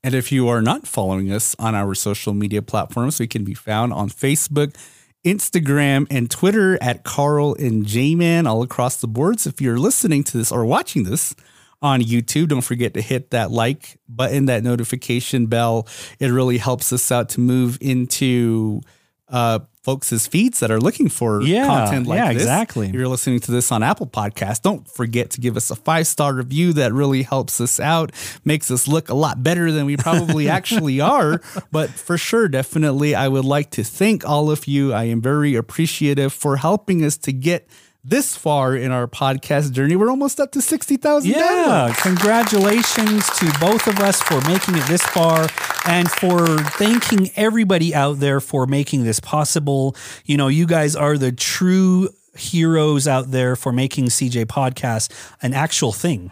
And 0.03 0.15
if 0.15 0.31
you 0.31 0.47
are 0.47 0.61
not 0.61 0.87
following 0.87 1.31
us 1.31 1.55
on 1.59 1.75
our 1.75 1.93
social 1.93 2.33
media 2.33 2.61
platforms, 2.61 3.19
we 3.19 3.27
can 3.27 3.43
be 3.43 3.53
found 3.53 3.93
on 3.93 4.09
Facebook, 4.09 4.75
Instagram, 5.23 6.07
and 6.09 6.29
Twitter 6.29 6.77
at 6.81 7.03
Carl 7.03 7.55
and 7.55 7.85
J 7.85 8.15
Man 8.15 8.47
all 8.47 8.63
across 8.63 8.97
the 8.97 9.07
boards. 9.07 9.45
If 9.45 9.61
you're 9.61 9.77
listening 9.77 10.23
to 10.25 10.37
this 10.37 10.51
or 10.51 10.65
watching 10.65 11.03
this 11.03 11.35
on 11.81 12.01
YouTube, 12.01 12.49
don't 12.49 12.61
forget 12.61 12.93
to 12.95 13.01
hit 13.01 13.31
that 13.31 13.51
like 13.51 13.99
button, 14.07 14.45
that 14.45 14.63
notification 14.63 15.47
bell. 15.47 15.87
It 16.19 16.27
really 16.29 16.57
helps 16.57 16.91
us 16.91 17.11
out 17.11 17.29
to 17.29 17.39
move 17.39 17.77
into 17.81 18.81
uh, 19.27 19.59
folks' 19.83 20.27
feeds 20.27 20.59
that 20.59 20.69
are 20.69 20.79
looking 20.79 21.09
for 21.09 21.41
Yeah, 21.41 21.65
content 21.65 22.05
like 22.07 22.17
yeah, 22.17 22.33
this. 22.33 22.43
exactly. 22.43 22.87
If 22.89 22.93
you're 22.93 23.07
listening 23.07 23.39
to 23.39 23.51
this 23.51 23.71
on 23.71 23.81
Apple 23.83 24.05
Podcasts, 24.07 24.61
don't 24.61 24.87
forget 24.87 25.31
to 25.31 25.41
give 25.41 25.57
us 25.57 25.71
a 25.71 25.75
five 25.75 26.05
star 26.07 26.33
review. 26.33 26.73
That 26.73 26.93
really 26.93 27.23
helps 27.23 27.59
us 27.59 27.79
out, 27.79 28.11
makes 28.45 28.69
us 28.69 28.87
look 28.87 29.09
a 29.09 29.15
lot 29.15 29.41
better 29.43 29.71
than 29.71 29.85
we 29.85 29.97
probably 29.97 30.47
actually 30.57 31.01
are. 31.01 31.41
But 31.71 31.89
for 31.89 32.17
sure, 32.17 32.47
definitely, 32.47 33.15
I 33.15 33.27
would 33.27 33.45
like 33.45 33.71
to 33.71 33.83
thank 33.83 34.27
all 34.27 34.51
of 34.51 34.67
you. 34.67 34.93
I 34.93 35.05
am 35.05 35.21
very 35.21 35.55
appreciative 35.55 36.31
for 36.31 36.57
helping 36.57 37.03
us 37.03 37.17
to 37.17 37.33
get 37.33 37.67
this 38.03 38.35
far 38.35 38.75
in 38.75 38.91
our 38.91 39.07
podcast 39.07 39.71
journey. 39.73 39.95
We're 39.95 40.09
almost 40.09 40.39
up 40.39 40.51
to 40.53 40.61
60,000 40.61 41.29
Yeah, 41.29 41.93
congratulations 42.01 43.29
to 43.37 43.51
both 43.59 43.87
of 43.87 43.99
us 43.99 44.21
for 44.21 44.41
making 44.41 44.75
it 44.75 44.85
this 44.87 45.03
far 45.03 45.47
and 45.87 46.09
for 46.09 46.57
thanking 46.57 47.29
everybody 47.35 47.93
out 47.93 48.19
there 48.19 48.39
for 48.39 48.65
making 48.65 49.03
this 49.03 49.19
possible. 49.19 49.95
You 50.25 50.37
know, 50.37 50.47
you 50.47 50.65
guys 50.65 50.95
are 50.95 51.17
the 51.17 51.31
true 51.31 52.09
heroes 52.35 53.07
out 53.07 53.31
there 53.31 53.55
for 53.55 53.71
making 53.71 54.05
CJ 54.05 54.45
Podcast 54.45 55.11
an 55.41 55.53
actual 55.53 55.91
thing. 55.91 56.31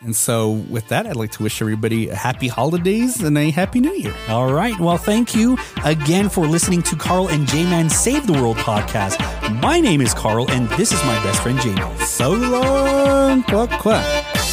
And 0.00 0.14
so, 0.14 0.50
with 0.50 0.88
that, 0.88 1.06
I'd 1.06 1.16
like 1.16 1.32
to 1.32 1.42
wish 1.42 1.60
everybody 1.60 2.08
a 2.10 2.14
happy 2.14 2.48
holidays 2.48 3.22
and 3.22 3.36
a 3.36 3.50
happy 3.50 3.80
new 3.80 3.92
year. 3.92 4.14
All 4.28 4.52
right. 4.52 4.78
Well, 4.78 4.98
thank 4.98 5.34
you 5.34 5.58
again 5.84 6.28
for 6.28 6.46
listening 6.46 6.82
to 6.82 6.96
Carl 6.96 7.28
and 7.28 7.46
J 7.48 7.64
Man 7.64 7.88
Save 7.88 8.26
the 8.26 8.34
World 8.34 8.58
podcast. 8.58 9.18
My 9.60 9.80
name 9.80 10.00
is 10.00 10.12
Carl, 10.14 10.50
and 10.50 10.68
this 10.70 10.92
is 10.92 11.02
my 11.04 11.14
best 11.24 11.42
friend 11.42 11.58
J 11.60 11.74
Man. 11.74 11.98
So 12.00 12.32
long, 12.32 13.42
quack 13.44 13.70
quack. 13.80 14.45